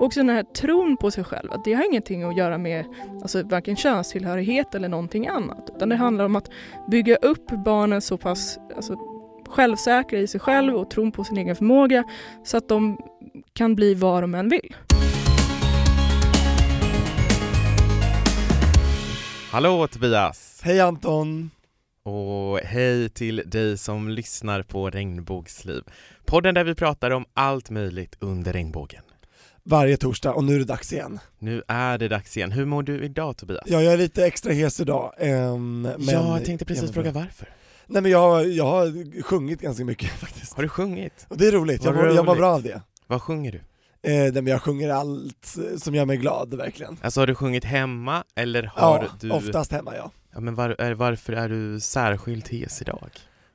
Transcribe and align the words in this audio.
Också 0.00 0.20
den 0.20 0.28
här 0.28 0.42
tron 0.42 0.96
på 0.96 1.10
sig 1.10 1.24
själv, 1.24 1.52
att 1.52 1.64
det 1.64 1.74
har 1.74 1.84
ingenting 1.84 2.22
att 2.22 2.36
göra 2.36 2.58
med 2.58 2.84
alltså, 3.22 3.42
varken 3.42 3.76
könstillhörighet 3.76 4.74
eller 4.74 4.88
någonting 4.88 5.26
annat. 5.26 5.70
Utan 5.76 5.88
det 5.88 5.96
handlar 5.96 6.24
om 6.24 6.36
att 6.36 6.50
bygga 6.90 7.16
upp 7.16 7.46
barnen 7.64 8.02
så 8.02 8.16
pass 8.16 8.58
alltså, 8.76 8.96
självsäkra 9.48 10.18
i 10.18 10.26
sig 10.26 10.40
själv 10.40 10.74
och 10.74 10.90
tron 10.90 11.12
på 11.12 11.24
sin 11.24 11.36
egen 11.36 11.56
förmåga 11.56 12.04
så 12.44 12.56
att 12.56 12.68
de 12.68 12.98
kan 13.52 13.74
bli 13.74 13.94
vad 13.94 14.22
de 14.22 14.34
än 14.34 14.48
vill. 14.48 14.74
Hallå 19.50 19.88
Tobias! 19.88 20.60
Hej 20.64 20.80
Anton! 20.80 21.50
Och 22.02 22.58
hej 22.58 23.08
till 23.08 23.42
dig 23.46 23.78
som 23.78 24.08
lyssnar 24.08 24.62
på 24.62 24.90
Regnbågsliv. 24.90 25.82
Podden 26.24 26.54
där 26.54 26.64
vi 26.64 26.74
pratar 26.74 27.10
om 27.10 27.24
allt 27.34 27.70
möjligt 27.70 28.16
under 28.20 28.52
regnbågen. 28.52 29.02
Varje 29.70 29.96
torsdag 29.96 30.32
och 30.32 30.44
nu 30.44 30.54
är 30.54 30.58
det 30.58 30.64
dags 30.64 30.92
igen. 30.92 31.18
Nu 31.38 31.62
är 31.68 31.98
det 31.98 32.08
dags 32.08 32.36
igen. 32.36 32.52
Hur 32.52 32.64
mår 32.64 32.82
du 32.82 33.04
idag 33.04 33.36
Tobias? 33.36 33.62
Ja, 33.66 33.82
jag 33.82 33.92
är 33.92 33.98
lite 33.98 34.26
extra 34.26 34.52
hes 34.52 34.80
idag. 34.80 35.14
ehm, 35.18 35.82
men 35.82 35.94
ja, 35.98 36.36
jag 36.38 36.44
tänkte 36.46 36.64
precis 36.64 36.84
men- 36.84 36.92
fråga 36.92 37.10
varför. 37.10 37.48
Nej 37.86 38.02
men 38.02 38.10
jag, 38.12 38.48
jag 38.48 38.64
har 38.64 39.22
sjungit 39.22 39.60
ganska 39.60 39.84
mycket 39.84 40.10
faktiskt. 40.20 40.52
Har 40.54 40.62
du 40.62 40.68
sjungit? 40.68 41.26
Och 41.28 41.36
det 41.38 41.46
är 41.48 41.52
roligt, 41.52 41.84
jag, 41.84 41.94
mår- 41.94 42.06
jag 42.06 42.14
mår 42.16 42.22
roligt. 42.24 42.38
bra 42.38 42.54
av 42.54 42.62
det. 42.62 42.82
Vad 43.06 43.22
sjunger 43.22 43.52
du? 43.52 43.58
Eh, 43.58 43.62
nej, 44.20 44.32
men 44.32 44.46
jag 44.46 44.62
sjunger 44.62 44.88
allt 44.90 45.56
som 45.78 45.94
gör 45.94 46.04
mig 46.04 46.16
glad 46.16 46.54
verkligen. 46.54 46.96
Alltså 47.02 47.20
har 47.20 47.26
du 47.26 47.34
sjungit 47.34 47.64
hemma 47.64 48.24
eller 48.36 48.62
har 48.62 48.98
Ja, 49.04 49.10
du... 49.20 49.30
oftast 49.30 49.72
hemma 49.72 49.96
ja. 49.96 50.10
Ja, 50.34 50.40
men 50.40 50.54
var, 50.54 50.76
är, 50.78 50.94
varför 50.94 51.32
är 51.32 51.48
du 51.48 51.80
särskilt 51.80 52.48
hes 52.48 52.82
idag? 52.82 53.10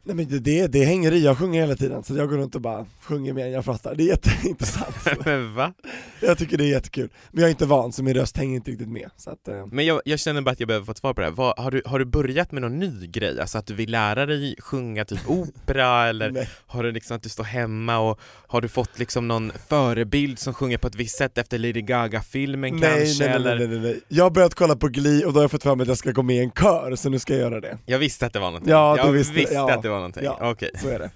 Nej 0.06 0.16
men 0.16 0.28
det, 0.28 0.40
det, 0.40 0.68
det 0.68 0.84
hänger 0.86 1.12
i, 1.12 1.24
jag 1.24 1.38
sjunger 1.38 1.62
hela 1.62 1.76
tiden 1.76 2.04
så 2.04 2.16
jag 2.16 2.30
går 2.30 2.38
runt 2.38 2.56
och 2.56 2.62
bara 2.62 2.86
sjunger 3.02 3.34
mer 3.34 3.46
än 3.46 3.52
jag 3.52 3.66
pratar. 3.66 3.96
Det 3.96 4.04
är 4.04 4.08
jätteintressant. 4.08 4.96
men 5.26 5.56
va? 5.56 5.74
jag 6.22 6.38
tycker 6.38 6.58
det 6.58 6.64
är 6.64 6.70
jättekul. 6.70 7.10
Men 7.32 7.42
jag 7.42 7.48
är 7.48 7.52
inte 7.52 7.66
van 7.66 7.92
så 7.94 8.04
min 8.04 8.14
röst 8.14 8.38
hänger 8.38 8.56
inte 8.56 8.72
riktigt 8.72 8.88
med. 8.90 9.10
Så 9.18 9.30
att, 9.30 9.48
eh, 9.48 9.66
Men 9.66 9.86
jag, 9.86 10.02
jag 10.06 10.20
känner 10.20 10.42
bara 10.42 10.52
att 10.52 10.60
jag 10.60 10.68
behöver 10.68 10.86
få 10.86 10.92
ett 10.92 10.98
svar 10.98 11.14
på 11.14 11.22
det 11.22 11.28
här. 11.28 11.34
Vad, 11.34 11.60
har, 11.60 11.72
du, 11.72 11.82
har 11.86 12.00
du 12.00 12.06
börjat 12.06 12.52
med 12.52 12.62
någon 12.62 12.80
ny 12.80 13.08
grej? 13.08 13.40
Alltså 13.42 13.58
att 13.58 13.66
du 13.68 13.74
vill 13.74 13.92
lära 13.92 14.26
dig 14.26 14.56
sjunga 14.60 15.06
typ 15.06 15.20
opera 15.30 16.06
eller 16.10 16.32
nej. 16.32 16.50
har 16.68 16.84
du 16.84 16.92
liksom 16.92 17.18
att 17.18 17.24
du 17.24 17.30
står 17.30 17.44
hemma 17.44 17.98
och 18.00 18.20
har 18.48 18.62
du 18.62 18.68
fått 18.68 19.00
liksom 19.00 19.28
någon 19.28 19.52
förebild 19.70 20.40
som 20.40 20.54
sjunger 20.54 20.78
på 20.78 20.88
ett 20.88 20.96
visst 20.96 21.18
sätt 21.18 21.38
efter 21.38 21.58
Lady 21.58 21.82
Gaga-filmen 21.82 22.76
Nej, 22.76 22.90
kanske? 22.90 23.24
nej, 23.24 23.30
nej, 23.30 23.36
eller? 23.36 23.56
nej, 23.56 23.68
nej, 23.68 23.80
nej. 23.80 24.00
Jag 24.08 24.24
har 24.26 24.32
börjat 24.32 24.56
kolla 24.56 24.76
på 24.76 24.88
Glee 24.88 25.26
och 25.26 25.34
då 25.34 25.40
har 25.40 25.44
jag 25.44 25.52
fått 25.52 25.64
fram 25.64 25.82
att 25.82 25.88
jag 25.88 25.98
ska 25.98 26.12
gå 26.12 26.24
med 26.24 26.36
i 26.36 26.40
en 26.40 26.52
kör, 26.52 26.96
så 26.96 27.10
nu 27.10 27.20
ska 27.20 27.34
jag 27.34 27.42
göra 27.42 27.60
det. 27.62 27.78
Jag 27.86 28.00
visste 28.00 28.26
att 28.26 28.34
det 28.34 28.40
var 28.40 28.48
någonting. 28.48 28.72
Ja, 28.72 28.98
jag 28.98 29.08
du 29.08 29.12
visste- 29.18 29.34
visste 29.34 29.54
ja. 29.54 29.74
att 29.74 29.82
det 29.84 29.90
var 29.90 29.93
någonting. 29.96 30.24
Ja. 30.24 30.38
Okej. 30.42 30.72
Så 30.82 30.90
är 30.90 31.00
det. 31.00 31.12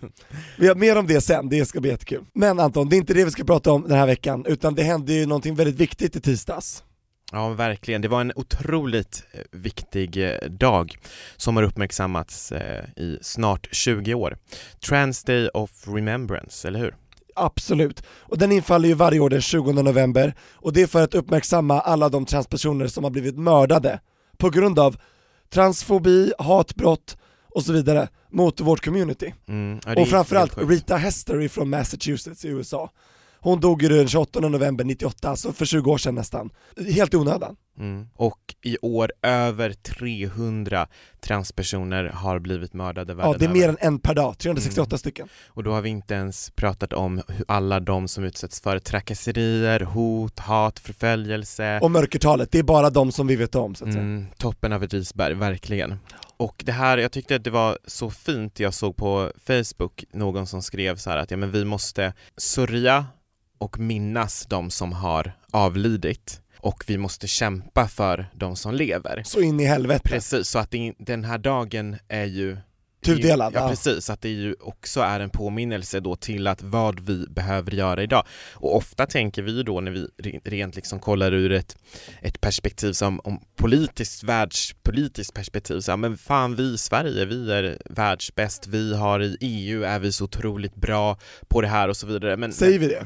Vi 0.58 0.68
har 0.68 0.76
mer 0.76 0.98
om 0.98 1.08
det 1.08 1.22
sen, 1.22 1.50
det 1.50 1.66
ska 1.66 1.82
bli 1.82 1.90
jättekul. 1.90 2.26
Men 2.34 2.60
Anton, 2.60 2.90
det 2.90 2.96
är 2.96 2.98
inte 2.98 3.14
det 3.14 3.26
vi 3.26 3.32
ska 3.32 3.44
prata 3.44 3.72
om 3.72 3.82
den 3.82 3.98
här 3.98 4.08
veckan, 4.08 4.46
utan 4.48 4.76
det 4.76 4.84
hände 4.84 5.14
ju 5.14 5.26
någonting 5.26 5.56
väldigt 5.56 5.76
viktigt 5.76 6.16
i 6.16 6.22
tisdags. 6.22 6.84
Ja, 7.32 7.50
verkligen. 7.50 8.02
Det 8.02 8.08
var 8.08 8.22
en 8.22 8.32
otroligt 8.36 9.24
eh, 9.32 9.42
viktig 9.52 10.18
eh, 10.18 10.50
dag 10.50 10.96
som 11.38 11.56
har 11.56 11.64
uppmärksammats 11.64 12.52
eh, 12.52 12.86
i 12.96 13.20
snart 13.22 13.68
20 13.72 14.14
år. 14.14 14.38
Trans 14.88 15.24
Day 15.24 15.50
of 15.54 15.88
Remembrance, 15.88 16.68
eller 16.68 16.80
hur? 16.80 16.96
Absolut. 17.36 18.04
Och 18.08 18.38
den 18.38 18.52
infaller 18.52 18.90
ju 18.90 18.94
varje 18.94 19.20
år 19.20 19.30
den 19.30 19.42
20 19.42 19.72
november, 19.72 20.34
och 20.54 20.74
det 20.74 20.82
är 20.82 20.88
för 20.88 21.04
att 21.04 21.16
uppmärksamma 21.16 21.80
alla 21.80 22.10
de 22.10 22.26
transpersoner 22.26 22.88
som 22.88 23.04
har 23.04 23.12
blivit 23.12 23.38
mördade 23.38 24.00
på 24.38 24.50
grund 24.50 24.80
av 24.80 24.98
transfobi, 25.50 26.34
hatbrott 26.40 27.18
och 27.58 27.64
så 27.64 27.74
vidare 27.74 28.08
mot 28.32 28.60
vårt 28.60 28.86
community. 28.86 29.34
Mm, 29.48 29.80
ja, 29.86 30.02
och 30.02 30.08
framförallt. 30.08 30.58
Rita 30.58 30.96
Hester 30.96 31.48
från 31.48 31.70
Massachusetts 31.70 32.46
i 32.46 32.48
USA. 32.48 32.92
Hon 33.40 33.60
dog 33.60 33.82
ju 33.82 33.90
den 33.90 34.08
28 34.08 34.40
november 34.40 34.84
98, 34.84 35.30
alltså 35.30 35.52
för 35.52 35.66
20 35.66 35.92
år 35.92 35.98
sedan 35.98 36.16
nästan. 36.16 36.50
Helt 36.96 37.14
i 37.14 37.18
onödan. 37.18 37.56
Mm. 37.80 38.08
Och 38.16 38.40
i 38.62 38.78
år 38.82 39.12
över 39.22 39.74
300 39.74 40.88
transpersoner 41.20 42.04
har 42.06 42.40
blivit 42.40 42.74
mördade 42.74 43.14
världen 43.14 43.32
Ja, 43.32 43.38
det 43.38 43.46
är 43.46 43.50
över. 43.50 43.60
mer 43.60 43.70
än 43.70 43.78
en 43.80 44.00
per 44.00 44.16
dag, 44.16 44.38
368 44.38 44.90
Mm. 44.90 44.98
stycken. 45.00 45.28
Och 45.48 45.64
då 45.64 45.72
har 45.72 45.82
vi 45.82 45.90
inte 45.90 46.14
ens 46.14 46.52
pratat 46.56 46.94
om 46.94 47.22
hur 47.28 47.46
alla 47.48 47.80
de 47.80 48.08
som 48.08 48.24
utsätts 48.24 48.62
för 48.62 48.80
trakasserier, 48.80 49.80
hot, 49.80 50.40
hat, 50.40 50.80
förföljelse. 50.80 51.80
Och 51.82 51.92
mörkertalet, 51.92 52.52
det 52.52 52.60
är 52.60 52.64
bara 52.64 52.90
de 52.90 53.12
som 53.12 53.28
vi 53.28 53.36
vet 53.36 53.56
om 53.56 53.76
så 53.76 53.86
att 53.86 53.92
säga. 53.94 54.04
Mm, 54.04 54.26
toppen 54.38 54.74
av 54.74 54.84
ett 54.84 54.94
isberg, 54.94 55.34
verkligen. 55.34 55.96
Och 56.38 56.62
det 56.66 56.72
här, 56.72 56.98
jag 56.98 57.12
tyckte 57.12 57.36
att 57.36 57.44
det 57.44 57.50
var 57.50 57.78
så 57.88 58.10
fint, 58.10 58.60
jag 58.60 58.74
såg 58.74 58.96
på 58.96 59.32
Facebook 59.48 60.04
någon 60.14 60.48
som 60.48 60.62
skrev 60.62 60.96
så 60.96 61.10
att 61.12 61.32
ja 61.32 61.38
men 61.38 61.52
vi 61.52 61.66
måste 61.66 62.14
sörja 62.38 63.06
och 63.58 63.80
minnas 63.80 64.46
de 64.46 64.70
som 64.70 64.92
har 64.94 65.32
avlidit 65.52 66.42
och 66.68 66.84
vi 66.88 66.98
måste 66.98 67.28
kämpa 67.28 67.88
för 67.88 68.26
de 68.34 68.56
som 68.56 68.74
lever. 68.76 69.24
Så 69.26 69.42
in 69.42 69.60
i 69.60 69.66
helvete. 69.66 70.02
Precis, 70.04 70.48
så 70.48 70.60
att 70.60 70.72
det, 70.72 70.94
den 71.00 71.24
här 71.24 71.38
dagen 71.38 71.96
är 72.08 72.26
ju 72.26 72.58
Tudelad, 73.06 73.54
Ja 73.56 73.60
ja. 73.60 73.70
precis, 73.70 74.10
att 74.10 74.22
det 74.22 74.30
ju 74.30 74.56
också 74.60 75.02
är 75.02 75.20
en 75.20 75.30
påminnelse 75.30 76.00
då 76.00 76.16
till 76.16 76.48
att 76.48 76.62
vad 76.62 77.00
vi 77.00 77.26
behöver 77.30 77.72
göra 77.72 78.04
idag. 78.04 78.26
Och 78.54 78.76
ofta 78.76 79.06
tänker 79.06 79.42
vi 79.42 79.64
då 79.64 79.82
när 79.82 79.92
vi 79.92 80.08
re- 80.24 80.42
rent 80.44 80.76
liksom 80.76 81.00
kollar 81.00 81.34
ur 81.34 81.52
ett, 81.52 81.78
ett 82.22 82.42
perspektiv 82.42 82.94
som 82.94 83.20
om 83.24 83.40
politiskt, 83.56 84.24
världspolitiskt 84.24 85.34
perspektiv, 85.34 85.80
så 85.80 85.92
ja, 85.92 85.96
men 85.96 86.18
fan 86.18 86.56
vi 86.56 86.64
i 86.74 86.78
Sverige, 86.78 87.26
vi 87.26 87.52
är 87.52 87.78
världsbäst, 87.86 88.68
vi 88.68 88.96
har 88.96 89.20
i 89.24 89.38
EU 89.42 89.84
är 89.84 90.00
vi 90.00 90.12
så 90.12 90.24
otroligt 90.24 90.76
bra 90.76 91.18
på 91.48 91.62
det 91.62 91.68
här 91.68 91.88
och 91.90 91.98
så 91.98 92.08
vidare. 92.08 92.38
Men, 92.38 92.54
Säger 92.54 92.80
vi 92.80 92.88
det? 92.88 93.06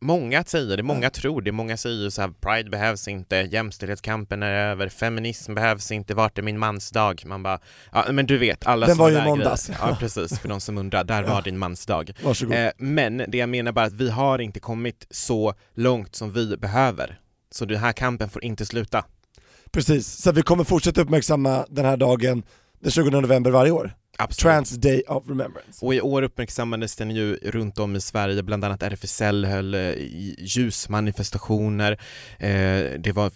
Många 0.00 0.44
säger 0.44 0.76
det, 0.76 0.82
många 0.82 1.10
tror 1.10 1.42
det, 1.42 1.52
många 1.52 1.76
säger 1.76 2.10
så 2.10 2.20
här 2.20 2.28
Pride 2.28 2.70
behövs 2.70 3.08
inte, 3.08 3.36
jämställdhetskampen 3.36 4.42
är 4.42 4.52
över, 4.52 4.88
feminism 4.88 5.54
behövs 5.54 5.92
inte, 5.92 6.14
vart 6.14 6.38
är 6.38 6.42
min 6.42 6.58
mansdag? 6.58 7.22
Man 7.26 7.42
bara, 7.42 7.60
ja 7.92 8.04
men 8.12 8.26
du 8.26 8.38
vet, 8.38 8.66
alla 8.66 8.86
Den 8.86 8.96
var 8.96 9.10
ju 9.10 9.22
måndags. 9.22 9.66
grejer. 9.66 9.80
Ja 9.82 9.96
precis, 10.00 10.38
för 10.38 10.48
de 10.48 10.60
som 10.60 10.78
undrar, 10.78 11.04
där 11.04 11.22
var 11.22 11.42
din 11.42 11.58
mansdag. 11.58 12.10
Varsågod. 12.22 12.56
Eh, 12.56 12.70
men 12.78 13.16
det 13.28 13.38
jag 13.38 13.48
menar 13.48 13.72
bara 13.72 13.84
att 13.86 13.92
vi 13.92 14.10
har 14.10 14.38
inte 14.38 14.60
kommit 14.60 15.06
så 15.10 15.54
långt 15.74 16.16
som 16.16 16.32
vi 16.32 16.56
behöver. 16.56 17.20
Så 17.50 17.64
den 17.64 17.78
här 17.78 17.92
kampen 17.92 18.28
får 18.28 18.44
inte 18.44 18.66
sluta. 18.66 19.04
Precis, 19.72 20.22
så 20.22 20.32
vi 20.32 20.42
kommer 20.42 20.64
fortsätta 20.64 21.00
uppmärksamma 21.00 21.66
den 21.68 21.84
här 21.84 21.96
dagen 21.96 22.42
den 22.80 22.90
20 22.90 23.10
november 23.10 23.50
varje 23.50 23.70
år. 23.72 23.92
Absolut. 24.20 24.38
Trans 24.54 24.70
Day 24.70 25.02
of 25.08 25.28
Remembrance. 25.28 25.86
Och 25.86 25.94
i 25.94 26.00
år 26.00 26.22
uppmärksammades 26.22 26.96
den 26.96 27.10
ju 27.10 27.36
runt 27.36 27.78
om 27.78 27.96
i 27.96 28.00
Sverige, 28.00 28.42
bland 28.42 28.64
annat 28.64 28.82
RFSL 28.82 29.44
höll 29.44 29.74
eh, 29.74 29.92
ljusmanifestationer, 30.38 31.92
eh, 32.38 33.00
det 33.00 33.12
var 33.14 33.30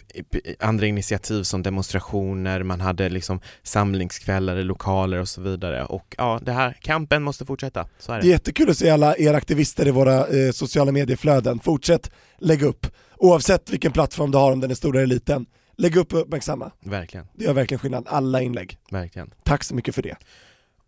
andra 0.61 0.87
initiativ 0.87 1.43
som 1.43 1.63
demonstrationer, 1.63 2.63
man 2.63 2.81
hade 2.81 3.09
liksom 3.09 3.41
samlingskvällar 3.63 4.57
i 4.57 4.65
lokaler 4.65 5.19
och 5.21 5.29
så 5.29 5.41
vidare 5.41 5.85
och 5.85 6.15
ja, 6.19 6.41
det 6.43 6.53
här, 6.53 6.77
kampen 6.81 7.23
måste 7.23 7.45
fortsätta, 7.45 7.87
så 7.99 8.13
är 8.13 8.17
Det 8.17 8.21
är 8.21 8.23
det. 8.23 8.29
jättekul 8.31 8.71
att 8.71 8.79
se 8.79 8.91
alla 8.91 9.17
er 9.17 9.35
aktivister 9.35 9.89
i 9.89 9.91
våra 9.91 10.27
eh, 10.27 10.51
sociala 10.53 10.93
medieflöden. 10.93 11.59
Fortsätt 11.61 12.11
lägga 12.39 12.67
upp, 12.67 12.87
oavsett 13.19 13.71
vilken 13.71 13.93
plattform 13.93 14.31
du 14.31 14.39
har, 14.39 14.53
om 14.53 14.61
den 14.61 14.71
är 14.71 14.75
stor 14.75 14.97
eller 14.97 15.07
liten. 15.07 15.47
Lägg 15.83 15.97
upp 15.97 16.13
och 16.13 16.21
uppmärksamma. 16.21 16.71
Verkligen, 16.81 17.27
Det 17.35 17.45
gör 17.45 17.53
verkligen 17.55 17.79
skillnad, 17.79 18.07
alla 18.09 18.43
inlägg. 18.43 18.79
verkligen. 18.91 19.35
Tack 19.43 19.65
så 19.65 19.75
mycket 19.75 19.95
för 19.95 20.03
det. 20.03 20.17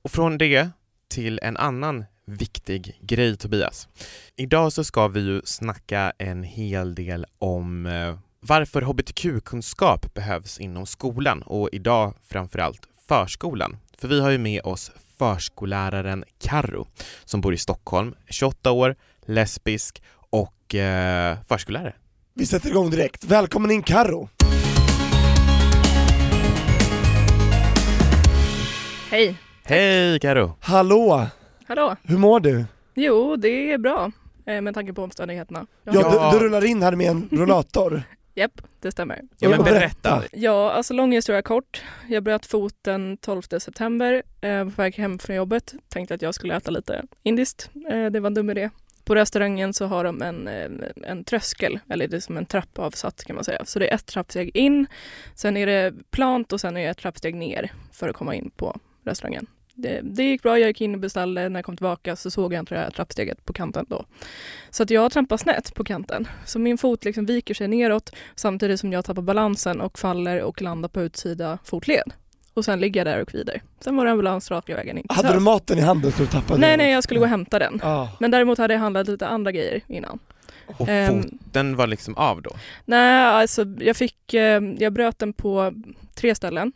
Och 0.02 0.10
från 0.10 0.38
det 0.38 0.68
till 1.08 1.40
en 1.42 1.56
annan 1.56 2.04
viktig 2.26 2.98
grej 3.00 3.36
Tobias. 3.36 3.88
Idag 4.36 4.72
så 4.72 4.84
ska 4.84 5.08
vi 5.08 5.20
ju 5.20 5.42
snacka 5.44 6.12
en 6.18 6.42
hel 6.42 6.94
del 6.94 7.26
om 7.38 7.86
eh, 7.86 8.18
varför 8.40 8.82
hbtq-kunskap 8.82 10.14
behövs 10.14 10.60
inom 10.60 10.86
skolan 10.86 11.42
och 11.42 11.68
idag 11.72 12.14
framförallt 12.22 12.88
förskolan. 13.08 13.76
För 13.98 14.08
vi 14.08 14.20
har 14.20 14.30
ju 14.30 14.38
med 14.38 14.62
oss 14.64 14.92
förskolläraren 15.18 16.24
Karro 16.38 16.86
som 17.24 17.40
bor 17.40 17.54
i 17.54 17.58
Stockholm, 17.58 18.14
28 18.28 18.70
år, 18.70 18.96
lesbisk 19.26 20.02
och 20.30 20.74
eh, 20.74 21.38
förskollärare. 21.48 21.94
Vi 22.34 22.46
sätter 22.46 22.68
igång 22.68 22.90
direkt. 22.90 23.24
Välkommen 23.24 23.70
in 23.70 23.82
Karo. 23.82 24.28
Hej! 29.14 29.36
Hej 29.64 30.20
Karo! 30.20 30.56
Hallå, 30.60 31.26
Hallå! 31.66 31.96
hur 32.02 32.18
mår 32.18 32.40
du? 32.40 32.64
Jo, 32.94 33.36
det 33.36 33.72
är 33.72 33.78
bra 33.78 34.12
eh, 34.46 34.60
med 34.60 34.74
tanke 34.74 34.92
på 34.92 35.02
omständigheterna. 35.02 35.66
Ja, 35.84 35.92
Jag 35.94 36.02
har- 36.02 36.16
Ja. 36.16 36.32
Du, 36.32 36.38
du 36.38 36.44
rullar 36.44 36.64
in 36.64 36.82
här 36.82 36.92
med 36.96 37.06
en 37.10 37.28
rollator. 37.32 38.02
Japp, 38.34 38.60
det 38.80 38.90
stämmer. 38.92 39.20
Ja 39.38 39.48
men 39.48 39.62
berätta. 39.64 40.22
Ja, 40.32 40.70
alltså 40.72 40.94
lång 40.94 41.12
historia 41.12 41.42
kort. 41.42 41.82
Jag 42.08 42.22
bröt 42.22 42.46
foten 42.46 43.16
12 43.16 43.42
september 43.42 44.22
eh, 44.40 44.64
på 44.64 44.70
väg 44.70 44.94
hem 44.94 45.18
från 45.18 45.36
jobbet. 45.36 45.74
Tänkte 45.88 46.14
att 46.14 46.22
jag 46.22 46.34
skulle 46.34 46.56
äta 46.56 46.70
lite 46.70 47.02
indiskt. 47.22 47.70
Eh, 47.90 48.06
det 48.06 48.20
var 48.20 48.26
en 48.26 48.34
dum 48.34 48.50
idé. 48.50 48.70
På 49.04 49.14
restaurangen 49.14 49.72
så 49.74 49.86
har 49.86 50.04
de 50.04 50.22
en, 50.22 50.48
eh, 50.48 50.70
en 51.10 51.24
tröskel, 51.24 51.78
eller 51.88 52.08
det 52.08 52.16
är 52.16 52.20
som 52.20 52.36
en 52.36 52.46
trappa 52.46 52.82
avsatt 52.82 53.24
kan 53.24 53.36
man 53.36 53.44
säga. 53.44 53.64
Så 53.64 53.78
det 53.78 53.88
är 53.90 53.94
ett 53.94 54.06
trappsteg 54.06 54.56
in, 54.56 54.86
sen 55.34 55.56
är 55.56 55.66
det 55.66 55.94
plant 56.10 56.52
och 56.52 56.60
sen 56.60 56.76
är 56.76 56.84
det 56.84 56.90
ett 56.90 56.98
trappsteg 56.98 57.34
ner 57.34 57.72
för 57.92 58.08
att 58.08 58.16
komma 58.16 58.34
in 58.34 58.50
på 58.56 58.76
restaurangen. 59.04 59.46
Det, 59.76 60.00
det 60.02 60.24
gick 60.24 60.42
bra, 60.42 60.58
jag 60.58 60.68
gick 60.68 60.80
in 60.80 60.94
och 60.94 61.00
beställde. 61.00 61.48
När 61.48 61.58
jag 61.58 61.64
kom 61.64 61.76
tillbaka 61.76 62.16
så 62.16 62.30
såg 62.30 62.52
jag 62.52 62.60
inte 62.60 62.74
det 62.74 62.80
här 62.80 62.90
trappsteget 62.90 63.44
på 63.44 63.52
kanten 63.52 63.86
då. 63.88 64.04
Så 64.70 64.82
att 64.82 64.90
jag 64.90 65.12
trampar 65.12 65.36
snett 65.36 65.74
på 65.74 65.84
kanten. 65.84 66.28
Så 66.44 66.58
min 66.58 66.78
fot 66.78 67.04
liksom 67.04 67.26
viker 67.26 67.54
sig 67.54 67.68
neråt 67.68 68.10
samtidigt 68.34 68.80
som 68.80 68.92
jag 68.92 69.04
tappar 69.04 69.22
balansen 69.22 69.80
och 69.80 69.98
faller 69.98 70.42
och 70.42 70.62
landar 70.62 70.88
på 70.88 71.00
utsida 71.02 71.58
fotled. 71.64 72.12
Och 72.54 72.64
sen 72.64 72.80
ligger 72.80 73.00
jag 73.00 73.06
där 73.16 73.22
och 73.22 73.28
kvider. 73.28 73.62
Sen 73.80 73.96
var 73.96 74.04
det 74.04 74.10
ambulans 74.10 74.50
raka 74.50 74.76
vägen 74.76 74.98
in 74.98 75.06
Hade 75.08 75.32
du 75.32 75.40
maten 75.40 75.78
i 75.78 75.80
handen 75.80 76.12
så 76.12 76.22
du 76.22 76.26
tappade 76.26 76.60
Nej, 76.60 76.70
den? 76.70 76.78
nej, 76.78 76.92
jag 76.92 77.04
skulle 77.04 77.20
gå 77.20 77.24
och 77.24 77.30
hämta 77.30 77.58
den. 77.58 77.80
Ah. 77.82 78.08
Men 78.20 78.30
däremot 78.30 78.58
hade 78.58 78.74
jag 78.74 78.80
handlat 78.80 79.08
lite 79.08 79.26
andra 79.26 79.52
grejer 79.52 79.80
innan. 79.88 80.18
Och 80.78 80.88
Ehm, 80.88 81.22
foten 81.22 81.76
var 81.76 81.86
liksom 81.86 82.14
av 82.16 82.42
då? 82.42 82.50
Nej, 82.84 83.24
alltså 83.24 83.64
jag 83.80 83.96
fick, 83.96 84.34
eh, 84.34 84.62
jag 84.78 84.92
bröt 84.92 85.18
den 85.18 85.32
på 85.32 85.72
tre 86.14 86.34
ställen. 86.34 86.72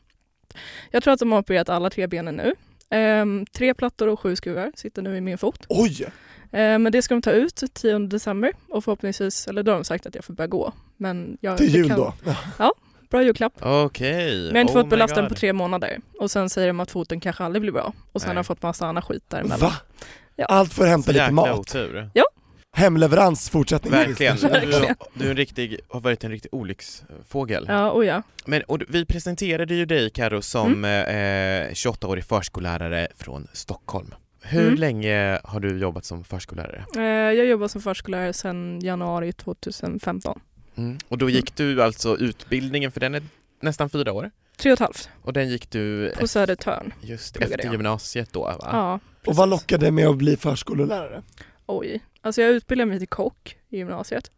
Jag 0.91 1.03
tror 1.03 1.15
att 1.15 1.21
de 1.21 1.33
har 1.33 1.39
opererat 1.39 1.69
alla 1.69 1.91
tre 1.91 2.07
benen 2.07 2.37
nu. 2.37 2.55
Ehm, 2.91 3.47
tre 3.47 3.75
plattor 3.75 4.07
och 4.09 4.21
sju 4.21 4.37
skruvar 4.37 4.73
sitter 4.75 5.03
nu 5.03 5.17
i 5.17 5.21
min 5.21 5.39
fot. 5.39 5.67
Oj! 5.69 6.07
Ehm, 6.53 6.83
men 6.83 6.93
det 6.93 7.03
ska 7.03 7.15
de 7.15 7.23
ta 7.23 7.31
ut 7.31 7.63
10 7.75 7.99
december 7.99 8.53
och 8.69 8.85
förhoppningsvis, 8.85 9.47
eller 9.49 9.63
då 9.63 9.73
har 9.73 9.77
de 9.79 9.85
sagt 9.85 10.07
att 10.07 10.15
jag 10.15 10.25
får 10.25 10.35
börja 10.35 10.49
gå. 10.49 10.73
Men 10.97 11.39
jag, 11.41 11.59
Till 11.59 11.73
det 11.73 11.79
jul 11.79 11.89
kan- 11.89 11.97
då? 11.99 12.15
Bra 13.11 13.23
julklapp. 13.23 13.53
Okej. 13.61 14.37
Men 14.37 14.47
jag 14.47 14.53
har 14.55 14.61
inte 14.61 14.73
Oh 14.97 15.01
fått 15.07 15.15
den 15.15 15.29
på 15.29 15.35
tre 15.35 15.53
månader. 15.53 15.99
Och 16.21 16.31
sen 16.31 16.51
säger 16.51 16.69
de 16.69 16.81
att 16.81 16.91
foten 16.91 17.21
kanske 17.21 17.45
aldrig 17.45 17.63
blir 17.63 17.73
bra. 17.73 17.93
Och 18.13 18.21
sen 18.21 18.29
Nej. 18.29 18.35
har 18.35 18.39
jag 18.39 18.47
fått 18.47 18.63
massa 18.63 18.87
annan 18.87 19.03
skit 19.03 19.23
däremellan. 19.29 19.61
Va? 19.61 19.73
Ja. 20.37 20.45
Allt 20.47 20.73
för 20.75 20.83
att 20.85 20.89
hämta 20.91 21.07
Så 21.07 21.13
lite 21.13 21.31
mat. 21.31 21.59
otur. 21.59 22.11
Hemleverans 22.79 23.51
fortsättning. 23.51 23.93
Verkligen. 23.93 24.37
Du, 24.41 24.49
Verkligen. 24.49 24.95
du 25.15 25.27
är 25.27 25.31
en 25.31 25.37
riktig, 25.37 25.81
har 25.89 26.01
varit 26.01 26.25
en 26.25 26.31
riktig 26.31 26.55
olycksfågel. 26.55 27.65
Ja, 27.69 27.91
och 27.91 28.05
ja. 28.05 28.23
Men 28.45 28.63
och 28.63 28.81
vi 28.89 29.05
presenterade 29.05 29.75
ju 29.75 29.85
dig 29.87 30.11
Karo 30.11 30.43
som 30.43 30.85
eh, 30.85 30.89
28-årig 30.89 32.25
förskollärare 32.25 33.09
från 33.17 33.49
Stockholm. 33.53 34.15
Hur 34.43 34.63
Mm. 34.67 34.75
länge 34.75 35.41
har 35.45 35.61
du 35.61 35.79
jobbat 35.79 36.05
som 36.05 36.25
förskollärare? 36.25 36.85
Eh, 36.97 37.03
jag 37.37 37.47
jobbar 37.47 37.69
som 37.69 37.81
förskollärare 37.83 38.33
sedan 38.33 38.81
januari 38.83 39.33
2015. 39.33 40.41
Mm. 40.77 40.99
Och 41.09 41.19
då 41.19 41.31
gick 41.31 41.57
du 41.57 41.83
alltså 41.83 42.17
utbildningen, 42.19 42.93
för 42.93 43.01
den 43.01 43.15
är 43.15 43.23
nästan 43.61 43.91
fyra 43.91 44.13
år, 44.13 44.31
Tre 44.57 44.71
och 44.73 44.77
ett 44.77 44.81
halvt 44.81 45.09
och 45.23 45.33
den 45.33 45.49
gick 45.49 45.71
du 45.71 46.13
på 46.21 46.29
Södertörn. 46.29 46.93
just 47.01 47.37
efter 47.37 47.71
gymnasiet 47.73 48.33
då 48.33 48.41
va? 48.41 48.57
Ja, 48.61 48.95
Och 48.95 49.01
precis. 49.25 49.39
vad 49.39 49.49
lockade 49.49 49.91
med 49.91 50.07
att 50.09 50.17
bli 50.17 50.37
förskollärare? 50.37 51.23
Oj. 51.67 52.01
Alltså 52.29 52.43
jag 52.43 52.51
utbildade 52.51 52.91
mig 52.91 52.99
till 52.99 53.09
kock 53.09 53.57
i 53.69 53.77
gymnasiet. 53.79 54.31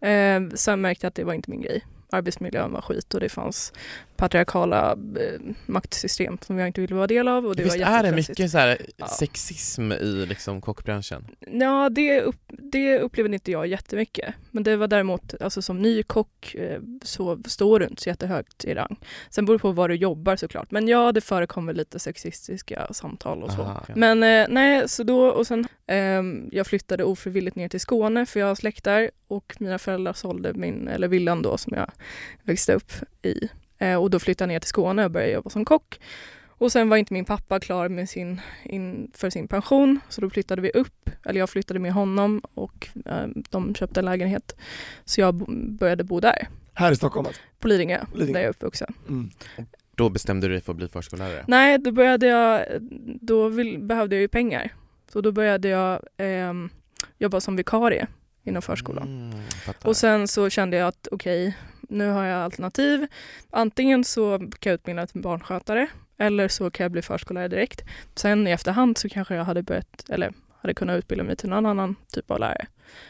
Eh, 0.00 0.48
sen 0.54 0.80
märkte 0.80 1.04
jag 1.04 1.08
att 1.08 1.14
det 1.14 1.24
var 1.24 1.34
inte 1.34 1.50
min 1.50 1.62
grej. 1.62 1.86
Arbetsmiljön 2.12 2.72
var 2.72 2.80
skit 2.80 3.14
och 3.14 3.20
det 3.20 3.28
fanns 3.28 3.72
patriarkala 4.18 4.92
eh, 4.92 5.40
maktsystem 5.66 6.38
som 6.46 6.58
jag 6.58 6.66
inte 6.66 6.80
ville 6.80 6.94
vara 6.94 7.06
del 7.06 7.28
av. 7.28 7.46
Och 7.46 7.56
det 7.56 7.62
Visst 7.62 7.78
var 7.78 7.86
är 7.86 8.02
det 8.02 8.12
mycket 8.12 8.50
så 8.50 8.58
här 8.58 8.78
Ja. 8.96 9.06
sexism 9.06 9.92
i 9.92 10.26
liksom 10.28 10.60
kockbranschen? 10.60 11.26
Ja, 11.52 11.88
det, 11.88 12.20
upp, 12.22 12.40
det 12.48 12.98
upplevde 12.98 13.34
inte 13.34 13.50
jag 13.50 13.66
jättemycket. 13.66 14.34
Men 14.50 14.62
det 14.62 14.76
var 14.76 14.88
däremot, 14.88 15.34
alltså 15.40 15.62
som 15.62 15.82
ny 15.82 16.02
kock 16.02 16.54
eh, 16.54 16.80
så 17.02 17.38
står 17.46 17.80
du 17.80 17.86
inte 17.86 18.02
så 18.02 18.08
jättehögt 18.08 18.64
i 18.64 18.74
rang. 18.74 18.96
Sen 19.30 19.44
beror 19.44 19.58
det 19.58 19.62
på 19.62 19.72
var 19.72 19.88
du 19.88 19.94
jobbar 19.94 20.36
såklart. 20.36 20.70
Men 20.70 20.88
ja, 20.88 21.12
det 21.12 21.20
förekommer 21.20 21.72
lite 21.74 21.98
sexistiska 21.98 22.88
samtal 22.90 23.42
och 23.42 23.52
så. 23.52 23.60
Aha. 23.62 23.84
Men 23.96 24.22
eh, 24.22 24.46
nej, 24.48 24.88
så 24.88 25.02
då 25.02 25.26
och 25.26 25.46
sen 25.46 25.68
ehm, 25.86 26.48
jag 26.52 26.66
flyttade 26.66 27.04
ofrivilligt 27.04 27.56
ner 27.56 27.68
till 27.68 27.80
Skåne 27.80 28.26
för 28.26 28.40
jag 28.40 28.46
har 28.46 28.54
släkt 28.54 28.84
där 28.84 29.10
och 29.28 29.56
mina 29.58 29.78
föräldrar 29.78 30.12
sålde 30.12 30.54
min, 30.54 30.88
eller 30.88 31.08
villan 31.08 31.42
då 31.42 31.58
som 31.58 31.72
jag 31.76 31.90
växte 32.42 32.74
upp 32.74 32.92
i. 33.22 33.48
Eh, 33.78 33.94
och 34.02 34.10
då 34.10 34.18
flyttade 34.18 34.52
jag 34.52 34.54
ner 34.54 34.60
till 34.60 34.68
Skåne 34.68 35.04
och 35.04 35.10
började 35.10 35.32
jobba 35.32 35.50
som 35.50 35.64
kock. 35.64 36.00
Och 36.48 36.72
sen 36.72 36.88
var 36.88 36.96
inte 36.96 37.12
min 37.14 37.24
pappa 37.24 37.60
klar 37.60 37.88
med 37.88 38.08
sin, 38.08 38.40
in, 38.64 39.10
för 39.14 39.30
sin 39.30 39.48
pension 39.48 40.00
så 40.08 40.20
då 40.20 40.30
flyttade 40.30 40.62
vi 40.62 40.70
upp, 40.70 41.10
eller 41.24 41.40
jag 41.40 41.50
flyttade 41.50 41.80
med 41.80 41.92
honom 41.92 42.42
och 42.54 42.88
eh, 43.04 43.26
de 43.50 43.74
köpte 43.74 44.00
en 44.00 44.04
lägenhet. 44.04 44.56
Så 45.04 45.20
jag 45.20 45.34
började 45.78 46.04
bo 46.04 46.20
där, 46.20 46.48
Här 46.74 46.92
i 46.92 46.96
Stockholm 46.96 47.26
alltså. 47.26 47.42
på 47.58 47.68
Lidingö, 47.68 48.04
Lidingö. 48.14 48.32
där 48.32 48.40
jag 48.40 48.46
är 48.46 48.50
uppvuxen. 48.50 48.94
Mm. 49.08 49.30
Då 49.94 50.08
bestämde 50.08 50.48
du 50.48 50.52
dig 50.52 50.62
för 50.62 50.72
att 50.72 50.76
bli 50.76 50.88
förskollärare? 50.88 51.44
Nej, 51.48 51.78
då 51.78 51.92
började 51.92 52.26
jag, 52.26 52.66
då 53.20 53.48
vill, 53.48 53.78
behövde 53.78 54.16
jag 54.16 54.20
ju 54.20 54.28
pengar. 54.28 54.72
Så 55.12 55.20
då 55.20 55.32
började 55.32 55.68
jag 55.68 56.02
ehm, 56.16 56.70
jobba 57.18 57.40
som 57.40 57.56
vikarie 57.56 58.06
inom 58.48 58.62
förskolan. 58.62 59.08
Mm. 59.08 59.40
Och 59.84 59.96
sen 59.96 60.28
så 60.28 60.50
kände 60.50 60.76
jag 60.76 60.88
att 60.88 61.08
okej, 61.10 61.56
nu 61.80 62.08
har 62.08 62.24
jag 62.24 62.42
alternativ. 62.42 63.06
Antingen 63.50 64.04
så 64.04 64.38
kan 64.38 64.70
jag 64.70 64.74
utbilda 64.74 65.06
till 65.06 65.20
barnskötare 65.20 65.86
eller 66.18 66.48
så 66.48 66.70
kan 66.70 66.84
jag 66.84 66.92
bli 66.92 67.02
förskollärare 67.02 67.48
direkt. 67.48 67.84
Sen 68.14 68.46
i 68.46 68.50
efterhand 68.50 68.98
så 68.98 69.08
kanske 69.08 69.34
jag 69.34 69.44
hade 69.44 69.62
börjat, 69.62 70.04
eller 70.08 70.32
hade 70.60 70.74
kunnat 70.74 70.98
utbilda 70.98 71.24
mig 71.24 71.36
till 71.36 71.48
någon 71.48 71.66
annan 71.66 71.96
typ 72.12 72.30
av 72.30 72.40
lärare. 72.40 72.66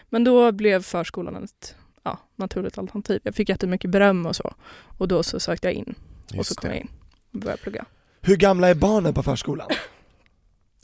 Men 0.09 0.25
då 0.25 0.53
blev 0.53 0.83
förskolan 0.83 1.45
ett 1.45 1.75
ja, 2.03 2.19
naturligt 2.37 2.79
alternativ. 2.79 3.21
Jag 3.25 3.35
fick 3.35 3.49
jättemycket 3.49 3.91
beröm 3.91 4.27
och 4.27 4.37
så. 4.37 4.55
Och 4.99 5.09
då 5.09 5.23
så 5.23 5.41
sökte 5.41 5.69
jag 5.69 5.75
in 5.75 5.95
och 6.25 6.31
så 6.31 6.37
Just 6.37 6.57
kom 6.57 6.71
det. 6.71 6.77
jag 6.77 6.83
in 6.83 6.91
och 7.33 7.39
började 7.39 7.63
plugga. 7.63 7.85
Hur 8.21 8.37
gamla 8.37 8.69
är 8.69 8.75
barnen 8.75 9.15
på 9.15 9.23
förskolan? 9.23 9.69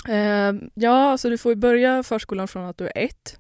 Eh, 0.08 0.52
ja, 0.74 1.10
alltså 1.10 1.30
du 1.30 1.38
får 1.38 1.52
ju 1.52 1.56
börja 1.56 2.02
förskolan 2.02 2.48
från 2.48 2.64
att 2.64 2.78
du 2.78 2.86
är 2.86 2.92
ett. 2.96 3.38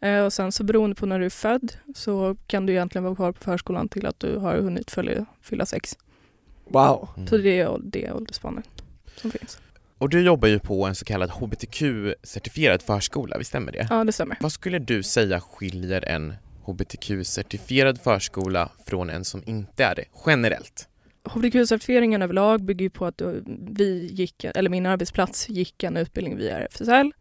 Eh, 0.00 0.24
och 0.24 0.32
sen 0.32 0.52
så 0.52 0.64
beroende 0.64 0.96
på 0.96 1.06
när 1.06 1.18
du 1.18 1.24
är 1.24 1.30
född 1.30 1.72
så 1.94 2.36
kan 2.46 2.66
du 2.66 2.72
egentligen 2.72 3.04
vara 3.04 3.14
kvar 3.14 3.32
på 3.32 3.44
förskolan 3.44 3.88
till 3.88 4.06
att 4.06 4.20
du 4.20 4.36
har 4.36 4.56
hunnit 4.56 4.90
följa, 4.90 5.26
fylla 5.42 5.66
sex. 5.66 5.98
Wow. 6.64 7.08
Mm. 7.16 7.28
Så 7.28 7.36
det 7.36 7.60
är 7.60 7.78
det 7.82 8.12
åldersspannet 8.12 8.68
som 9.16 9.30
finns. 9.30 9.58
Och 9.98 10.08
du 10.08 10.22
jobbar 10.22 10.48
ju 10.48 10.58
på 10.58 10.86
en 10.86 10.94
så 10.94 11.04
kallad 11.04 11.30
hbtq-certifierad 11.30 12.82
förskola, 12.82 13.38
visst 13.38 13.48
stämmer 13.48 13.72
det? 13.72 13.86
Ja, 13.90 14.04
det 14.04 14.12
stämmer. 14.12 14.36
Vad 14.40 14.52
skulle 14.52 14.78
du 14.78 15.02
säga 15.02 15.40
skiljer 15.40 16.04
en 16.08 16.34
hbtq-certifierad 16.64 18.00
förskola 18.00 18.68
från 18.86 19.10
en 19.10 19.24
som 19.24 19.42
inte 19.46 19.84
är 19.84 19.94
det, 19.94 20.04
generellt? 20.26 20.88
HBTQ-certifieringen 21.24 22.22
överlag 22.22 22.62
bygger 22.62 22.82
ju 22.82 22.90
på 22.90 23.06
att 23.06 23.22
vi 23.70 24.08
gick, 24.12 24.44
eller 24.44 24.70
min 24.70 24.86
arbetsplats 24.86 25.48
gick 25.48 25.82
en 25.82 25.96
utbildning 25.96 26.36
via 26.36 26.58
RFSL. 26.58 27.12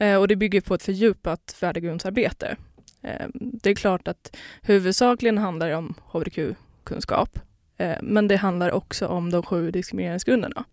Eh, 0.00 0.16
och 0.16 0.28
det 0.28 0.36
bygger 0.36 0.60
på 0.60 0.74
ett 0.74 0.82
fördjupat 0.82 1.56
värdegrundsarbete. 1.60 2.56
Eh, 3.02 3.26
det 3.34 3.70
är 3.70 3.74
klart 3.74 4.08
att 4.08 4.36
huvudsakligen 4.62 5.38
handlar 5.38 5.68
det 5.68 5.76
om 5.76 5.94
hbtq-kunskap. 6.12 7.38
Eh, 7.76 7.96
men 8.02 8.28
det 8.28 8.36
handlar 8.36 8.72
också 8.72 9.06
om 9.06 9.30
de 9.30 9.42
sju 9.42 9.70
diskrimineringsgrunderna. 9.70 10.64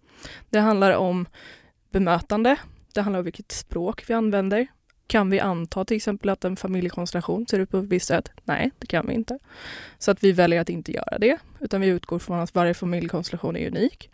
Det 0.50 0.60
handlar 0.60 0.92
om 0.92 1.26
bemötande. 1.92 2.56
Det 2.94 3.02
handlar 3.02 3.20
om 3.20 3.26
vilket 3.26 3.52
språk 3.52 4.04
vi 4.08 4.14
använder. 4.14 4.68
Kan 5.08 5.30
vi 5.30 5.40
anta 5.40 5.86
till 5.86 5.98
exempel 5.98 6.30
att 6.30 6.46
en 6.46 6.56
familjekonstellation 6.56 7.48
ser 7.48 7.60
ut 7.60 7.72
på 7.72 7.78
ett 7.78 7.86
visst 7.86 8.08
sätt? 8.08 8.32
Nej, 8.44 8.72
det 8.80 8.88
kan 8.88 9.08
vi 9.08 9.14
inte. 9.14 9.40
Så 9.98 10.12
att 10.12 10.24
vi 10.24 10.32
väljer 10.32 10.62
att 10.62 10.70
inte 10.70 10.92
göra 10.92 11.18
det, 11.20 11.38
utan 11.60 11.82
vi 11.82 11.88
utgår 11.88 12.20
från 12.20 12.40
att 12.40 12.56
varje 12.56 12.74
familjekonstellation 12.74 13.56
är 13.56 13.68
unik. 13.68 14.10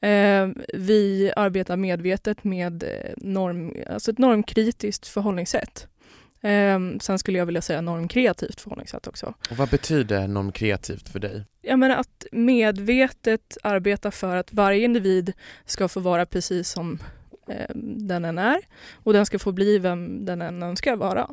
Eh, 0.00 0.48
vi 0.74 1.32
arbetar 1.36 1.76
medvetet 1.76 2.44
med 2.44 2.82
eh, 2.82 3.12
norm, 3.16 3.74
alltså 3.90 4.10
ett 4.10 4.18
normkritiskt 4.18 5.06
förhållningssätt. 5.06 5.88
Eh, 6.40 6.78
sen 7.00 7.18
skulle 7.18 7.38
jag 7.38 7.46
vilja 7.46 7.62
säga 7.62 7.80
normkreativt 7.80 8.60
förhållningssätt 8.60 9.06
också. 9.06 9.34
Och 9.50 9.56
vad 9.56 9.68
betyder 9.68 10.28
normkreativt 10.28 11.08
för 11.08 11.18
dig? 11.18 11.44
Jag 11.62 11.78
menar 11.78 11.96
att 11.96 12.26
medvetet 12.32 13.56
arbeta 13.62 14.10
för 14.10 14.36
att 14.36 14.52
varje 14.52 14.84
individ 14.84 15.32
ska 15.64 15.88
få 15.88 16.00
vara 16.00 16.26
precis 16.26 16.68
som 16.68 16.98
eh, 17.48 17.76
den 17.96 18.24
än 18.24 18.38
är 18.38 18.58
och 18.92 19.12
den 19.12 19.26
ska 19.26 19.38
få 19.38 19.52
bli 19.52 19.78
vem 19.78 20.24
den 20.24 20.42
än 20.42 20.62
önskar 20.62 20.96
vara. 20.96 21.28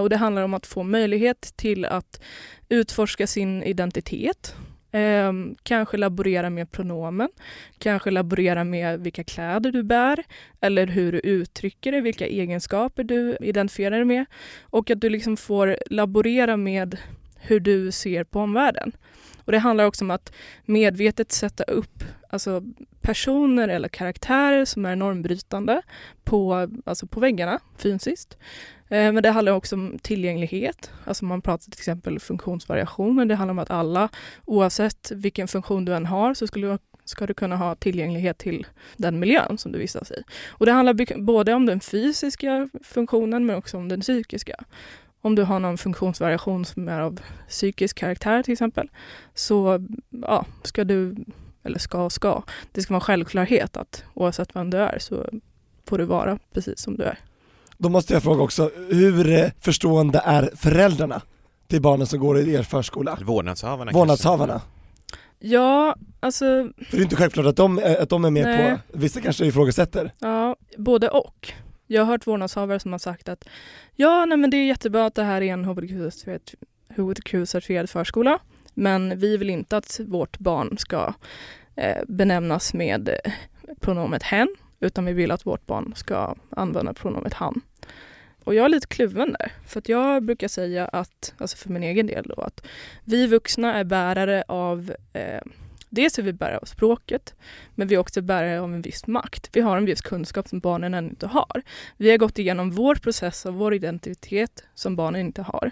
Och 0.00 0.10
det 0.10 0.16
handlar 0.16 0.42
om 0.42 0.54
att 0.54 0.66
få 0.66 0.82
möjlighet 0.82 1.52
till 1.56 1.84
att 1.84 2.20
utforska 2.68 3.26
sin 3.26 3.62
identitet, 3.62 4.54
eh, 4.92 5.32
kanske 5.62 5.96
laborera 5.96 6.50
med 6.50 6.70
pronomen, 6.70 7.28
kanske 7.78 8.10
laborera 8.10 8.64
med 8.64 9.00
vilka 9.00 9.24
kläder 9.24 9.72
du 9.72 9.82
bär 9.82 10.24
eller 10.60 10.86
hur 10.86 11.12
du 11.12 11.18
uttrycker 11.18 11.92
dig, 11.92 12.00
vilka 12.00 12.26
egenskaper 12.26 13.04
du 13.04 13.36
identifierar 13.40 13.96
dig 13.96 14.04
med 14.04 14.24
och 14.62 14.90
att 14.90 15.00
du 15.00 15.10
liksom 15.10 15.36
får 15.36 15.76
laborera 15.90 16.56
med 16.56 16.98
hur 17.40 17.60
du 17.60 17.92
ser 17.92 18.24
på 18.24 18.40
omvärlden. 18.40 18.92
Och 19.44 19.52
det 19.52 19.58
handlar 19.58 19.84
också 19.84 20.04
om 20.04 20.10
att 20.10 20.32
medvetet 20.64 21.32
sätta 21.32 21.64
upp 21.64 22.04
alltså, 22.28 22.62
personer 23.00 23.68
eller 23.68 23.88
karaktärer 23.88 24.64
som 24.64 24.86
är 24.86 24.96
normbrytande 24.96 25.82
på, 26.24 26.68
alltså 26.84 27.06
på 27.06 27.20
väggarna 27.20 27.60
fysiskt. 27.76 28.38
Eh, 28.88 29.12
men 29.12 29.22
det 29.22 29.30
handlar 29.30 29.52
också 29.52 29.76
om 29.76 29.98
tillgänglighet. 30.02 30.90
Alltså 31.04 31.24
man 31.24 31.42
pratar 31.42 31.70
till 31.70 31.80
exempel 31.80 32.20
funktionsvariationer. 32.20 33.24
Det 33.24 33.34
handlar 33.34 33.52
om 33.52 33.58
att 33.58 33.70
alla, 33.70 34.08
oavsett 34.44 35.10
vilken 35.14 35.48
funktion 35.48 35.84
du 35.84 35.94
än 35.94 36.06
har, 36.06 36.34
så 36.34 36.46
skulle 36.46 36.66
du, 36.66 36.78
ska 37.04 37.26
du 37.26 37.34
kunna 37.34 37.56
ha 37.56 37.74
tillgänglighet 37.74 38.38
till 38.38 38.66
den 38.96 39.18
miljön 39.18 39.58
som 39.58 39.72
du 39.72 39.78
vistas 39.78 40.10
i. 40.10 40.22
Och 40.48 40.66
det 40.66 40.72
handlar 40.72 41.20
både 41.22 41.54
om 41.54 41.66
den 41.66 41.80
fysiska 41.80 42.68
funktionen 42.82 43.46
men 43.46 43.56
också 43.56 43.76
om 43.76 43.88
den 43.88 44.00
psykiska. 44.00 44.64
Om 45.20 45.34
du 45.34 45.42
har 45.42 45.60
någon 45.60 45.78
funktionsvariation 45.78 46.64
som 46.64 46.88
är 46.88 47.00
av 47.00 47.20
psykisk 47.48 47.98
karaktär 47.98 48.42
till 48.42 48.52
exempel, 48.52 48.90
så 49.34 49.86
ja, 50.10 50.46
ska 50.62 50.84
du, 50.84 51.16
eller 51.68 51.78
ska 51.78 52.04
och 52.04 52.12
ska, 52.12 52.42
det 52.72 52.82
ska 52.82 52.94
vara 52.94 53.00
en 53.00 53.04
självklarhet 53.04 53.76
att 53.76 54.04
oavsett 54.14 54.56
vem 54.56 54.70
du 54.70 54.78
är 54.78 54.98
så 54.98 55.26
får 55.86 55.98
du 55.98 56.04
vara 56.04 56.38
precis 56.52 56.80
som 56.80 56.96
du 56.96 57.04
är. 57.04 57.18
Då 57.78 57.88
måste 57.88 58.12
jag 58.12 58.22
fråga 58.22 58.42
också, 58.42 58.70
hur 58.90 59.30
eh, 59.30 59.50
förstående 59.60 60.22
är 60.24 60.50
föräldrarna 60.56 61.22
till 61.66 61.82
barnen 61.82 62.06
som 62.06 62.20
går 62.20 62.38
i 62.38 62.54
er 62.54 62.62
förskola? 62.62 63.18
Vårdnadshavarna 63.22 63.92
Vårdnadshavarna? 63.92 64.60
Ja, 65.38 65.96
alltså 66.20 66.44
För 66.90 66.96
det 66.96 66.98
är 66.98 67.02
inte 67.02 67.16
självklart 67.16 67.46
att 67.46 67.56
de, 67.56 67.78
eh, 67.78 68.02
att 68.02 68.08
de 68.08 68.24
är 68.24 68.30
med 68.30 68.44
Nej. 68.44 68.76
på, 68.92 68.98
vissa 68.98 69.20
kanske 69.20 69.46
ifrågasätter. 69.46 70.12
Ja, 70.18 70.56
både 70.76 71.08
och. 71.08 71.52
Jag 71.86 72.02
har 72.02 72.12
hört 72.12 72.26
vårdnadshavare 72.26 72.80
som 72.80 72.92
har 72.92 72.98
sagt 72.98 73.28
att 73.28 73.44
ja, 73.96 74.24
nej, 74.24 74.38
men 74.38 74.50
det 74.50 74.56
är 74.56 74.66
jättebra 74.66 75.06
att 75.06 75.14
det 75.14 75.24
här 75.24 75.42
är 75.42 75.52
en 75.52 75.64
hbtq-certifierad 75.64 76.54
hbtq-certifierad 76.96 77.86
förskola, 77.86 78.38
men 78.78 79.18
vi 79.18 79.36
vill 79.36 79.50
inte 79.50 79.76
att 79.76 80.00
vårt 80.06 80.38
barn 80.38 80.78
ska 80.78 81.14
eh, 81.76 82.02
benämnas 82.08 82.74
med 82.74 83.08
eh, 83.08 83.32
pronomet 83.80 84.22
hen, 84.22 84.48
utan 84.80 85.04
vi 85.04 85.12
vill 85.12 85.30
att 85.30 85.46
vårt 85.46 85.66
barn 85.66 85.92
ska 85.96 86.34
använda 86.50 86.94
pronomet 86.94 87.34
han. 87.34 87.60
Och 88.44 88.54
jag 88.54 88.64
är 88.64 88.68
lite 88.68 88.86
kluven 88.86 89.36
där, 89.38 89.52
för 89.66 89.78
att 89.78 89.88
jag 89.88 90.22
brukar 90.22 90.48
säga 90.48 90.86
att, 90.86 91.34
alltså 91.38 91.56
för 91.56 91.70
min 91.70 91.82
egen 91.82 92.06
del 92.06 92.24
då, 92.36 92.42
att 92.42 92.66
vi 93.04 93.26
vuxna 93.26 93.74
är 93.74 93.84
bärare 93.84 94.44
av 94.48 94.92
eh, 95.12 95.42
Dels 95.90 96.18
är 96.18 96.22
vi 96.22 96.32
bärare 96.32 96.58
av 96.58 96.64
språket, 96.64 97.34
men 97.74 97.88
vi 97.88 97.94
är 97.94 97.98
också 97.98 98.22
bärare 98.22 98.60
av 98.60 98.74
en 98.74 98.82
viss 98.82 99.06
makt. 99.06 99.50
Vi 99.52 99.60
har 99.60 99.76
en 99.76 99.84
viss 99.84 100.00
kunskap 100.00 100.48
som 100.48 100.60
barnen 100.60 100.94
ännu 100.94 101.08
inte 101.08 101.26
har. 101.26 101.62
Vi 101.96 102.10
har 102.10 102.18
gått 102.18 102.38
igenom 102.38 102.70
vår 102.70 102.94
process 102.94 103.46
av 103.46 103.54
vår 103.54 103.74
identitet 103.74 104.64
som 104.74 104.96
barnen 104.96 105.20
inte 105.20 105.42
har. 105.42 105.70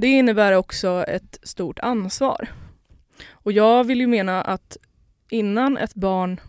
Det 0.00 0.06
innebär 0.06 0.52
också 0.52 1.04
ett 1.08 1.38
stort 1.42 1.78
ansvar. 1.78 2.48
Och 3.28 3.52
jag 3.52 3.84
vill 3.84 4.00
ju 4.00 4.06
mena 4.06 4.42
att 4.42 4.76
innan 5.30 5.76
ett 5.76 5.94
barn, 5.94 6.40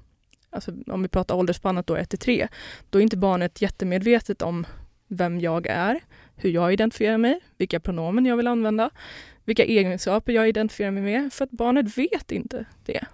alltså 0.50 0.72
om 0.88 1.01
vi 1.01 1.08
pratar 1.08 1.36
åldersspannet 1.36 1.88
då 1.88 1.96
1 1.96 2.10
till 2.10 2.20
3, 2.20 2.48
då 2.89 3.00
är 3.00 3.03
inte 3.03 3.18
barnet 3.18 3.62
jättemedvetet 3.62 4.41
om 4.41 4.65
vem 5.08 5.39
jag 5.39 5.68
är, 5.68 6.00
hur 6.36 6.50
jag 6.50 6.74
identifierar 6.74 7.18
mig, 7.18 7.39
vilka 7.58 7.79
pronomen 7.79 8.25
jag 8.25 8.38
vill 8.38 8.48
använda, 8.48 8.89
vilka 9.46 9.65
egenskaper 9.65 10.34
jag 10.34 10.50
identifierar 10.50 10.91
mig 10.91 11.03
med, 11.03 11.34
för 11.34 11.44
att 11.44 11.51
barnet 11.51 11.98
vet 11.98 12.32
inte 12.32 12.65
det. 12.86 13.06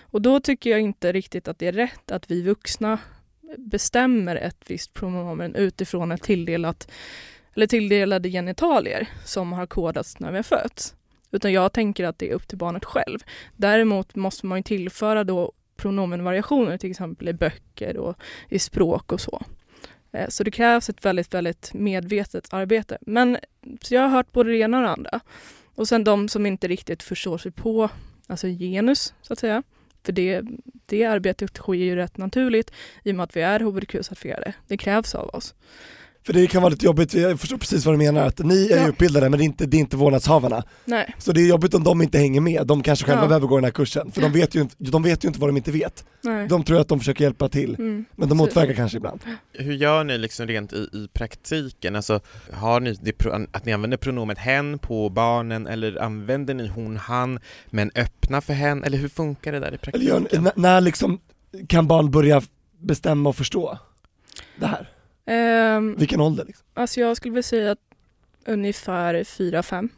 Och 0.00 0.22
då 0.22 0.40
tycker 0.40 0.70
jag 0.70 0.80
inte 0.80 1.12
riktigt 1.12 1.48
att 1.48 1.58
det 1.58 1.66
är 1.66 1.72
rätt 1.72 2.10
att 2.10 2.30
vi 2.30 2.42
vuxna 2.42 2.98
bestämmer 3.56 4.36
ett 4.36 4.64
visst 4.66 4.94
pronomen 4.94 5.54
utifrån 5.54 6.12
ett 6.12 6.22
tilldelat, 6.22 6.90
eller 7.58 7.66
tilldelade 7.66 8.30
genitalier 8.30 9.08
som 9.24 9.52
har 9.52 9.66
kodats 9.66 10.20
när 10.20 10.30
vi 10.30 10.36
har 10.36 10.42
fötts. 10.42 10.94
Utan 11.30 11.52
jag 11.52 11.72
tänker 11.72 12.04
att 12.04 12.18
det 12.18 12.30
är 12.30 12.34
upp 12.34 12.48
till 12.48 12.58
barnet 12.58 12.84
själv. 12.84 13.18
Däremot 13.56 14.14
måste 14.14 14.46
man 14.46 14.58
ju 14.58 14.62
tillföra 14.62 15.24
då 15.24 15.52
pronomenvariationer 15.76 16.78
till 16.78 16.90
exempel 16.90 17.28
i 17.28 17.32
böcker 17.32 17.96
och 17.96 18.16
i 18.48 18.58
språk 18.58 19.12
och 19.12 19.20
så. 19.20 19.42
Eh, 20.12 20.28
så 20.28 20.44
det 20.44 20.50
krävs 20.50 20.88
ett 20.88 21.04
väldigt, 21.04 21.34
väldigt 21.34 21.74
medvetet 21.74 22.54
arbete. 22.54 22.98
Men 23.00 23.38
så 23.80 23.94
jag 23.94 24.02
har 24.02 24.08
hört 24.08 24.32
både 24.32 24.50
det 24.50 24.58
ena 24.58 24.76
och 24.76 24.82
det 24.82 24.90
andra. 24.90 25.20
Och 25.74 25.88
sen 25.88 26.04
de 26.04 26.28
som 26.28 26.46
inte 26.46 26.68
riktigt 26.68 27.02
förstår 27.02 27.38
sig 27.38 27.52
på 27.52 27.90
alltså 28.26 28.46
genus, 28.46 29.14
så 29.22 29.32
att 29.32 29.38
säga. 29.38 29.62
För 30.02 30.12
det, 30.12 30.42
det 30.86 31.04
arbetet 31.04 31.56
sker 31.56 31.74
ju 31.74 31.96
rätt 31.96 32.16
naturligt 32.16 32.72
i 33.04 33.12
och 33.12 33.16
med 33.16 33.24
att 33.24 33.36
vi 33.36 33.40
är 33.40 33.60
hbtq-certifierade. 33.60 34.52
Det 34.66 34.76
krävs 34.76 35.14
av 35.14 35.28
oss. 35.28 35.54
För 36.26 36.32
det 36.32 36.46
kan 36.46 36.62
vara 36.62 36.70
lite 36.70 36.86
jobbigt, 36.86 37.14
jag 37.14 37.40
förstår 37.40 37.56
precis 37.58 37.84
vad 37.86 37.94
du 37.94 37.98
menar, 37.98 38.26
att 38.26 38.38
ni 38.38 38.64
är 38.66 38.76
ju 38.76 38.82
Ja. 38.82 38.88
utbildade 38.88 39.28
men 39.30 39.38
det 39.38 39.42
är 39.42 39.46
inte, 39.46 39.66
det 39.66 39.76
är 39.76 39.78
inte 39.78 39.96
vårdnadshavarna. 39.96 40.62
Nej, 40.84 41.14
Så 41.18 41.32
det 41.32 41.40
är 41.40 41.46
jobbigt 41.48 41.74
om 41.74 41.84
de 41.84 42.02
inte 42.02 42.18
hänger 42.18 42.40
med, 42.40 42.66
de 42.66 42.82
kanske 42.82 43.04
själva 43.06 43.22
Ja. 43.22 43.28
behöver 43.28 43.46
gå 43.46 43.56
den 43.56 43.64
här 43.64 43.70
kursen, 43.70 44.12
för 44.12 44.20
de 44.20 44.32
vet, 44.32 44.54
ju 44.54 44.60
inte, 44.60 44.74
de 44.78 45.02
vet 45.02 45.24
ju 45.24 45.28
inte 45.28 45.40
vad 45.40 45.48
de 45.48 45.56
inte 45.56 45.70
vet. 45.72 46.04
nej. 46.20 46.48
De 46.48 46.62
tror 46.64 46.80
att 46.80 46.88
de 46.88 46.98
försöker 46.98 47.24
hjälpa 47.24 47.48
till, 47.48 47.74
Mm, 47.74 48.04
men 48.16 48.28
de 48.28 48.38
motverkar 48.38 48.74
kanske 48.74 48.96
ibland. 48.98 49.20
Hur 49.52 49.72
gör 49.74 50.04
ni 50.04 50.18
liksom 50.18 50.46
rent 50.46 50.72
i, 50.72 50.76
i 50.76 51.08
praktiken? 51.12 51.96
Alltså, 51.96 52.20
har 52.52 52.80
ni 52.80 52.96
det, 53.02 53.26
att 53.52 53.64
ni 53.64 53.72
använder 53.72 53.96
pronomet 53.96 54.38
hen 54.38 54.78
på 54.78 55.08
barnen 55.08 55.66
eller 55.66 56.02
använder 56.02 56.54
ni 56.54 56.66
hon, 56.68 56.96
han 56.96 57.38
men 57.66 57.90
öppna 57.94 58.40
för 58.40 58.52
hen? 58.54 58.84
Eller 58.84 58.98
hur 58.98 59.08
funkar 59.08 59.52
det 59.52 59.58
där 59.60 59.66
i 59.66 59.68
Eller 59.68 59.78
praktiken? 59.78 60.26
gör, 60.32 60.38
n- 60.38 60.50
när 60.56 60.80
liksom 60.80 61.20
kan 61.68 61.86
barn 61.86 62.10
börja 62.10 62.42
bestämma 62.80 63.28
och 63.28 63.36
förstå 63.36 63.78
det 64.60 64.66
här? 64.66 64.88
Ehm, 65.28 65.96
Vilken 65.98 66.20
ålder 66.20 66.44
liksom? 66.44 66.66
alltså 66.74 67.00
jag 67.00 67.16
skulle 67.16 67.32
vilja 67.32 67.42
säga 67.42 67.70
att 67.72 67.78
ungefär 68.46 69.14
4-5. 69.14 69.88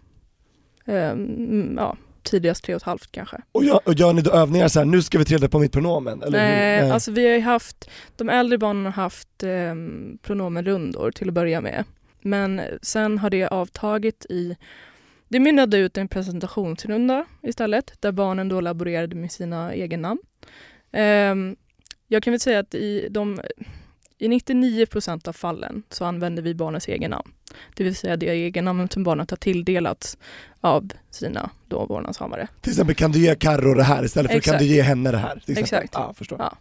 Ehm, 0.87 1.75
ja, 1.77 1.97
tidigast 2.23 2.69
3,5 2.69 3.09
kanske. 3.11 3.37
Och 3.53 3.65
gör, 3.65 3.81
och 3.85 3.95
gör 3.95 4.13
ni 4.13 4.23
då 4.23 4.31
övningar 4.31 4.69
så 4.69 4.79
här, 4.79 4.87
nu 4.87 5.03
ska 5.03 5.19
vi 5.19 5.25
träda 5.25 5.49
på 5.49 5.59
mitt 5.59 5.73
pronomen? 5.73 6.23
Eller 6.23 6.39
Nej, 6.39 6.85
hur? 6.85 6.93
alltså 6.93 7.13
vi 7.13 7.27
har 7.27 7.35
ju 7.35 7.41
haft, 7.41 7.91
de 8.17 8.29
äldre 8.29 8.59
barnen 8.59 8.85
har 8.85 8.93
haft 8.93 9.43
eh, 9.43 9.75
pronomenrundor 10.23 11.11
till 11.11 11.29
att 11.29 11.35
börja 11.35 11.61
med. 11.61 11.85
Men 12.23 12.61
sen 12.83 13.19
har 13.19 13.31
det 13.31 13.49
avtagit 13.49 14.27
i, 14.29 14.57
det 15.29 15.41
mynnade 15.41 15.79
ut 15.79 15.99
en 15.99 16.09
presentationsrunda 16.09 17.25
istället, 17.43 17.93
där 18.01 18.13
barnen 18.13 18.49
då 18.49 18.61
laborerade 18.61 19.17
med 19.17 19.33
sina 19.33 19.73
egen 19.73 20.03
namn. 20.03 20.21
Ehm, 20.93 21.57
jag 22.07 22.23
kan 22.23 22.33
väl 22.33 22.41
säga 22.41 22.59
att 22.59 22.75
i, 22.75 23.09
de, 23.11 23.41
i 24.21 24.29
99 24.29 24.87
procent 24.87 25.29
av 25.29 25.33
fallen 25.33 25.83
så 25.91 26.05
använder 26.05 26.43
vi 26.43 26.55
barnens 26.55 26.89
egen 26.89 27.11
namn. 27.11 27.33
Det 27.75 27.85
vill 27.85 27.97
säga 27.97 28.17
det 28.17 28.27
egennamn 28.27 28.89
som 28.89 29.03
barnet 29.05 29.31
har 29.31 29.37
tilldelats 29.37 30.19
av 30.61 30.89
sina 31.11 31.50
då 31.69 31.87
vårdnadshavare. 31.87 32.49
Till 32.61 32.71
exempel 32.73 32.95
kan 32.95 33.12
du 33.12 33.19
ge 33.19 33.35
Carro 33.35 33.75
det 33.75 33.83
här 33.83 34.05
istället 34.05 34.31
för 34.31 34.39
Exakt. 34.39 34.59
kan 34.59 34.67
du 34.67 34.75
ge 34.75 34.83
henne 34.83 35.11
det 35.11 35.19
här? 35.19 35.43
Exakt. 35.47 35.91
Ja, 35.95 36.15
förstår. 36.17 36.39
Ja. 36.39 36.57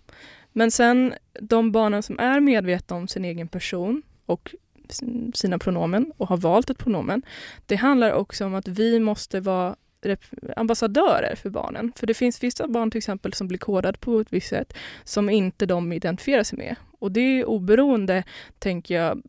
Men 0.53 0.71
sen 0.71 1.13
de 1.41 1.71
barnen 1.71 2.03
som 2.03 2.19
är 2.19 2.39
medvetna 2.39 2.95
om 2.95 3.07
sin 3.07 3.25
egen 3.25 3.47
person 3.47 4.01
och 4.25 4.55
sin- 4.89 5.31
sina 5.35 5.59
pronomen 5.59 6.11
och 6.17 6.27
har 6.29 6.37
valt 6.37 6.69
ett 6.69 6.77
pronomen. 6.77 7.21
Det 7.65 7.75
handlar 7.75 8.11
också 8.11 8.45
om 8.45 8.55
att 8.55 8.67
vi 8.67 8.99
måste 8.99 9.39
vara 9.39 9.75
ambassadörer 10.55 11.35
för 11.35 11.49
barnen. 11.49 11.91
För 11.95 12.07
det 12.07 12.13
finns 12.13 12.43
vissa 12.43 12.67
barn 12.67 12.91
till 12.91 12.97
exempel 12.97 13.33
som 13.33 13.47
blir 13.47 13.57
kodade 13.57 13.97
på 13.97 14.19
ett 14.19 14.33
visst 14.33 14.49
sätt 14.49 14.73
som 15.03 15.29
inte 15.29 15.65
de 15.65 15.93
identifierar 15.93 16.43
sig 16.43 16.57
med. 16.57 16.75
Och 16.99 17.11
det 17.11 17.19
är 17.19 17.45
oberoende, 17.45 18.23
tänker 18.59 18.95
jag, 18.95 19.21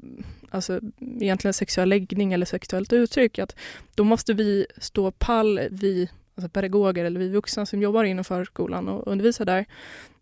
alltså 0.50 0.80
egentligen 1.00 1.54
sexuell 1.54 1.88
läggning 1.88 2.32
eller 2.32 2.46
sexuellt 2.46 2.92
uttryck. 2.92 3.38
Att 3.38 3.56
då 3.94 4.04
måste 4.04 4.32
vi 4.34 4.66
stå 4.78 5.10
pall, 5.10 5.60
vi 5.70 6.08
alltså 6.34 6.48
pedagoger 6.48 7.04
eller 7.04 7.20
vi 7.20 7.28
vuxna 7.28 7.66
som 7.66 7.82
jobbar 7.82 8.04
inom 8.04 8.24
förskolan 8.24 8.88
och 8.88 9.06
undervisar 9.12 9.44
där. 9.44 9.66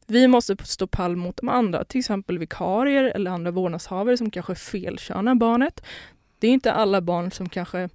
Vi 0.07 0.29
måste 0.29 0.57
stå 0.65 0.87
pall 0.87 1.17
mot 1.17 1.37
de 1.37 1.49
andra, 1.49 1.85
till 1.85 1.99
exempel 1.99 2.39
vikarier 2.39 3.05
eller 3.05 3.31
andra 3.31 3.51
vårdnadshavare 3.51 4.17
som 4.17 4.31
kanske 4.31 4.55
felkönar 4.55 5.35
barnet. 5.35 5.85
Det 6.39 6.47
är 6.49 6.51
inte 6.51 6.73
alla 6.73 7.01
barn 7.01 7.31
som 7.31 7.49
kanske 7.49 7.89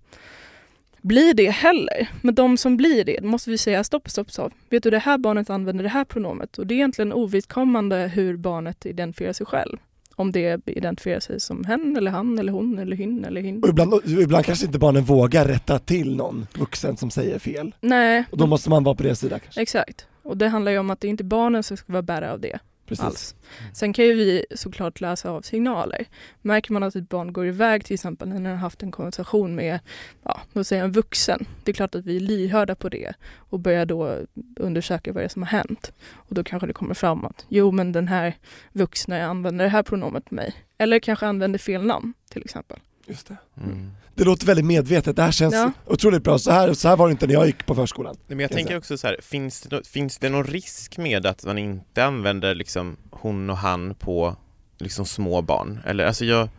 blir 1.03 1.33
det 1.33 1.49
heller. 1.49 2.07
Men 2.21 2.35
de 2.35 2.57
som 2.57 2.77
blir 2.77 3.03
det, 3.03 3.21
måste 3.23 3.49
vi 3.49 3.57
säga 3.57 3.83
stopp, 3.83 4.09
stopp, 4.09 4.31
stopp. 4.31 4.53
Vet 4.69 4.83
du, 4.83 4.89
det 4.89 4.99
här 4.99 5.17
barnet 5.17 5.49
använder 5.49 5.83
det 5.83 5.89
här 5.89 6.05
pronomet 6.05 6.57
och 6.57 6.67
det 6.67 6.73
är 6.73 6.75
egentligen 6.75 7.13
ovidkommande 7.13 8.11
hur 8.13 8.37
barnet 8.37 8.85
identifierar 8.85 9.33
sig 9.33 9.45
själv. 9.45 9.77
Om 10.15 10.31
det 10.31 10.61
identifierar 10.65 11.19
sig 11.19 11.39
som 11.39 11.63
hen 11.65 11.97
eller 11.97 12.11
han 12.11 12.39
eller 12.39 12.51
hon 12.51 12.79
eller 12.79 12.95
hin 12.95 13.25
eller 13.25 13.41
hin. 13.41 13.63
Och 13.63 13.69
ibland, 13.69 13.93
ibland 14.05 14.45
kanske 14.45 14.65
inte 14.65 14.79
barnen 14.79 15.03
vågar 15.03 15.45
rätta 15.45 15.79
till 15.79 16.15
någon 16.15 16.47
vuxen 16.57 16.97
som 16.97 17.11
säger 17.11 17.39
fel. 17.39 17.75
Nej, 17.81 18.23
Och 18.31 18.37
då 18.37 18.47
måste 18.47 18.69
man 18.69 18.83
vara 18.83 18.95
på 18.95 19.03
deras 19.03 19.19
sida 19.19 19.39
kanske. 19.39 19.61
exakt. 19.61 20.07
Och 20.23 20.37
det 20.37 20.47
handlar 20.47 20.71
ju 20.71 20.77
om 20.77 20.89
att 20.89 21.01
det 21.01 21.07
är 21.07 21.09
inte 21.09 21.23
barnen 21.23 21.63
som 21.63 21.77
ska 21.77 21.93
vara 21.93 22.01
bärare 22.01 22.31
av 22.31 22.39
det. 22.39 22.59
Precis. 22.85 23.05
alls. 23.05 23.35
Sen 23.73 23.93
kan 23.93 24.05
ju 24.05 24.13
vi 24.13 24.45
såklart 24.55 25.01
läsa 25.01 25.31
av 25.31 25.41
signaler. 25.41 26.05
Märker 26.41 26.73
man 26.73 26.83
att 26.83 26.95
ett 26.95 27.09
barn 27.09 27.33
går 27.33 27.47
iväg 27.47 27.85
till 27.85 27.93
exempel 27.93 28.27
när 28.27 28.35
den 28.35 28.45
har 28.45 28.55
haft 28.55 28.83
en 28.83 28.91
konversation 28.91 29.55
med, 29.55 29.79
ja, 30.23 30.41
låt 30.53 30.67
säga 30.67 30.83
en 30.83 30.91
vuxen. 30.91 31.45
Det 31.63 31.71
är 31.71 31.73
klart 31.73 31.95
att 31.95 32.05
vi 32.05 32.15
är 32.15 32.19
lyhörda 32.19 32.75
på 32.75 32.89
det 32.89 33.13
och 33.37 33.59
börjar 33.59 33.85
då 33.85 34.17
undersöka 34.55 35.13
vad 35.13 35.21
det 35.21 35.25
är 35.25 35.29
som 35.29 35.43
har 35.43 35.49
hänt. 35.49 35.93
Och 36.11 36.35
då 36.35 36.43
kanske 36.43 36.67
det 36.67 36.73
kommer 36.73 36.93
fram 36.93 37.25
att 37.25 37.45
jo 37.49 37.71
men 37.71 37.91
den 37.91 38.07
här 38.07 38.37
vuxna 38.71 39.25
använder 39.25 39.65
det 39.65 39.71
här 39.71 39.83
pronomet 39.83 40.25
på 40.25 40.35
mig. 40.35 40.53
Eller 40.77 40.99
kanske 40.99 41.27
använder 41.27 41.59
fel 41.59 41.85
namn 41.85 42.13
till 42.29 42.43
exempel. 42.43 42.79
Just 43.07 43.27
det. 43.27 43.37
Mm. 43.63 43.91
det 44.15 44.23
låter 44.23 44.45
väldigt 44.45 44.65
medvetet, 44.65 45.15
det 45.15 45.23
här 45.23 45.31
känns 45.31 45.53
Ja. 45.53 45.71
otroligt 45.85 46.23
bra. 46.23 46.39
Så 46.39 46.51
här, 46.51 46.73
så 46.73 46.87
här 46.87 46.97
var 46.97 47.07
det 47.07 47.11
inte 47.11 47.27
när 47.27 47.33
jag 47.33 47.45
gick 47.45 47.65
på 47.65 47.75
förskolan. 47.75 48.15
Nej, 48.19 48.25
Men 48.35 48.39
jag 48.39 48.51
tänker 48.51 48.77
också 48.77 48.97
så 48.97 49.07
här, 49.07 49.17
finns 49.21 49.61
det, 49.61 49.75
nå- 49.75 49.81
finns 49.85 50.17
det 50.17 50.29
någon 50.29 50.43
risk 50.43 50.97
med 50.97 51.25
att 51.25 51.45
man 51.45 51.57
inte 51.57 52.05
använder 52.05 52.55
liksom 52.55 52.97
hon 53.11 53.49
och 53.49 53.57
han 53.57 53.95
på 53.95 54.35
liksom 54.77 55.05
små 55.05 55.41
barn? 55.41 55.79
Eller 55.85 56.05
alltså 56.05 56.25
jag, 56.25 56.49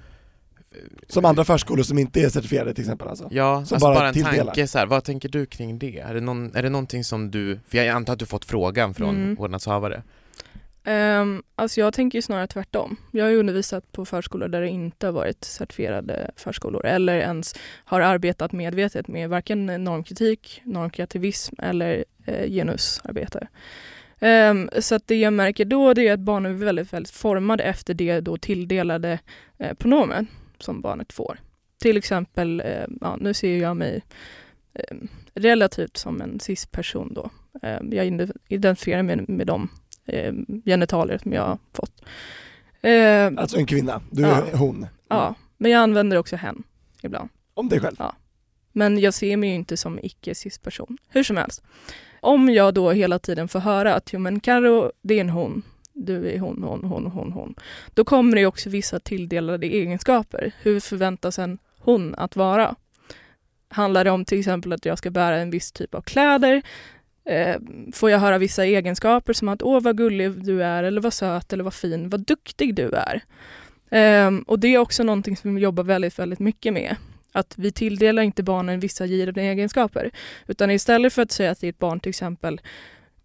Som 1.09 1.25
andra 1.25 1.45
förskolor 1.45 1.83
som 1.83 1.99
inte 1.99 2.21
är 2.21 2.29
certifierade 2.29 2.75
till 2.75 2.85
exempel 2.85 3.09
alltså. 3.09 3.29
ja, 3.31 3.57
alltså 3.57 3.79
bara 3.79 3.95
bara, 3.95 4.09
en 4.09 4.15
tilldelar. 4.15 4.45
tanke 4.45 4.67
så 4.67 4.79
här, 4.79 4.87
vad 4.87 5.05
tänker 5.05 5.29
du 5.29 5.47
kring 5.47 5.79
det? 5.79 5.99
Är 5.99 6.15
det, 6.15 6.21
någon, 6.21 6.57
är 6.57 6.63
det 6.63 6.71
någonting 6.71 7.05
som 7.05 7.31
du, 7.31 7.61
för 7.69 7.79
jag 7.79 7.89
antar 7.89 8.13
att 8.13 8.19
du 8.19 8.27
fått 8.27 8.45
frågan 8.45 8.95
från 8.95 9.17
Mm. 9.17 9.35
vårdnadshavare? 9.35 10.03
Um, 10.87 11.43
alltså 11.55 11.81
jag 11.81 11.95
tänker 11.95 12.19
ju 12.19 12.23
snarare 12.23 12.47
tvärtom. 12.47 12.97
Jag 13.11 13.25
har 13.25 13.31
ju 13.31 13.37
undervisat 13.37 13.93
på 13.93 14.05
förskolor 14.05 14.49
där 14.49 14.61
det 14.61 14.69
inte 14.69 15.07
har 15.07 15.13
varit 15.13 15.45
certifierade 15.45 16.31
förskolor 16.37 16.87
eller 16.87 17.19
ens 17.19 17.55
har 17.85 18.01
arbetat 18.01 18.53
medvetet 18.53 19.09
med 19.09 19.29
varken 19.29 19.67
normkritik, 19.67 20.63
normkreativism 20.65 21.55
eller 21.59 22.05
eh, 22.25 22.51
genusarbete. 22.51 23.49
Um, 24.21 24.29
ehm, 24.29 24.71
så 24.79 24.95
att 24.95 25.07
det 25.07 25.17
jag 25.17 25.33
märker 25.33 25.65
då 25.65 25.95
det 25.95 26.09
är 26.09 26.13
att 26.13 26.21
barnen 26.21 26.53
är 26.53 26.57
väldigt, 26.57 26.93
väldigt 26.93 27.15
formade 27.15 27.63
efter 27.63 27.95
det 27.95 28.21
då 28.21 28.37
tilldelade 28.37 29.19
eh, 29.59 29.75
pronomen 29.75 30.27
som 30.59 30.81
barnet 30.81 31.13
får. 31.13 31.39
Till 31.79 31.97
exempel, 31.97 32.61
eh, 32.61 32.87
ja, 33.01 33.17
nu 33.21 33.35
ser 33.35 33.59
jag 33.59 33.77
mig 33.77 34.03
eh, 34.75 34.97
relativt 35.35 35.97
som 35.97 36.21
en 36.21 36.41
cis-person 36.41 37.15
då. 37.15 37.31
Eh, 37.63 37.79
jag 37.91 38.31
identifierar 38.49 39.03
mig 39.03 39.17
med, 39.17 39.29
med 39.29 39.47
de 39.47 39.69
eh, 40.07 40.33
genitalier 40.65 41.19
som 41.19 41.33
jag 41.33 41.43
har 41.43 41.59
fått. 41.73 42.05
Eh, 42.81 43.27
Alltså 43.43 43.57
en 43.57 43.67
kvinna, 43.67 44.03
du 44.11 44.23
Ja. 44.23 44.47
är 44.47 44.57
hon. 44.57 44.87
Ja, 45.09 45.35
men 45.59 45.71
jag 45.71 45.79
använder 45.81 46.17
också 46.17 46.37
hen 46.37 46.63
ibland. 47.03 47.29
Om 47.55 47.69
dig 47.69 47.81
själv. 47.81 47.97
Men 48.73 48.99
jag 48.99 49.15
ser 49.15 49.37
mig 49.37 49.49
ju 49.49 49.55
inte 49.55 49.77
som 49.77 49.99
icke-cis-person. 50.03 50.99
Hur 51.09 51.23
som 51.23 51.37
helst. 51.37 51.63
Om 52.21 52.49
jag 52.49 52.75
då 52.75 52.91
hela 52.91 53.19
tiden 53.19 53.49
får 53.49 53.59
höra 53.61 53.95
att 53.95 54.13
jo, 54.13 54.19
men 54.19 54.41
Karo, 54.41 54.93
det 55.03 55.15
är 55.15 55.21
en 55.21 55.31
hon, 55.31 55.63
du 55.93 56.29
är 56.31 56.39
hon, 56.39 56.63
hon, 56.63 56.85
hon, 56.85 57.07
hon, 57.07 57.33
hon. 57.33 57.55
Då 57.95 58.05
kommer 58.05 58.37
det 58.37 58.47
också 58.47 58.71
vissa 58.71 59.01
tilldelade 59.01 59.67
egenskaper. 59.67 60.53
Hur 60.63 60.81
förväntas 60.81 61.39
en 61.39 61.59
hon 61.79 62.15
att 62.15 62.37
vara? 62.37 62.75
Handlar 63.69 64.05
det 64.05 64.11
om 64.11 64.25
till 64.25 64.39
exempel 64.39 64.73
att 64.73 64.85
jag 64.85 64.99
ska 64.99 65.11
bära 65.11 65.37
en 65.37 65.51
viss 65.51 65.73
typ 65.73 65.95
av 65.95 66.01
kläder? 66.01 66.63
Eh, 67.27 67.57
får 67.93 68.11
jag 68.11 68.19
höra 68.19 68.39
vissa 68.39 68.65
egenskaper 68.65 69.33
som 69.33 69.49
att 69.49 69.63
åh 69.63 69.81
vad 69.81 69.97
gullig 69.97 70.45
du 70.45 70.63
är 70.63 70.83
eller 70.83 71.01
vad 71.01 71.13
söt 71.13 71.53
eller 71.53 71.65
vad 71.65 71.75
fin, 71.75 72.09
vad 72.09 72.21
duktig 72.21 72.75
du 72.75 72.91
är. 72.91 73.23
Ehm, 73.91 74.43
och 74.43 74.59
det 74.59 74.69
är 74.69 74.79
också 74.79 75.03
någonting 75.03 75.37
som 75.37 75.55
vi 75.55 75.63
jobbar 75.63 75.85
väldigt, 75.85 76.19
väldigt 76.19 76.39
mycket 76.39 76.73
med. 76.73 76.97
Att 77.33 77.55
vi 77.59 77.73
tilldelar 77.73 78.23
inte 78.23 78.43
barnen 78.43 78.81
vissa 78.81 79.07
givna 79.07 79.43
egenskaper. 79.43 80.11
Utan 80.47 80.71
istället 80.71 81.13
för 81.13 81.23
att 81.23 81.33
säga 81.33 81.55
till 81.55 81.69
ett 81.69 81.79
barn 81.79 82.01
till 82.01 82.11
exempel 82.11 82.61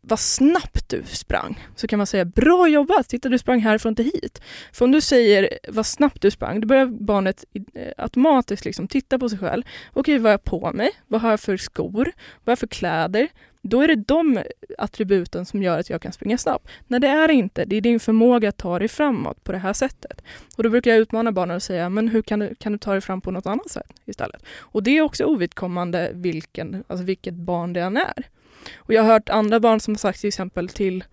vad 0.01 0.19
snabbt 0.19 0.89
du 0.89 1.03
sprang, 1.05 1.65
så 1.75 1.87
kan 1.87 1.97
man 1.97 2.07
säga 2.07 2.25
bra 2.25 2.67
jobbat, 2.67 3.09
titta 3.09 3.29
du 3.29 3.37
sprang 3.37 3.59
härifrån 3.59 3.95
till 3.95 4.05
hit. 4.05 4.41
För 4.73 4.85
om 4.85 4.91
du 4.91 5.01
säger 5.01 5.59
vad 5.67 5.85
snabbt 5.85 6.21
du 6.21 6.31
sprang, 6.31 6.61
då 6.61 6.67
börjar 6.67 6.85
barnet 6.85 7.45
eh, 7.73 7.91
automatiskt 7.97 8.65
liksom 8.65 8.87
titta 8.87 9.19
på 9.19 9.29
sig 9.29 9.39
själv. 9.39 9.63
Okej, 9.93 10.17
vad 10.17 10.23
har 10.23 10.31
jag 10.31 10.43
på 10.43 10.71
mig? 10.73 10.91
Vad 11.07 11.21
har 11.21 11.29
jag 11.29 11.39
för 11.39 11.57
skor? 11.57 12.05
Vad 12.43 12.45
har 12.45 12.51
jag 12.51 12.59
för 12.59 12.67
kläder? 12.67 13.27
Då 13.61 13.81
är 13.81 13.87
det 13.87 13.95
de 13.95 14.43
attributen 14.77 15.45
som 15.45 15.63
gör 15.63 15.79
att 15.79 15.89
jag 15.89 16.01
kan 16.01 16.13
springa 16.13 16.37
snabbt. 16.37 16.67
Nej, 16.87 16.99
det 16.99 17.07
är 17.07 17.27
det 17.27 17.33
inte. 17.33 17.65
Det 17.65 17.75
är 17.75 17.81
din 17.81 17.99
förmåga 17.99 18.49
att 18.49 18.57
ta 18.57 18.79
dig 18.79 18.87
framåt 18.87 19.43
på 19.43 19.51
det 19.51 19.57
här 19.57 19.73
sättet. 19.73 20.21
Och 20.57 20.63
då 20.63 20.69
brukar 20.69 20.91
jag 20.91 20.99
utmana 20.99 21.31
barnen 21.31 21.55
och 21.55 21.63
säga, 21.63 21.89
men 21.89 22.07
hur 22.07 22.21
kan 22.21 22.39
du, 22.39 22.55
kan 22.55 22.71
du 22.71 22.77
ta 22.77 22.91
dig 22.91 23.01
fram 23.01 23.21
på 23.21 23.31
något 23.31 23.45
annat 23.45 23.69
sätt 23.69 23.93
istället? 24.05 24.43
Och 24.59 24.83
det 24.83 24.97
är 24.97 25.01
också 25.01 25.23
ovidkommande 25.23 26.11
vilken, 26.13 26.83
alltså 26.87 27.05
vilket 27.05 27.33
barn 27.33 27.73
det 27.73 27.81
än 27.81 27.97
är. 27.97 28.25
Och 28.75 28.93
jag 28.93 29.03
har 29.03 29.11
hört 29.13 29.29
andra 29.29 29.59
barn 29.59 29.79
som 29.79 29.93
har 29.93 29.99
sagt 29.99 30.19
till 30.19 30.27
exempel 30.27 30.69
till 30.69 31.03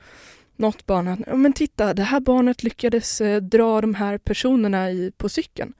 något 0.56 0.86
barn 0.86 1.08
att, 1.08 1.38
men 1.38 1.52
titta, 1.52 1.94
det 1.94 2.02
här 2.02 2.20
barnet 2.20 2.62
lyckades 2.62 3.20
eh, 3.20 3.40
dra 3.40 3.80
de 3.80 3.94
här 3.94 4.18
personerna 4.18 4.90
i, 4.90 5.12
på 5.16 5.28
cykeln. 5.28 5.72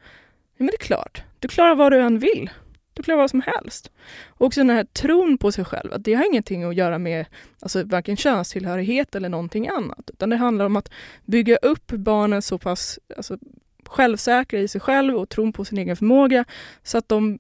Ja, 0.57 0.65
men 0.65 0.67
det 0.67 0.75
är 0.75 0.87
klart, 0.87 1.23
du 1.39 1.49
klarar 1.49 1.75
vad 1.75 1.93
du 1.93 2.01
än 2.01 2.19
vill. 2.19 2.51
Du 2.95 3.03
klarar 3.03 3.21
vad 3.21 3.31
som 3.31 3.43
helst. 3.47 3.91
Och 4.27 4.47
också 4.47 4.61
den 4.61 4.71
här 4.71 4.85
tron 4.85 5.39
på 5.39 5.53
sig 5.53 5.65
själv, 5.65 5.93
att 5.93 6.05
det 6.05 6.15
har 6.15 6.27
ingenting 6.27 6.65
att 6.65 6.75
göra 6.75 6.99
med 6.99 7.27
alltså, 7.61 7.85
varken 7.85 8.17
könstillhörighet 8.17 9.15
eller 9.15 9.29
någonting 9.29 9.69
annat. 9.69 10.11
Utan 10.13 10.31
det 10.31 10.37
handlar 10.37 10.67
om 10.67 10.77
att 10.77 10.91
bygga 11.25 11.57
upp 11.57 11.87
barnen 11.87 12.43
så 12.43 12.59
pass 12.59 12.99
alltså, 13.17 13.39
självsäkra 13.85 14.61
i 14.61 14.69
sig 14.69 14.81
själv 14.81 15.17
och 15.17 15.29
tron 15.29 15.53
på 15.53 15.65
sin 15.65 15.79
egen 15.79 15.97
förmåga 15.97 16.45
så 16.83 16.99
att 16.99 17.09
de 17.09 17.39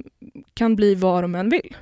kan 0.54 0.76
bli 0.76 0.94
vad 0.94 1.24
de 1.24 1.34
än 1.34 1.48
vill. 1.48 1.76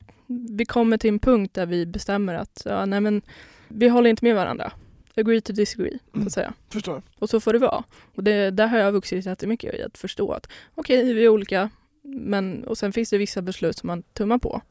vi 0.50 0.64
kommer 0.64 0.98
till 0.98 1.08
en 1.10 1.18
punkt 1.18 1.54
där 1.54 1.66
vi 1.66 1.86
bestämmer 1.86 2.34
att 2.34 2.62
ja, 2.64 2.86
nej 2.86 3.00
men 3.00 3.22
vi 3.68 3.88
håller 3.88 4.10
inte 4.10 4.24
med 4.24 4.34
varandra. 4.34 4.72
Agree 5.16 5.40
to 5.40 5.52
disagree, 5.52 5.98
så 6.12 6.16
Mm. 6.16 6.26
att 6.26 6.32
säga. 6.32 6.54
Förstår. 6.68 7.02
Och 7.18 7.30
så 7.30 7.40
får 7.40 7.52
det 7.52 7.58
vara. 7.58 7.84
Och 8.14 8.24
det, 8.24 8.50
där 8.50 8.66
har 8.66 8.78
jag 8.78 8.92
vuxit 8.92 9.26
jättemycket 9.26 9.74
i 9.74 9.82
att 9.82 9.98
förstå 9.98 10.32
att 10.32 10.48
okej, 10.74 11.12
vi 11.14 11.24
är 11.24 11.28
olika, 11.28 11.70
men 12.04 12.64
och 12.64 12.78
sen 12.78 12.92
finns 12.92 13.10
det 13.10 13.18
vissa 13.18 13.42
beslut 13.42 13.76
som 13.76 13.86
man 13.86 14.02
tummar 14.02 14.38
på. 14.38 14.62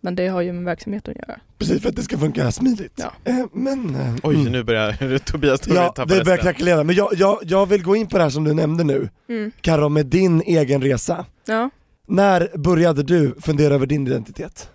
Men 0.00 0.14
det 0.14 0.28
har 0.28 0.40
ju 0.42 0.52
med 0.52 0.64
verksamheten 0.64 1.14
att 1.18 1.28
göra. 1.28 1.40
Precis, 1.58 1.82
för 1.82 1.88
att 1.88 1.96
det 1.96 2.02
ska 2.02 2.18
funka 2.18 2.52
smidigt. 2.52 2.92
Ja. 2.96 3.12
Eh, 3.24 3.46
men... 3.52 3.94
eh, 3.94 4.14
Oj, 4.22 4.34
mm. 4.34 4.52
nu 4.52 4.62
börjar 4.62 5.18
Tobias 5.24 5.60
Ja, 5.68 5.88
tappa 5.88 6.14
det 6.14 6.24
börjar 6.24 6.38
krackelera. 6.38 6.84
Men 6.84 6.94
jag, 6.96 7.08
jag, 7.16 7.38
jag 7.42 7.66
vill 7.66 7.82
gå 7.82 7.96
in 7.96 8.06
på 8.06 8.16
det 8.16 8.22
här 8.22 8.30
som 8.30 8.44
du 8.44 8.54
nämnde 8.54 8.84
nu, 8.84 9.08
Mm. 9.28 9.52
Karo, 9.60 9.88
med 9.88 10.06
din 10.06 10.42
egen 10.42 10.82
resa. 10.82 11.26
Ja. 11.46 11.70
När 12.08 12.58
började 12.58 13.02
du 13.02 13.34
fundera 13.40 13.74
över 13.74 13.86
din 13.86 14.06
identitet? 14.06 14.70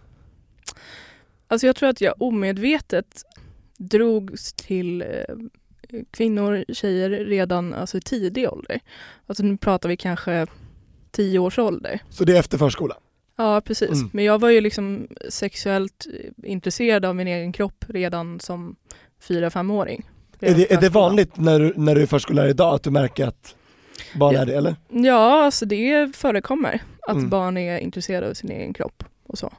Alltså 1.48 1.68
jag 1.68 1.76
tror 1.76 1.90
att 1.90 2.02
jag 2.02 2.14
omedvetet 2.22 3.24
drogs 3.78 4.54
till 4.54 5.02
eh, 5.02 5.08
kvinnor, 6.12 6.66
tjejer 6.74 7.10
redan 7.10 7.74
alltså, 7.74 7.98
i 7.98 8.02
tidig 8.02 8.50
ålder. 8.50 8.80
Alltså 9.28 9.44
nu 9.44 9.58
pratar 9.58 9.90
vi 9.90 9.98
kanske 9.98 10.48
tio 11.12 11.40
års 11.40 11.60
ålder. 11.60 12.00
Så 12.10 12.24
det 12.24 12.36
är 12.36 12.40
efter 12.40 12.58
förskolan? 12.58 12.98
Ja, 13.36 13.62
precis. 13.62 13.90
Mm. 13.90 14.10
Men 14.14 14.26
jag 14.26 14.40
var 14.40 14.50
ju 14.50 14.62
liksom 14.62 15.08
sexuellt 15.30 16.08
eh, 16.14 16.52
intresserad 16.52 17.06
av 17.06 17.16
min 17.16 17.28
egen 17.28 17.52
kropp 17.52 17.86
redan 17.88 18.40
som 18.40 18.76
fyra, 19.20 19.50
femåring. 19.50 20.10
Är 20.40 20.56
det, 20.56 20.74
är 20.74 20.82
det 20.82 20.90
vanligt 20.90 21.38
när 21.38 21.60
du, 21.60 21.74
när 21.76 21.96
du 21.96 22.02
är 22.02 22.06
förskollärare 22.06 22.50
idag 22.50 22.76
att 22.76 22.84
du 22.84 22.90
märker 22.92 23.28
att 23.28 23.56
barn 24.16 24.34
Ja. 24.36 24.42
är 24.42 24.46
det 24.46 24.54
eller? 24.56 24.76
Ja, 24.90 25.44
alltså 25.46 25.66
det 25.66 26.16
förekommer 26.16 26.80
att 27.08 27.16
Mm. 27.18 27.30
barn 27.30 27.58
är 27.58 27.78
intresserade 27.78 28.30
av 28.30 28.34
sin 28.34 28.52
egen 28.52 28.74
kropp 28.74 29.04
och 29.24 29.38
så. 29.38 29.54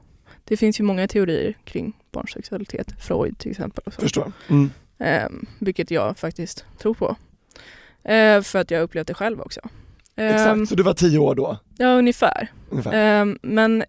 det 0.44 0.56
finns 0.56 0.80
ju 0.80 0.84
många 0.84 1.08
teorier 1.08 1.56
kring 1.64 1.92
barnsexualitet, 2.12 2.92
Freud 3.02 3.38
till 3.38 3.50
exempel. 3.50 3.82
Och 3.86 3.92
så. 3.94 4.00
Förstår. 4.00 4.32
Mm. 4.50 4.70
Ehm, 4.98 5.46
vilket 5.58 5.90
jag 5.90 6.18
faktiskt 6.18 6.64
tror 6.78 6.94
på. 6.94 7.16
Ehm, 8.04 8.42
för 8.44 8.58
att 8.58 8.70
jag 8.70 8.82
upplevt 8.82 9.06
det 9.06 9.14
själv 9.14 9.40
också. 9.40 9.60
Ehm, 10.16 10.34
Exakt, 10.34 10.68
så 10.68 10.74
du 10.74 10.82
var 10.82 10.94
tio 10.94 11.18
år 11.18 11.34
då? 11.34 11.58
Ja, 11.78 11.86
ungefär. 11.94 12.48
Ungefär. 12.70 12.92
Ehm, 12.94 13.38
men 13.42 13.84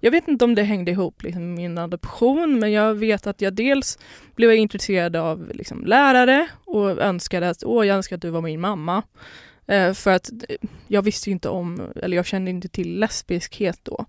jag 0.00 0.10
vet 0.10 0.28
inte 0.28 0.44
om 0.44 0.54
det 0.54 0.62
hängde 0.62 0.90
ihop 0.90 1.22
liksom, 1.22 1.46
med 1.46 1.54
min 1.54 1.78
adoption, 1.78 2.58
men 2.58 2.72
jag 2.72 2.94
vet 2.94 3.26
att 3.26 3.40
jag 3.40 3.52
dels 3.52 3.98
blev 4.36 4.54
intresserad 4.54 5.16
av 5.16 5.50
liksom, 5.54 5.84
lärare 5.86 6.48
och 6.64 6.90
önskade 6.90 7.48
att, 7.50 7.64
åh, 7.64 7.86
jag 7.86 7.96
önskar 7.96 8.16
att 8.16 8.22
du 8.22 8.30
var 8.30 8.40
min 8.40 8.60
mamma. 8.60 9.02
Ehm, 9.66 9.94
för 9.94 10.10
att 10.10 10.30
eh, 10.48 10.56
jag 10.88 11.02
visste 11.02 11.30
inte 11.30 11.48
om, 11.48 11.80
eller 11.96 12.16
jag 12.16 12.26
kände 12.26 12.50
inte 12.50 12.68
till 12.68 12.98
lesbiskhet 12.98 13.80
då. 13.82 14.06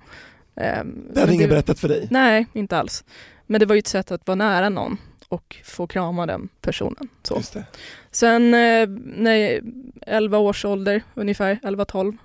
Ehm, 0.55 1.07
det 1.13 1.19
hade 1.19 1.33
ingen 1.33 1.49
berättat 1.49 1.79
för 1.79 1.87
dig? 1.87 2.07
Nej, 2.11 2.45
inte 2.53 2.77
alls. 2.77 3.03
Men 3.47 3.59
det 3.59 3.65
var 3.65 3.75
ju 3.75 3.79
ett 3.79 3.87
sätt 3.87 4.11
att 4.11 4.27
vara 4.27 4.35
nära 4.35 4.69
någon 4.69 4.97
och 5.29 5.55
få 5.63 5.88
krama 5.88 6.25
den 6.25 6.49
personen. 6.61 7.07
Så. 7.23 7.35
Just 7.35 7.53
det. 7.53 7.65
Sen 8.11 8.53
eh, 8.53 8.88
när 9.15 9.35
jag, 9.35 9.61
11 10.01 10.38
års 10.38 10.65
ålder, 10.65 11.03
ungefär 11.13 11.59
11-12, 11.63 12.17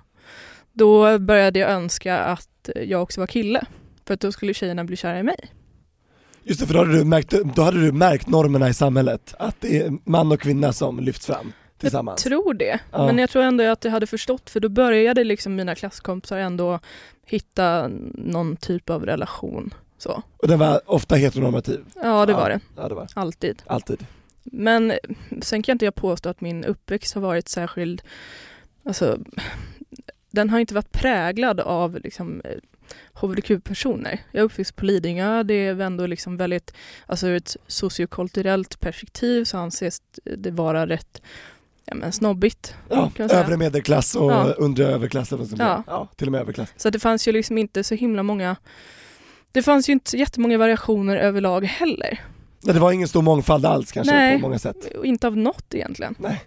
då 0.73 1.19
började 1.19 1.59
jag 1.59 1.71
önska 1.71 2.17
att 2.19 2.69
jag 2.85 3.03
också 3.03 3.19
var 3.21 3.27
kille. 3.27 3.65
För 4.05 4.13
att 4.13 4.19
då 4.19 4.31
skulle 4.31 4.53
tjejerna 4.53 4.83
bli 4.83 4.95
kära 4.95 5.19
i 5.19 5.23
mig. 5.23 5.51
Just 6.43 6.59
det, 6.59 6.67
för 6.67 6.73
då 6.73 6.79
hade, 6.79 6.97
du 6.97 7.03
märkt, 7.05 7.29
då 7.55 7.61
hade 7.61 7.81
du 7.81 7.91
märkt 7.91 8.27
normerna 8.27 8.69
i 8.69 8.73
samhället, 8.73 9.35
att 9.39 9.55
det 9.59 9.77
är 9.81 9.97
man 10.03 10.31
och 10.31 10.39
kvinna 10.41 10.73
som 10.73 10.99
lyfts 10.99 11.25
fram 11.25 11.53
tillsammans. 11.77 12.25
Jag 12.25 12.31
tror 12.31 12.53
det, 12.53 12.79
Ja. 12.91 13.05
men 13.05 13.17
jag 13.17 13.29
tror 13.29 13.43
ändå 13.43 13.63
att 13.63 13.83
jag 13.83 13.91
hade 13.91 14.07
förstått 14.07 14.49
för 14.49 14.59
då 14.59 14.69
började 14.69 15.23
liksom 15.23 15.55
mina 15.55 15.75
klasskompisar 15.75 16.37
ändå 16.37 16.79
hitta 17.25 17.87
någon 18.13 18.55
typ 18.55 18.89
av 18.89 19.05
relation. 19.05 19.73
Så. 20.01 20.21
Och 20.37 20.47
den 20.47 20.59
var 20.59 20.81
ofta 20.85 21.15
heteronormativ? 21.15 21.85
Ja, 21.95 22.25
det 22.25 22.33
var 22.33 22.49
det. 22.49 22.59
Ja, 22.77 22.89
det 22.89 22.95
var 22.95 23.07
Alltid. 23.15 23.63
alltid. 23.65 24.05
Men 24.43 24.93
sen 25.41 25.63
kan 25.63 25.73
inte 25.73 25.85
jag 25.85 25.95
påstå 25.95 26.29
att 26.29 26.41
min 26.41 26.63
uppväxt 26.65 27.13
har 27.13 27.21
varit 27.21 27.49
särskild, 27.49 28.01
alltså 28.83 29.17
den 30.31 30.49
har 30.49 30.59
inte 30.59 30.73
varit 30.73 30.91
präglad 30.91 31.59
av 31.59 31.99
liksom 32.03 32.41
eh, 32.43 32.57
hbtq-personer. 33.13 34.19
Jag 34.31 34.39
är 34.41 34.45
uppväxt 34.45 34.75
på 34.75 34.85
Lidingö, 34.85 35.43
det 35.43 35.53
är 35.53 35.79
ändå 35.81 36.05
liksom 36.05 36.37
väldigt, 36.37 36.73
alltså 37.05 37.27
ur 37.27 37.35
ett 37.35 37.55
sociokulturellt 37.67 38.79
perspektiv 38.79 39.43
så 39.43 39.57
anses 39.57 40.01
det 40.37 40.51
vara 40.51 40.87
rätt 40.87 41.21
ja, 41.85 41.95
men 41.95 42.11
snobbigt. 42.11 42.75
Ja, 42.89 43.11
övre 43.17 43.57
medelklass 43.57 44.15
och 44.15 44.31
Ja. 44.31 44.43
undre 44.57 44.85
överklass. 44.85 45.31
Ja. 45.57 45.83
ja, 45.87 46.07
till 46.15 46.27
och 46.27 46.31
med 46.31 46.41
överklass. 46.41 46.73
Så 46.77 46.89
det 46.89 46.99
fanns 46.99 47.27
ju 47.27 47.31
liksom 47.31 47.57
inte 47.57 47.83
så 47.83 47.95
himla 47.95 48.23
många, 48.23 48.55
det 49.51 49.61
fanns 49.61 49.89
ju 49.89 49.93
inte 49.93 50.17
jättemånga 50.17 50.57
variationer 50.57 51.17
överlag 51.17 51.65
heller. 51.65 52.19
Nej, 52.63 52.73
det 52.73 52.79
var 52.79 52.91
ingen 52.91 53.07
stor 53.07 53.21
mångfald 53.21 53.65
alls 53.65 53.91
kanske 53.91 54.13
Nej. 54.13 54.35
på 54.35 54.41
många 54.41 54.59
sätt. 54.59 54.95
Och 54.97 55.05
inte 55.05 55.27
av 55.27 55.37
något 55.37 55.73
egentligen. 55.73 56.15
Nej. 56.19 56.41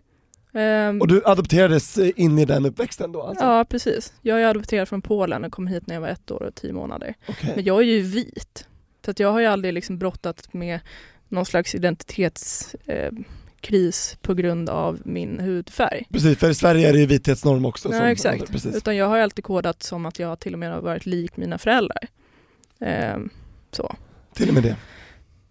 Ehm, 0.55 1.01
Och 1.01 1.09
du 1.09 1.23
adopterades 1.25 1.99
in 1.99 2.38
i 2.38 2.45
den 2.45 2.67
uppväxten 2.67 3.12
då 3.12 3.23
alltså? 3.23 3.45
Ja, 3.45 3.64
precis. 3.64 4.12
Jag 4.23 4.43
är 4.43 4.47
adopterad 4.47 4.88
från 4.88 5.03
Polen 5.03 5.45
och 5.45 5.53
kom 5.53 5.67
hit 5.67 5.87
när 5.87 5.95
jag 5.95 6.01
var 6.01 6.09
ett 6.09 6.31
år 6.31 6.43
och 6.43 6.55
tio 6.55 6.73
månader. 6.73 7.14
Okej. 7.29 7.53
Men 7.55 7.64
jag 7.64 7.79
är 7.79 7.87
ju 7.87 8.01
vit. 8.01 8.67
Så 9.05 9.11
att 9.11 9.21
jag 9.21 9.33
har 9.33 9.40
ju 9.40 9.47
aldrig 9.47 9.75
liksom 9.75 9.99
brottats 9.99 10.53
med 10.53 10.81
någon 11.29 11.47
slags 11.47 11.75
identitetskris 11.75 14.12
eh, 14.12 14.19
på 14.23 14.35
grund 14.35 14.71
av 14.71 15.01
min 15.05 15.40
hudfärg. 15.40 16.07
Precis, 16.12 16.38
för 16.38 16.51
i 16.51 16.55
Sverige 16.55 16.88
är 16.88 16.93
det 16.93 16.99
ju 16.99 17.07
vithetsnorm 17.07 17.64
också. 17.64 17.88
Ja, 17.93 18.11
exakt. 18.11 18.53
Precis. 18.53 18.77
Utan 18.77 18.97
jag 18.97 19.09
har 19.09 19.19
alltid 19.19 19.45
kodat 19.45 19.83
som 19.83 20.07
att 20.07 20.19
jag 20.19 20.40
till 20.40 20.53
och 20.53 20.59
med 20.59 20.73
har 20.73 20.81
varit 20.81 21.07
lik 21.07 21.37
mina 21.37 21.59
föräldrar. 21.59 22.09
Ehm, 22.85 23.31
så. 23.70 23.97
Till 24.35 24.49
och 24.49 24.55
med 24.55 24.62
det. 24.62 24.77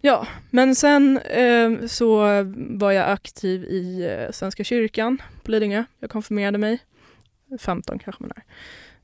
Ja, 0.00 0.26
men 0.50 0.74
sen 0.74 1.18
eh, 1.18 1.86
så 1.86 2.18
var 2.54 2.92
jag 2.92 3.10
aktiv 3.10 3.64
i 3.64 4.08
eh, 4.10 4.32
Svenska 4.32 4.64
kyrkan 4.64 5.22
på 5.42 5.50
Lidingö. 5.50 5.84
Jag 6.00 6.10
konfirmerade 6.10 6.58
mig, 6.58 6.78
15 7.60 7.98
kanske 7.98 8.22
man 8.22 8.32
är. 8.36 8.44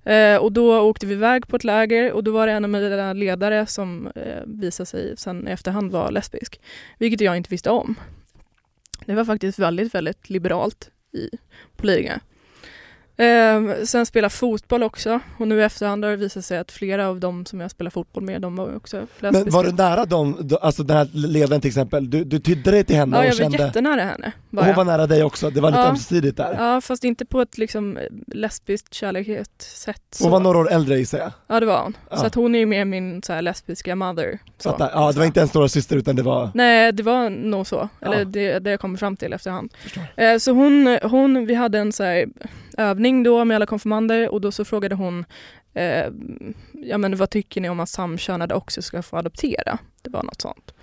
Eh, 0.05 0.37
och 0.37 0.53
då 0.53 0.81
åkte 0.81 1.07
vi 1.07 1.13
iväg 1.13 1.49
på 1.49 1.57
ett 1.57 1.65
läger 1.65 2.13
och 2.13 2.25
då 2.25 2.33
var 2.33 2.47
det 2.47 2.53
en 2.53 2.65
av 2.65 2.71
mina 2.71 3.13
ledare 3.13 3.67
som 3.67 4.07
eh, 4.07 4.43
visade 4.47 4.87
sig 4.87 5.17
sen 5.17 5.49
i 5.49 5.51
efterhand 5.51 5.93
vara 5.93 6.11
lesbisk. 6.11 6.61
Vilket 6.99 7.21
jag 7.21 7.37
inte 7.37 7.51
visste 7.51 7.71
om. 7.71 7.95
Det 9.07 9.15
var 9.15 9.25
faktiskt 9.25 9.59
väldigt, 9.59 9.95
väldigt 9.95 10.31
liberalt 10.31 10.91
i, 11.13 11.31
på 11.77 11.87
Lidingö. 11.87 12.19
Eh, 13.21 13.85
sen 13.85 14.07
spela 14.07 14.31
fotboll 14.31 14.83
också 14.83 15.21
och 15.39 15.49
nu 15.49 15.61
i 15.61 15.63
efterhand 15.63 16.05
har 16.05 16.11
det 16.11 16.17
visat 16.17 16.45
sig 16.45 16.59
att 16.59 16.73
flera 16.73 17.09
av 17.09 17.21
dem 17.21 17.47
som 17.47 17.61
jag 17.61 17.71
spelar 17.71 17.91
fotboll 17.91 18.23
med, 18.23 18.43
de 18.43 18.57
var 18.57 18.77
också 18.77 18.97
lesbiska. 18.97 19.31
Men 19.45 19.51
var 19.53 19.65
du 19.65 19.73
nära 19.73 20.05
dem, 20.05 20.51
alltså 20.61 20.83
den 20.83 20.97
här 20.97 21.09
ledaren 21.13 21.61
till 21.61 21.69
exempel, 21.69 22.11
du, 22.11 22.25
du 22.25 22.39
tydde 22.39 22.71
dig 22.71 22.85
till 22.85 22.97
henne 22.97 23.17
Ja, 23.17 23.21
och 23.21 23.27
jag 23.27 23.33
var 23.33 23.39
kände, 23.39 23.59
jättenära 23.59 24.05
henne. 24.05 24.33
Var 24.51 24.63
och 24.63 24.67
hon 24.67 24.75
var 24.77 24.85
nära 24.85 25.07
dig 25.07 25.23
också, 25.25 25.51
det 25.51 25.61
var 25.61 25.71
lite 25.71 25.81
Ja. 25.81 25.89
ömsesidigt 25.89 26.37
där. 26.37 26.55
Ja, 26.59 26.81
fast 26.81 27.05
inte 27.05 27.25
på 27.27 27.41
ett 27.41 27.59
liksom 27.59 27.99
lesbiskt 28.27 28.95
kärlekssätt. 28.95 30.03
så. 30.11 30.25
Hon 30.25 30.33
var 30.33 30.41
några 30.41 30.59
år 30.59 30.71
äldre 30.73 30.99
gissar 30.99 31.19
jag. 31.19 31.33
Ja, 31.47 31.61
det 31.61 31.67
var 31.67 31.83
hon. 31.83 31.97
Ja. 32.11 32.17
Så 32.17 32.27
att 32.27 32.35
hon 32.35 32.55
är 32.55 32.59
ju 32.59 32.67
mer 32.67 32.85
min 32.85 33.23
så 33.23 33.33
här, 33.33 33.43
lesbiska 33.43 33.97
mother. 33.97 34.39
Så. 34.59 34.71
Fattar. 34.71 34.91
Ja, 34.95 35.13
det 35.13 35.19
var 35.19 35.27
inte 35.27 35.41
en 35.41 35.49
stora 35.49 35.69
syster 35.69 35.97
utan 35.97 36.17
det 36.17 36.23
var, 36.23 36.51
Nej, 36.55 36.93
det 36.93 37.03
var 37.03 37.31
nog 37.31 37.67
så. 37.67 37.89
Eller 38.01 38.19
Ja. 38.19 38.25
det, 38.25 38.59
det 38.59 38.71
jag 38.71 38.81
kommer 38.81 38.99
fram 38.99 39.17
till 39.17 39.33
efterhand. 39.33 39.75
Eh, 40.17 40.39
så 40.39 40.53
hon, 40.53 40.99
hon, 41.03 41.47
vi 41.47 41.55
hade 41.55 41.79
en 41.79 41.93
så 41.93 42.03
här 42.05 42.27
övning 42.79 43.23
då 43.23 43.45
med 43.45 43.55
alla 43.55 43.67
konfirmander 43.67 44.29
och 44.29 44.41
då 44.41 44.53
så 44.53 44.65
frågade 44.65 44.95
hon 44.95 45.25
eh, 45.75 46.05
ja 46.73 46.99
men 46.99 47.17
vad 47.17 47.31
tycker 47.31 47.61
ni 47.61 47.69
om 47.69 47.81
att 47.81 47.89
samkönade 47.89 48.55
också 48.55 48.83
ska 48.83 49.03
få 49.03 49.17
adoptera? 49.17 49.79
Det 50.03 50.11
var 50.11 50.23
något 50.23 50.41
sånt. 50.41 50.75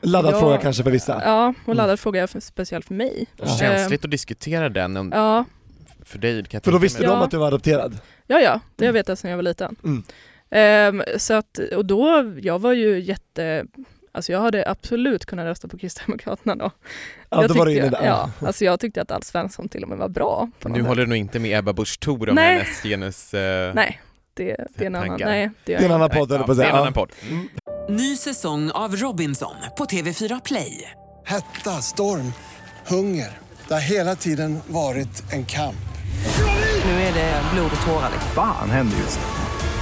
laddad 0.00 0.34
Ja. 0.34 0.40
fråga 0.40 0.58
kanske 0.58 0.82
för 0.82 0.90
vissa. 0.90 1.22
Ja, 1.24 1.48
och 1.48 1.54
Mm. 1.68 1.76
laddad 1.76 2.00
fråga 2.00 2.26
för, 2.26 2.40
speciellt 2.40 2.84
för 2.86 2.94
mig. 2.94 3.26
Ja. 3.36 3.46
Känsligt 3.46 4.04
att 4.04 4.10
diskutera 4.10 4.68
den 4.68 4.96
om, 4.96 5.12
Ja, 5.14 5.44
för 6.04 6.18
dig. 6.18 6.34
Kan 6.44 6.48
jag 6.52 6.64
För 6.64 6.72
då 6.72 6.78
visste 6.78 7.08
om 7.08 7.18
Ja. 7.18 7.24
att 7.24 7.30
du 7.30 7.36
var 7.36 7.46
adopterad? 7.46 7.98
Ja, 8.26 8.40
ja, 8.40 8.60
det 8.76 8.84
Mm. 8.84 8.94
vet 8.94 9.08
jag 9.08 9.18
sedan 9.18 9.30
jag 9.30 9.38
var 9.38 9.42
liten. 9.42 9.76
Mm. 9.84 10.02
Ehm, 10.50 11.02
så 11.18 11.34
att, 11.34 11.58
och 11.76 11.84
då, 11.86 12.34
jag 12.42 12.58
var 12.58 12.72
ju 12.72 13.00
jätte, 13.00 13.66
alltså 14.16 14.32
jag 14.32 14.40
hade 14.40 14.68
absolut 14.70 15.26
kunnat 15.26 15.44
rösta 15.46 15.68
på 15.68 15.78
Kristdemokraterna 15.78 16.54
då. 16.54 16.70
Ja, 17.30 17.40
jag 17.40 17.50
då 17.50 17.54
var 17.54 17.66
tyckte- 17.66 17.88
där. 17.88 18.06
Ja, 18.06 18.30
alltså 18.46 18.64
jag 18.64 18.80
tyckte 18.80 19.02
att 19.02 19.10
Alf 19.10 19.24
Svensson 19.24 19.68
till 19.68 19.82
och 19.82 19.88
med 19.88 19.98
var 19.98 20.08
bra. 20.08 20.50
Nu 20.64 20.74
sätt. 20.74 20.86
håller 20.86 21.02
du 21.02 21.08
nog 21.08 21.18
inte 21.18 21.38
med 21.38 21.58
Ebba 21.58 21.72
Busch 21.72 22.00
Thor 22.00 22.28
om 22.28 22.34
Nej. 22.34 22.52
hennes 22.52 22.82
genus... 22.82 23.34
eh, 23.34 23.74
Nej, 23.74 24.00
det, 24.34 24.56
det 24.74 24.84
är 24.84 24.86
en 24.86 24.94
annan, 24.94 25.20
nej 25.24 25.50
det 25.64 25.72
Det 25.72 25.72
är 25.72 25.76
en 25.76 25.82
jag 25.82 25.92
annan 25.92 26.10
podd 26.10 26.30
jag 26.30 26.46
på 26.46 26.52
ja, 26.52 26.56
det 26.56 26.64
är 26.64 26.68
en 26.70 26.76
annan 26.76 26.92
podd. 26.92 27.12
Mm. 27.30 27.48
Ny 27.88 28.16
säsong 28.16 28.70
av 28.70 28.96
Robinson 28.96 29.54
på 29.78 29.84
TV4 29.84 30.40
Play. 30.44 30.92
Hetta, 31.24 31.70
storm, 31.70 32.32
hunger. 32.86 33.28
Det 33.68 33.74
har 33.74 33.80
hela 33.80 34.16
tiden 34.16 34.58
varit 34.66 35.32
en 35.32 35.44
kamp. 35.44 35.76
Nu 36.84 36.90
är 36.90 37.14
det 37.14 37.42
blod 37.54 37.70
och 37.80 37.86
tårar. 37.86 38.10
Fan 38.34 38.70
händer 38.70 38.96
just 38.98 39.18
nu. 39.20 39.45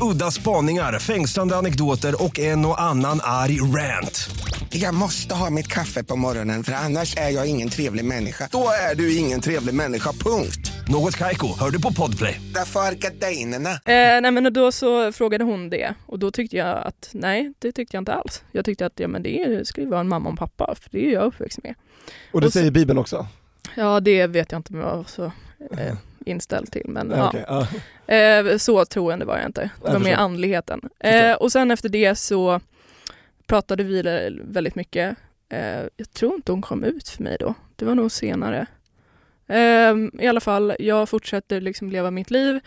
Udda 0.00 0.30
spaningar, 0.30 0.98
fängslande 0.98 1.56
anekdoter 1.56 2.24
och 2.24 2.38
en 2.38 2.64
och 2.66 2.80
annan 2.80 3.20
arg 3.22 3.60
rant. 3.60 4.30
Jag 4.70 4.94
måste 4.94 5.34
ha 5.34 5.50
mitt 5.50 5.66
kaffe 5.68 6.04
på 6.04 6.16
morgonen 6.16 6.64
för 6.64 6.72
annars 6.72 7.16
är 7.16 7.30
jag 7.30 7.46
ingen 7.46 7.68
trevlig 7.68 8.04
människa. 8.04 8.48
Då 8.52 8.68
är 8.90 8.94
du 8.94 9.16
ingen 9.16 9.40
trevlig 9.40 9.74
människa, 9.74 10.12
punkt. 10.12 10.72
Något 10.88 11.16
Kaiko, 11.16 11.46
hör 11.60 11.70
du 11.70 11.80
på 11.82 11.92
Podplay. 11.92 12.40
Därför 12.54 12.80
är 12.80 12.92
gardinerna. 12.92 13.70
Eh, 13.70 14.20
nej 14.22 14.30
men 14.30 14.46
och 14.46 14.52
då 14.52 14.72
så 14.72 15.12
frågade 15.12 15.44
hon 15.44 15.70
det 15.70 15.94
och 16.06 16.18
då 16.18 16.30
tyckte 16.30 16.56
jag 16.56 16.86
att 16.86 17.08
nej, 17.12 17.52
det 17.58 17.72
tyckte 17.72 17.96
jag 17.96 18.00
inte 18.00 18.12
alls. 18.14 18.42
Jag 18.52 18.64
tyckte 18.64 18.86
att 18.86 18.92
ja, 19.00 19.08
men 19.08 19.22
det 19.22 19.66
ska 19.68 19.80
ju 19.80 19.86
vara 19.88 20.00
en 20.00 20.08
mamma 20.08 20.24
och 20.28 20.32
en 20.32 20.36
pappa, 20.36 20.74
för 20.82 20.90
det 20.90 20.98
är 20.98 21.02
ju 21.06 21.12
jag 21.12 21.24
uppväxt 21.24 21.58
med. 21.62 21.74
Och 22.32 22.40
det 22.40 22.46
Och 22.46 22.52
så- 22.52 22.58
säger 22.58 22.70
Bibeln 22.70 22.98
också? 22.98 23.26
Ja, 23.76 24.00
det 24.00 24.26
vet 24.26 24.52
jag 24.52 24.58
inte 24.58 24.72
var 24.72 25.04
så 25.08 25.24
eh, 25.78 25.94
inställd 26.26 26.72
till, 26.72 26.88
men 26.88 27.10
Ja, 27.10 27.32
ja. 27.48 28.14
Eh, 28.14 28.56
så 28.56 28.84
troende 28.84 29.24
var 29.24 29.36
jag 29.38 29.46
inte. 29.46 29.70
Det 29.84 29.92
var 29.92 29.98
mer 29.98 30.16
andligheten. 30.16 30.80
Eh, 31.00 31.32
och 31.32 31.52
sen 31.52 31.70
efter 31.70 31.88
det 31.88 32.14
så 32.14 32.60
pratade 33.46 33.84
vi 33.84 34.02
väldigt 34.44 34.74
mycket. 34.74 35.16
Eh, 35.48 35.80
jag 35.96 36.10
tror 36.12 36.34
inte 36.34 36.52
hon 36.52 36.62
kom 36.62 36.84
ut 36.84 37.08
för 37.08 37.22
mig 37.22 37.36
då. 37.40 37.54
Det 37.76 37.84
var 37.84 37.94
nog 37.94 38.12
senare. 38.12 38.66
Eh, 39.48 39.94
I 40.24 40.26
alla 40.28 40.40
fall, 40.40 40.76
jag 40.78 41.08
fortsätter 41.08 41.60
liksom 41.60 41.90
leva 41.90 42.10
mitt 42.10 42.30
liv. 42.30 42.60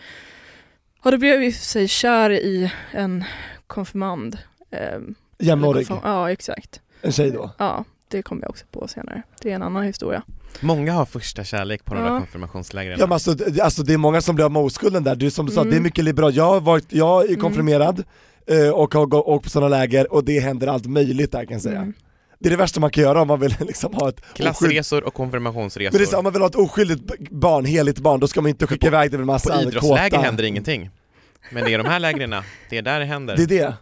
Och 1.02 1.10
då 1.12 1.18
blev 1.18 1.42
jag 1.42 1.54
sig 1.54 1.88
kär 1.88 2.30
i 2.30 2.72
en 2.92 3.24
konfirmand. 3.66 4.38
Eh, 4.70 4.98
Jämnårig, 5.38 5.86
Ja, 6.02 6.30
exakt. 6.30 6.80
en 7.02 7.12
tjej 7.12 7.30
då? 7.30 7.50
Ja. 7.58 7.84
Det 8.10 8.22
kommer 8.22 8.42
jag 8.42 8.50
också 8.50 8.64
på 8.70 8.88
senare. 8.88 9.22
Det 9.42 9.50
är 9.50 9.54
en 9.54 9.62
annan 9.62 9.84
historia. 9.84 10.22
Många 10.60 10.92
har 10.92 11.04
första 11.06 11.44
kärlek 11.44 11.84
på 11.84 11.94
de 11.94 12.00
Ja. 12.04 12.10
där 12.12 12.18
konfirmationslägren. 12.18 12.96
Ja 13.00 13.06
men 13.06 13.12
alltså, 13.12 13.34
det- 13.34 13.60
alltså 13.62 13.82
det 13.82 13.92
är 13.94 13.98
många 13.98 14.20
som 14.20 14.34
blir 14.34 14.44
av 14.44 14.52
med 14.52 14.62
oskulden 14.62 15.04
där, 15.04 15.14
du 15.16 15.30
som 15.30 15.46
du 15.46 15.52
sa, 15.52 15.60
Mm. 15.60 15.70
det 15.70 15.76
är 15.76 15.80
mycket 15.80 16.04
liberalt. 16.04 16.34
Jag 16.36 16.44
har 16.44 16.60
varit, 16.60 16.92
jag 16.92 17.30
är 17.30 17.36
konfirmerad 17.36 18.04
eh, 18.46 18.68
och 18.70 18.94
har 18.94 19.28
åkt 19.28 19.44
på 19.44 19.50
sådana 19.50 19.68
läger 19.68 20.12
och 20.12 20.24
det 20.24 20.40
händer 20.40 20.66
allt 20.66 20.86
möjligt 20.86 21.32
där 21.32 21.44
kan 21.44 21.52
jag 21.52 21.62
säga. 21.62 21.78
Mm. 21.78 21.92
Det 22.38 22.48
är 22.48 22.50
det 22.50 22.56
värsta 22.56 22.80
man 22.80 22.90
kan 22.90 23.04
göra 23.04 23.22
om 23.22 23.28
man 23.28 23.40
vill 23.40 23.54
liksom 23.60 23.94
ha 23.94 24.08
ett 24.08 24.20
Klassresor 24.34 25.04
och 25.04 25.14
konfirmationsresor. 25.14 25.92
men 25.92 25.98
det 25.98 26.04
är 26.04 26.10
så, 26.10 26.18
om 26.18 26.24
man 26.24 26.32
vill 26.32 26.42
ha 26.42 26.48
ett 26.48 26.54
oskyldigt 26.54 27.30
barn, 27.30 27.64
heligt 27.64 27.98
barn, 27.98 28.20
då 28.20 28.28
ska 28.28 28.40
man 28.40 28.48
inte 28.48 28.66
skicka 28.66 28.86
iväg 28.86 29.10
det 29.10 29.16
med 29.16 29.22
en 29.22 29.26
massa 29.26 29.54
på 29.54 29.60
idrottsläger 29.62 30.10
kåta. 30.10 30.22
händer 30.22 30.44
ingenting. 30.44 30.90
Men 31.52 31.64
det 31.64 31.74
är 31.74 31.78
de 31.78 31.86
här 31.86 32.00
lägren, 32.00 32.34
det 32.70 32.78
är 32.78 32.82
där 32.82 33.00
det 33.00 33.06
händer. 33.06 33.36
Det 33.36 33.42
är 33.42 33.46
det. 33.46 33.74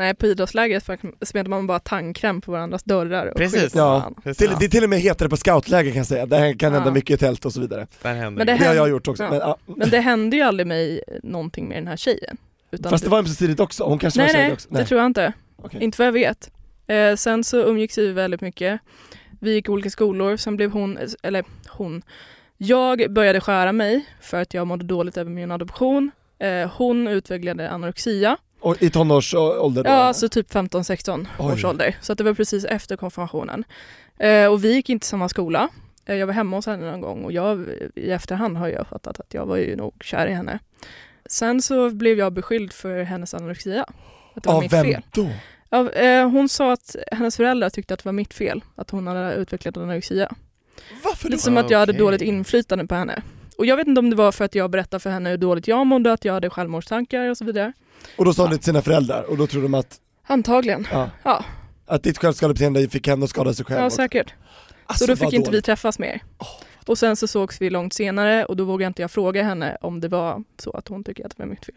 Nej, 0.00 0.14
på 0.14 0.26
idrottslägret 0.26 0.84
smetar 1.22 1.48
man 1.50 1.66
bara 1.66 1.78
tandkräm 1.78 2.40
på 2.40 2.52
varandras 2.52 2.82
dörrar 2.82 3.26
och 3.26 3.36
Precis. 3.36 3.74
Ja. 3.74 4.12
Precis. 4.22 4.36
Till, 4.38 4.56
det 4.58 4.64
är 4.64 4.68
till 4.68 4.84
och 4.84 4.90
med 4.90 5.00
hetare 5.00 5.28
på 5.28 5.36
scoutläger 5.36 5.90
kan 5.90 5.96
jag 5.98 6.06
säga, 6.06 6.26
där 6.26 6.58
kan 6.58 6.72
hända 6.72 6.88
Ja. 6.88 6.94
mycket 6.94 7.10
i 7.14 7.18
tält 7.18 7.44
och 7.44 7.52
så 7.52 7.60
vidare. 7.60 7.86
Där 8.02 8.14
händer 8.14 8.30
Men 8.30 8.46
det 8.46 8.52
Det 8.52 8.58
det. 8.58 8.64
har 8.66 8.74
jag 8.74 8.88
gjort 8.90 9.08
också. 9.08 9.22
ja. 9.22 9.30
Men, 9.30 9.38
ja. 9.38 9.58
Men 9.66 9.90
det 9.90 10.00
hände 10.00 10.36
ju 10.36 10.42
aldrig 10.42 10.66
mig 10.66 11.02
någonting 11.22 11.68
med 11.68 11.76
den 11.76 11.86
här 11.86 11.96
tjejen. 11.96 12.36
Utan 12.70 12.90
Fast 12.90 13.04
det 13.04 13.10
var 13.10 13.18
ömsesidigt 13.18 13.60
också, 13.60 13.84
hon 13.84 13.98
kanske 13.98 14.20
var 14.20 14.24
Nej, 14.26 14.34
tjej 14.34 14.42
nej, 14.44 14.52
också. 14.52 14.68
det 14.70 14.84
tror 14.84 15.00
jag 15.00 15.06
inte. 15.06 15.32
Okej. 15.56 15.82
Inte 15.84 15.98
vad 15.98 16.06
jag 16.06 16.12
vet. 16.12 16.50
Eh, 16.86 17.16
sen 17.16 17.44
så 17.44 17.56
umgicks 17.62 17.98
vi 17.98 18.12
väldigt 18.12 18.40
mycket. 18.40 18.80
Vi 19.40 19.52
gick 19.54 19.68
olika 19.68 19.90
skolor, 19.90 20.36
sen 20.36 20.56
blev 20.56 20.70
hon, 20.70 20.98
eller 21.22 21.44
hon, 21.68 22.02
jag 22.56 23.12
började 23.12 23.40
skära 23.40 23.72
mig 23.72 24.06
för 24.20 24.40
att 24.42 24.54
jag 24.54 24.66
mådde 24.66 24.84
dåligt 24.84 25.16
över 25.16 25.30
min 25.30 25.50
adoption. 25.50 26.10
Eh, 26.38 26.70
hon 26.76 27.08
utvecklade 27.08 27.70
anorexia, 27.70 28.36
Och 28.60 28.82
I 28.82 28.90
tonårsålder 28.90 29.84
då? 29.84 29.90
ja 29.90 29.94
alltså 29.94 30.28
typ 30.28 30.52
15-16 30.52 31.26
Oj. 31.38 31.52
års 31.52 31.64
ålder. 31.64 31.96
Så 32.00 32.12
att 32.12 32.18
det 32.18 32.24
var 32.24 32.34
precis 32.34 32.64
efter 32.64 32.96
konfirmationen. 32.96 33.64
Eh, 34.18 34.46
och 34.46 34.64
vi 34.64 34.74
gick 34.74 34.88
inte 34.88 35.06
samma 35.06 35.28
skola. 35.28 35.68
Eh, 36.06 36.14
jag 36.16 36.26
var 36.26 36.34
hemma 36.34 36.56
hos 36.56 36.66
henne 36.66 36.90
någon 36.90 37.00
gång 37.00 37.24
och 37.24 37.32
jag, 37.32 37.66
i 37.94 38.10
efterhand 38.10 38.56
har 38.56 38.68
jag 38.68 38.86
fattat 38.86 39.20
att 39.20 39.34
jag 39.34 39.46
var 39.46 39.56
ju 39.56 39.76
nog 39.76 39.94
kär 40.04 40.26
i 40.26 40.32
henne. 40.32 40.58
Sen 41.26 41.62
så 41.62 41.90
blev 41.90 42.18
jag 42.18 42.32
beskylld 42.32 42.72
för 42.72 43.02
hennes 43.02 43.34
anorexia. 43.34 43.84
Att 44.34 44.42
det 44.42 44.48
var 44.48 44.56
Av 44.56 44.62
mitt 44.62 44.72
vem 44.72 44.84
fel. 44.84 45.02
då? 45.12 45.28
Ja, 45.70 45.90
eh, 45.90 46.28
hon 46.30 46.48
sa 46.48 46.72
att 46.72 46.96
hennes 47.12 47.36
föräldrar 47.36 47.70
tyckte 47.70 47.94
att 47.94 48.00
det 48.00 48.08
var 48.08 48.12
mitt 48.12 48.34
fel, 48.34 48.64
att 48.76 48.90
hon 48.90 49.06
hade 49.06 49.34
utvecklat 49.34 49.76
anorexia. 49.76 50.32
Varför? 51.04 51.28
Lite 51.28 51.42
som 51.42 51.56
att 51.56 51.70
jag 51.70 51.78
hade 51.78 51.92
Okej. 51.92 51.98
dåligt 51.98 52.22
inflytande 52.22 52.86
på 52.86 52.94
henne. 52.94 53.22
Och 53.60 53.66
jag 53.66 53.76
vet 53.76 53.86
inte 53.86 53.98
om 53.98 54.10
det 54.10 54.16
var 54.16 54.32
för 54.32 54.44
att 54.44 54.54
jag 54.54 54.70
berättade 54.70 55.00
för 55.00 55.10
henne 55.10 55.30
hur 55.30 55.36
dåligt 55.36 55.68
jag 55.68 55.86
mådde, 55.86 56.12
att 56.12 56.24
jag 56.24 56.32
hade 56.32 56.50
självmordstankar 56.50 57.30
och 57.30 57.36
så 57.36 57.44
vidare. 57.44 57.72
Och 58.16 58.24
då 58.24 58.34
sa 58.34 58.42
hon 58.42 58.50
det 58.50 58.56
till 58.56 58.64
sina 58.64 58.82
föräldrar 58.82 59.22
och 59.22 59.36
då 59.36 59.46
trodde 59.46 59.64
de 59.64 59.74
att, 59.74 59.96
Antagligen. 60.26 60.86
ja, 60.92 61.10
Ja, 61.22 61.44
att 61.86 62.02
ditt 62.02 62.18
självskadebeteende 62.18 62.88
fick 62.88 63.06
henne 63.08 63.24
att 63.24 63.30
skada 63.30 63.54
sig 63.54 63.64
själv. 63.64 63.80
ja 63.80 63.86
också. 63.86 63.96
säkert. 63.96 64.34
Alltså, 64.86 65.04
så 65.04 65.10
då 65.12 65.16
fick 65.16 65.24
vad 65.24 65.34
inte 65.34 65.50
vi 65.50 65.54
dåligt. 65.54 65.64
träffas 65.64 65.98
mer. 65.98 66.22
Och 66.86 66.98
sen 66.98 67.16
så 67.16 67.26
sågs 67.26 67.60
vi 67.60 67.70
långt 67.70 67.92
senare 67.92 68.44
och 68.44 68.56
då 68.56 68.64
vågade 68.64 68.86
inte 68.86 69.02
jag 69.02 69.10
fråga 69.10 69.42
henne 69.42 69.76
om 69.80 70.00
det 70.00 70.08
var 70.08 70.44
så 70.58 70.70
att 70.70 70.88
hon 70.88 71.04
tycker 71.04 71.26
att 71.26 71.36
det 71.36 71.42
var 71.42 71.50
mitt 71.50 71.64
fel. 71.64 71.74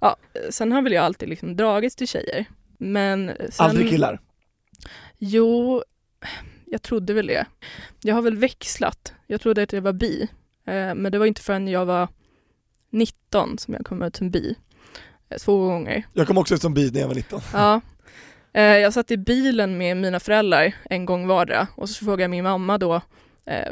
Ja, 0.00 0.16
sen 0.50 0.72
har 0.72 0.82
väl 0.82 0.92
jag 0.92 1.04
alltid 1.04 1.28
liksom 1.28 1.56
dragits 1.56 1.96
till 1.96 2.08
tjejer. 2.08 2.44
Men 2.78 3.30
sen... 3.50 3.66
Aldrig 3.66 3.90
killar? 3.90 4.20
Jo, 5.18 5.82
jag 6.66 6.82
trodde 6.82 7.12
väl 7.14 7.26
det. 7.26 7.46
Jag 8.02 8.14
har 8.14 8.22
väl 8.22 8.36
växlat. 8.36 9.12
Jag 9.26 9.40
trodde 9.40 9.62
att 9.62 9.72
jag 9.72 9.82
var 9.82 9.92
bi. 9.92 10.28
Eh, 10.66 10.94
men 10.94 11.12
det 11.12 11.18
var 11.18 11.26
inte 11.26 11.42
förrän 11.42 11.68
jag 11.68 11.86
var 11.86 12.08
19 12.90 13.58
som 13.58 13.74
jag 13.74 13.86
kom 13.86 14.02
ut 14.02 14.16
som 14.16 14.30
bi. 14.30 14.56
Eh, 15.28 15.38
två 15.38 15.66
gånger. 15.66 16.06
Jag 16.12 16.26
kom 16.26 16.38
också 16.38 16.54
ut 16.54 16.62
som 16.62 16.74
bi 16.74 16.90
när 16.90 17.00
jag 17.00 17.08
var 17.08 17.14
19. 17.14 17.40
Ja. 17.52 17.80
Eh, 18.52 18.62
jag 18.62 18.92
satt 18.92 19.10
i 19.10 19.16
bilen 19.16 19.78
med 19.78 19.96
mina 19.96 20.20
föräldrar 20.20 20.74
en 20.90 21.06
gång 21.06 21.26
vardera 21.26 21.66
och 21.76 21.88
så 21.88 22.04
frågade 22.04 22.22
jag 22.22 22.30
min 22.30 22.44
mamma 22.44 22.78
då 22.78 23.00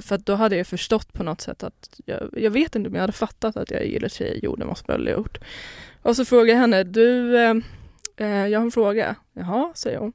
för 0.00 0.18
då 0.18 0.34
hade 0.34 0.56
jag 0.56 0.66
förstått 0.66 1.12
på 1.12 1.22
något 1.22 1.40
sätt 1.40 1.62
att 1.62 2.00
jag, 2.04 2.28
jag 2.32 2.50
vet 2.50 2.76
inte 2.76 2.90
men 2.90 2.94
jag 2.94 3.00
hade 3.00 3.12
fattat 3.12 3.56
att 3.56 3.70
jag 3.70 3.86
gillar 3.86 4.08
tjejer, 4.08 4.40
jo 4.42 4.56
det 4.56 4.64
måste 4.64 4.92
jag 4.92 4.98
väl 4.98 5.06
ha 5.06 5.14
gjort. 5.14 5.38
Och 6.02 6.16
så 6.16 6.24
frågade 6.24 6.50
jag 6.50 6.58
henne, 6.58 6.84
du, 6.84 7.32
jag 8.16 8.58
har 8.58 8.64
en 8.64 8.70
fråga. 8.70 9.16
Jaha, 9.32 9.72
säger 9.74 9.98
hon 9.98 10.12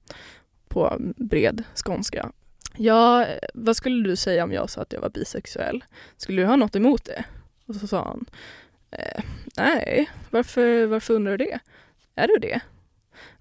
på 0.67 0.97
bred 1.17 1.63
skånska. 1.75 2.31
Ja, 2.77 3.25
vad 3.53 3.75
skulle 3.75 4.09
du 4.09 4.15
säga 4.15 4.43
om 4.43 4.51
jag 4.51 4.69
sa 4.69 4.81
att 4.81 4.93
jag 4.93 5.01
var 5.01 5.09
bisexuell? 5.09 5.83
Skulle 6.17 6.41
du 6.41 6.45
ha 6.45 6.55
något 6.55 6.75
emot 6.75 7.05
det? 7.05 7.23
Och 7.67 7.75
så 7.75 7.87
sa 7.87 8.03
han, 8.03 8.25
eh, 8.91 9.23
nej, 9.57 10.09
varför, 10.29 10.85
varför 10.85 11.13
undrar 11.13 11.37
du 11.37 11.45
det? 11.45 11.59
Är 12.15 12.27
du 12.27 12.37
det? 12.41 12.59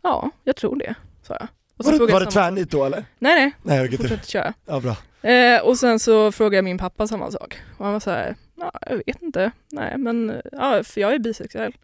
Ja, 0.03 0.31
jag 0.45 0.57
tror 0.57 0.77
det, 0.77 0.95
sa 1.23 1.37
jag. 1.41 1.49
Var 1.77 1.93
det, 1.93 1.99
var 1.99 2.09
jag 2.09 2.23
det 2.23 2.31
tvärnit 2.31 2.71
då 2.71 2.85
eller? 2.85 3.05
Nej, 3.19 3.35
nej, 3.35 3.53
Nej 3.63 3.91
tur. 3.91 3.97
fortsätt 3.97 4.27
köra. 4.27 4.55
Ja 4.67 4.81
bra. 4.81 4.97
Eh, 5.31 5.61
och 5.63 5.79
sen 5.79 5.99
så 5.99 6.33
frågade 6.33 6.57
jag 6.57 6.65
min 6.65 6.79
pappa 6.79 7.07
samma 7.07 7.31
sak. 7.31 7.59
Och 7.79 7.85
han 7.85 7.93
var 7.93 8.01
så 8.01 8.11
här, 8.11 8.37
ja, 8.55 8.73
jag 8.87 8.97
vet 9.07 9.23
inte. 9.23 9.51
Nej, 9.73 9.99
men 9.99 10.41
ja, 10.53 10.85
för 10.85 11.01
jag 11.01 11.15
är 11.15 11.19
bisexuell. 11.19 11.77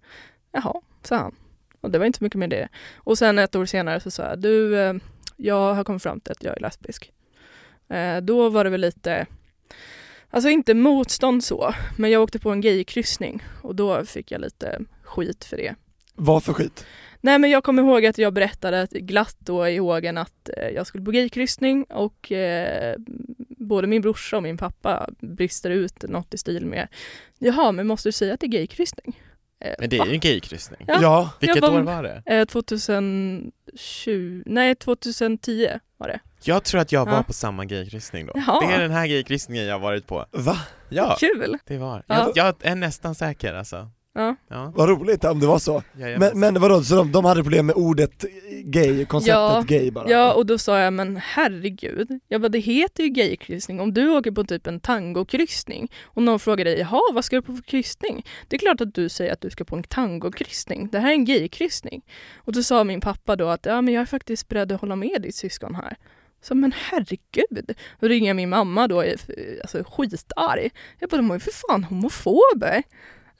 Jaha, 0.53 0.75
sa 1.03 1.17
han. 1.17 1.35
Och 1.81 1.91
det 1.91 1.99
var 1.99 2.07
inte 2.07 2.19
så 2.19 2.25
mycket 2.25 2.39
med 2.39 2.51
det. 2.51 2.69
Och 2.97 3.19
sen 3.19 3.39
ett 3.39 3.57
år 3.57 3.67
senare 3.67 4.01
så 4.01 4.11
sa 4.11 4.23
jag, 4.23 4.39
du, 4.39 4.81
eh, 4.81 4.95
jag 5.37 5.75
har 5.75 5.85
kommit 5.85 6.03
fram 6.03 6.21
till 6.21 6.33
att 6.33 6.43
jag 6.43 6.57
är 6.57 6.61
lesbisk. 6.61 7.13
Eh, 7.89 8.17
då 8.23 8.49
var 8.49 8.65
det 8.65 8.71
väl 8.71 8.81
lite, 8.81 9.27
alltså 10.31 10.49
inte 10.51 10.75
motstånd 10.75 11.45
så, 11.45 11.75
men 11.99 12.11
jag 12.11 12.23
åkte 12.23 12.39
på 12.39 12.51
en 12.51 12.61
gaykryssning 12.61 13.43
och 13.63 13.75
då 13.75 14.05
fick 14.05 14.31
jag 14.31 14.41
lite 14.41 14.81
skit 15.03 15.45
för 15.45 15.57
det. 15.57 15.75
Vad 16.15 16.45
för 16.45 16.53
skit? 16.53 16.87
Nej 17.21 17.39
men 17.39 17.51
jag 17.51 17.65
kommer 17.65 17.83
ihåg 17.83 18.07
att 18.07 18.19
jag 18.19 18.33
berättade 18.33 18.83
att- 18.83 18.91
glatt 18.91 19.37
då 19.39 19.69
i 19.69 19.77
hågen 19.79 20.19
att 20.19 20.49
eh, 20.57 20.69
jag 20.69 20.87
skulle 20.87 21.05
på 21.05 21.11
gaykryssning 21.11 21.85
och 21.85 22.33
eh, 22.33 22.97
både 23.49 23.87
min 23.87 24.03
brorsa 24.03 24.37
och 24.37 24.43
min 24.43 24.57
pappa 24.57 25.09
brister 25.21 25.71
ut 25.71 26.03
något 26.03 26.35
i 26.35 26.39
stil 26.39 26.67
med 26.67 26.89
Jaha, 27.39 27.73
men 27.73 27.87
måste 27.87 28.09
du 28.09 28.13
säga 28.13 28.35
att 28.35 28.41
det 28.41 28.47
är 28.47 28.49
gaykryssning? 28.49 29.21
Eh, 29.61 29.75
Men 29.79 29.89
det 29.91 29.99
va? 29.99 30.05
är 30.05 30.09
ju 30.09 30.15
en 30.15 30.21
gaykryssning. 30.21 30.85
Ja. 30.89 30.99
Ja. 31.03 31.31
Vilket 31.41 31.63
var- 31.63 31.79
år 31.79 31.83
var 31.83 32.03
det? 32.03 32.23
Eh, 32.27 32.45
2020, 32.45 34.43
nej 34.47 34.75
2010 34.75 35.69
var 36.03 36.09
det. 36.09 36.21
Jag 36.45 36.65
tror 36.65 36.81
att 36.81 36.93
jag 36.93 37.05
var 37.07 37.13
Ja. 37.13 37.23
på 37.23 37.33
samma 37.33 37.65
gaykryssning 37.65 38.27
då. 38.27 38.33
Jaha. 38.35 38.61
Det 38.67 38.75
är 38.75 38.81
den 38.81 38.91
här 38.91 39.07
gaykryssningen 39.07 39.65
jag 39.65 39.75
har 39.75 39.81
varit 39.81 40.07
på. 40.07 40.27
Va? 40.31 40.59
Ja, 40.89 41.17
Kul! 41.21 41.57
det 41.67 41.79
var. 41.79 42.03
Ja. 42.07 42.33
Jag, 42.35 42.47
jag 42.47 42.55
är 42.73 42.75
nästan 42.75 43.15
säker 43.15 43.55
alltså. 43.55 43.91
Ja. 44.15 44.37
Ja, 44.49 44.73
Vad 44.77 44.89
roligt 44.89 45.25
om 45.25 45.41
det 45.41 45.47
var 45.47 45.59
så. 45.59 45.83
Men, 46.19 46.41
men 46.41 46.61
vadå, 46.61 46.83
så 46.83 46.95
de, 46.97 47.13
de 47.13 47.25
hade 47.25 47.43
problem 47.43 47.67
med 47.67 47.77
ordet 47.77 48.25
gay, 48.65 49.05
konceptet 49.05 49.35
Ja. 49.35 49.65
gay 49.67 49.91
bara? 49.91 50.11
Ja, 50.11 50.33
och 50.35 50.47
då 50.47 50.59
sa 50.59 50.79
jag, 50.79 50.93
men 50.93 51.17
herregud. 51.17 52.21
Jag 52.29 52.41
bara, 52.41 52.49
det 52.49 52.59
heter 52.59 53.03
ju 53.03 53.09
gaykryssning. 53.09 53.81
Om 53.81 53.95
du 53.95 54.09
åker 54.11 54.31
på 54.31 54.45
typ 54.45 54.67
en 54.67 54.81
tangokryssning 54.81 55.93
och 56.05 56.23
någon 56.23 56.39
frågar 56.41 56.65
dig, 56.65 56.79
jaha, 56.79 57.01
vad 57.13 57.25
ska 57.25 57.37
du 57.37 57.43
på 57.43 57.55
för 57.55 57.63
kryssning? 57.63 58.27
Det 58.49 58.57
är 58.57 58.59
klart 58.59 58.81
att 58.81 58.95
du 58.95 59.09
säger 59.09 59.33
att 59.33 59.41
du 59.41 59.51
ska 59.51 59.65
på 59.65 59.77
en 59.77 59.83
tangokryssning. 59.83 60.89
Det 60.93 60.99
här 60.99 61.09
är 61.09 61.15
en 61.15 61.25
gaykryssning. 61.25 62.03
Och 62.37 62.53
då 62.53 62.63
sa 62.63 62.85
min 62.85 63.01
pappa 63.01 63.37
då 63.37 63.49
att, 63.49 63.67
ja 63.67 63.81
men 63.81 63.95
jag 63.95 64.01
är 64.01 64.07
faktiskt 64.07 64.49
beredd 64.49 64.73
att 64.73 64.81
hålla 64.81 64.97
med 64.97 65.23
ditt 65.23 65.35
syskon 65.35 65.75
här. 65.75 65.97
Så 66.43 66.55
men 66.55 66.73
herregud. 66.77 67.75
Då 68.01 68.09
ringer 68.09 68.29
jag 68.29 68.37
min 68.37 68.49
mamma 68.49 68.89
då, 68.89 69.01
är, 69.01 69.17
alltså 69.63 69.85
skitarg. 69.85 70.71
Jag 70.99 71.11
bara, 71.11 71.17
de 71.17 71.31
är 71.31 71.35
ju 71.35 71.41
för 71.41 71.53
fan 71.69 71.85
homofober. 71.85 72.83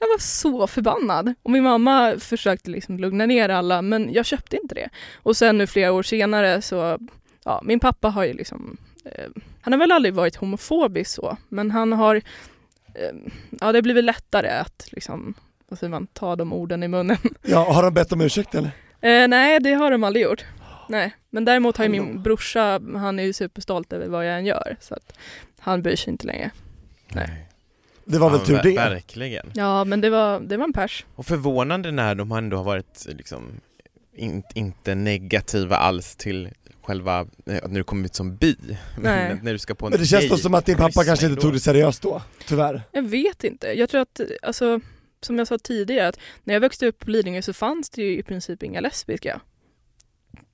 Jag 0.03 0.07
var 0.07 0.19
så 0.19 0.67
förbannad. 0.67 1.33
Och 1.43 1.51
min 1.51 1.63
mamma 1.63 2.15
försökte 2.19 2.69
liksom 2.69 2.97
lugna 2.97 3.25
ner 3.25 3.49
alla 3.49 3.81
men 3.81 4.13
jag 4.13 4.25
köpte 4.25 4.57
inte 4.57 4.75
det. 4.75 4.89
Och 5.15 5.37
sen 5.37 5.57
nu 5.57 5.67
flera 5.67 5.91
år 5.91 6.03
senare 6.03 6.61
så, 6.61 6.97
ja 7.43 7.61
min 7.63 7.79
pappa 7.79 8.09
har 8.09 8.23
ju 8.23 8.33
liksom, 8.33 8.77
eh, 9.05 9.29
han 9.61 9.73
har 9.73 9.79
väl 9.79 9.91
aldrig 9.91 10.13
varit 10.13 10.35
homofobisk 10.35 11.11
så, 11.11 11.37
men 11.49 11.71
han 11.71 11.93
har, 11.93 12.15
eh, 12.15 13.15
ja 13.61 13.71
det 13.71 13.81
blir 13.81 13.93
väl 13.93 14.05
lättare 14.05 14.49
att 14.49 14.87
liksom, 14.91 15.33
vad 15.67 15.79
säger 15.79 15.91
man, 15.91 16.07
ta 16.07 16.35
de 16.35 16.53
orden 16.53 16.83
i 16.83 16.87
munnen. 16.87 17.17
Ja, 17.41 17.73
har 17.73 17.83
de 17.83 17.93
bett 17.93 18.11
om 18.11 18.21
ursäkt 18.21 18.55
eller? 18.55 18.71
Eh, 19.01 19.27
nej, 19.27 19.59
det 19.59 19.73
har 19.73 19.91
de 19.91 20.03
aldrig 20.03 20.25
gjort. 20.25 20.45
Nej, 20.89 21.15
men 21.29 21.45
däremot 21.45 21.77
har 21.77 21.85
ju 21.85 21.91
min 21.91 22.21
brorsa, 22.21 22.81
han 22.95 23.19
är 23.19 23.23
ju 23.23 23.33
superstolt 23.33 23.93
över 23.93 24.07
vad 24.07 24.27
jag 24.27 24.37
än 24.37 24.45
gör 24.45 24.77
så 24.79 24.93
att 24.93 25.17
han 25.59 25.81
bryr 25.81 25.95
sig 25.95 26.11
inte 26.11 26.27
längre. 26.27 26.51
Nej. 27.07 27.47
Det 28.05 28.17
var 28.19 28.29
väl 28.29 28.39
Ja, 28.39 28.45
tur 28.45 28.55
ver- 28.55 28.63
det? 28.63 28.75
Verkligen. 28.75 29.51
Ja, 29.53 29.83
men 29.83 30.01
det 30.01 30.09
var, 30.09 30.39
det 30.39 30.57
var 30.57 30.65
en 30.65 30.73
pers. 30.73 31.05
Och 31.15 31.25
förvånande 31.25 31.91
när 31.91 32.15
de 32.15 32.31
ändå 32.31 32.57
har 32.57 32.63
varit 32.63 33.05
liksom 33.09 33.51
in, 34.15 34.43
inte 34.55 34.95
negativa 34.95 35.75
alls 35.77 36.15
till 36.15 36.49
själva, 36.83 37.19
eh, 37.19 37.25
när 37.45 37.77
du 37.77 37.83
kommer 37.83 38.05
ut 38.05 38.15
som 38.15 38.35
bi. 38.35 38.55
Nej. 39.01 39.27
Men 39.29 39.39
när 39.43 39.51
du 39.51 39.57
ska 39.59 39.75
på 39.75 39.85
en 39.85 39.89
Men 39.91 39.99
det 39.99 40.05
känns 40.05 40.29
då 40.29 40.37
som 40.37 40.53
att 40.53 40.65
din 40.65 40.77
pappa 40.77 41.03
kanske 41.03 41.25
inte 41.25 41.41
tog 41.41 41.53
det 41.53 41.59
seriöst 41.59 42.01
då, 42.01 42.21
tyvärr. 42.47 42.81
Jag 42.91 43.01
vet 43.03 43.43
inte. 43.43 43.67
Jag 43.67 43.89
tror 43.89 44.01
att, 44.01 44.21
alltså, 44.41 44.79
som 45.21 45.37
jag 45.37 45.47
sa 45.47 45.57
tidigare, 45.57 46.07
att 46.07 46.19
när 46.43 46.53
jag 46.53 46.61
växte 46.61 46.87
upp 46.87 46.99
på 46.99 47.09
Lidingö 47.09 47.41
så 47.41 47.53
fanns 47.53 47.89
det 47.89 48.01
ju 48.01 48.17
i 48.17 48.23
princip 48.23 48.63
inga 48.63 48.81
lesbiska. 48.81 49.41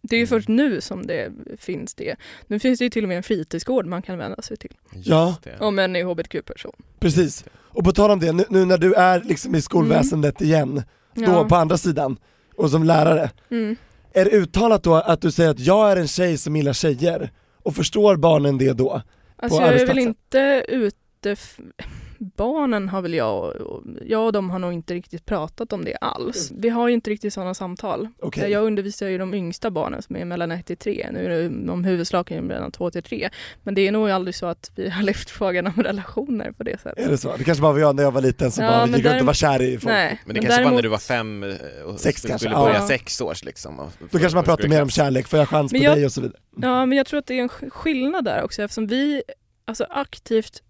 Det 0.10 0.16
är 0.16 0.18
ju 0.18 0.24
Mm. 0.24 0.28
först 0.28 0.48
nu 0.48 0.82
som 0.82 1.06
det 1.08 1.32
finns 1.58 1.96
det. 1.96 2.16
Nu 2.48 2.60
finns 2.60 2.80
det 2.80 2.86
ju 2.86 2.90
till 2.90 3.04
och 3.04 3.08
med 3.08 3.18
en 3.18 3.24
fritidsgård 3.24 3.86
man 3.86 4.02
kan 4.02 4.18
vända 4.18 4.42
sig 4.42 4.58
till. 4.58 4.74
Ja. 5.04 5.36
Om 5.60 5.80
en 5.80 5.96
är 5.96 6.04
hbtq-person. 6.04 6.74
Precis. 7.00 7.46
Och 7.56 7.84
på 7.84 7.92
tal 7.92 8.12
om 8.12 8.20
det, 8.20 8.32
nu, 8.32 8.44
nu 8.50 8.66
när 8.66 8.78
du 8.78 8.94
är 8.94 9.22
liksom 9.22 9.56
i 9.56 9.62
skolväsendet 9.62 10.42
igen, 10.42 10.84
då 11.14 11.24
Ja. 11.24 11.48
på 11.50 11.56
andra 11.56 11.78
sidan, 11.78 12.18
och 12.56 12.70
som 12.70 12.84
lärare, 12.84 13.30
Mm. 13.52 13.76
är 14.14 14.26
det 14.26 14.32
uttalat 14.32 14.84
då 14.84 14.96
att 14.96 15.22
du 15.22 15.32
säger 15.32 15.50
att 15.50 15.60
jag 15.60 15.92
är 15.92 15.96
en 15.98 16.08
tjej 16.08 16.38
som 16.38 16.56
gillar 16.56 16.74
tjejer? 16.74 17.32
Och 17.64 17.76
förstår 17.76 18.16
barnen 18.16 18.58
det 18.58 18.74
då? 18.74 19.02
Alltså 19.36 19.60
på 19.60 19.66
jag 19.66 19.74
är 19.82 19.88
väl 19.88 20.00
inte 20.00 20.66
ute... 20.68 21.36
Barnen 22.20 22.90
har 22.90 23.02
väl 23.02 23.14
jag 23.14 23.40
och, 23.44 23.56
och 23.56 23.84
jag 24.06 24.26
och 24.26 24.34
de 24.34 24.50
har 24.50 24.60
nog 24.60 24.74
inte 24.74 24.94
riktigt 24.94 25.26
pratat 25.26 25.74
om 25.74 25.86
det 25.86 25.96
alls. 25.96 26.52
Vi 26.58 26.70
har 26.70 26.88
ju 26.88 26.94
inte 26.94 27.10
riktigt 27.10 27.34
sådana 27.34 27.54
samtal. 27.54 28.08
Okej. 28.22 28.52
Jag 28.52 28.64
undervisar 28.64 29.08
ju 29.08 29.18
de 29.18 29.34
yngsta 29.34 29.72
barnen 29.72 30.02
som 30.02 30.16
är 30.16 30.26
mellan 30.26 30.52
1 30.52 30.66
till 30.66 30.78
3. 30.78 31.10
Nu 31.14 31.26
är 31.26 31.50
de 31.50 31.84
huvudsakligen 31.84 32.46
mellan 32.46 32.72
2 32.72 32.92
till 32.92 33.04
3. 33.04 33.30
Men 33.64 33.76
det 33.76 33.88
är 33.88 33.92
nog 33.92 34.10
aldrig 34.10 34.36
så 34.36 34.46
att 34.46 34.72
vi 34.76 34.90
har 34.90 35.04
lyft 35.10 35.30
frågan 35.30 35.68
om 35.68 35.84
relationer 35.84 36.52
på 36.52 36.64
det 36.64 36.82
sättet. 36.82 37.06
Är 37.06 37.10
det 37.12 37.18
så? 37.18 37.36
Det 37.38 37.44
kanske 37.44 37.62
bara 37.62 37.74
var 37.74 37.80
jag 37.80 37.96
när 37.96 38.04
jag 38.04 38.12
var 38.12 38.22
liten 38.22 38.52
som 38.52 38.64
Ja, 38.66 38.72
bara 38.72 38.86
men 38.86 38.88
gick 38.88 38.96
runt 38.96 39.06
och 39.06 39.12
däremot- 39.12 39.26
var 39.28 39.34
kär 39.34 39.62
i 39.62 39.72
folk. 39.78 39.86
Nej, 39.86 40.22
Men 40.26 40.34
det 40.36 40.42
kanske 40.42 40.52
var 40.52 40.64
däremot- 40.64 40.76
när 40.76 40.82
du 40.84 40.90
var 40.90 40.98
fem 40.98 41.44
eh, 41.44 41.50
och 41.86 42.00
Sex 42.00 42.18
skulle 42.20 42.32
kanske, 42.32 42.50
börja 42.50 42.74
ja. 42.76 42.88
sex 42.88 43.22
års 43.22 43.44
liksom. 43.46 43.80
och- 43.80 43.92
Då 44.12 44.20
kanske 44.20 44.36
man 44.36 44.44
pratar 44.46 44.68
mer 44.68 44.82
om 44.82 44.90
kärlek, 44.90 45.28
får 45.28 45.40
jag 45.40 45.48
chans 45.50 45.72
Men 45.72 45.82
på 45.82 45.86
jag- 45.86 45.96
dig 45.98 46.06
och 46.06 46.12
så 46.12 46.22
vidare. 46.22 46.40
Ja, 46.62 46.86
men 46.86 46.98
jag 46.98 47.06
tror 47.08 47.20
att 47.20 47.26
det 47.28 47.34
är 47.38 47.42
en 47.42 47.50
sk- 47.50 47.70
skillnad 47.70 48.26
där 48.26 48.44
också 48.44 48.62
eftersom 48.64 48.88
vi 48.88 49.22
alltså 49.66 49.86
aktivt 49.90 50.64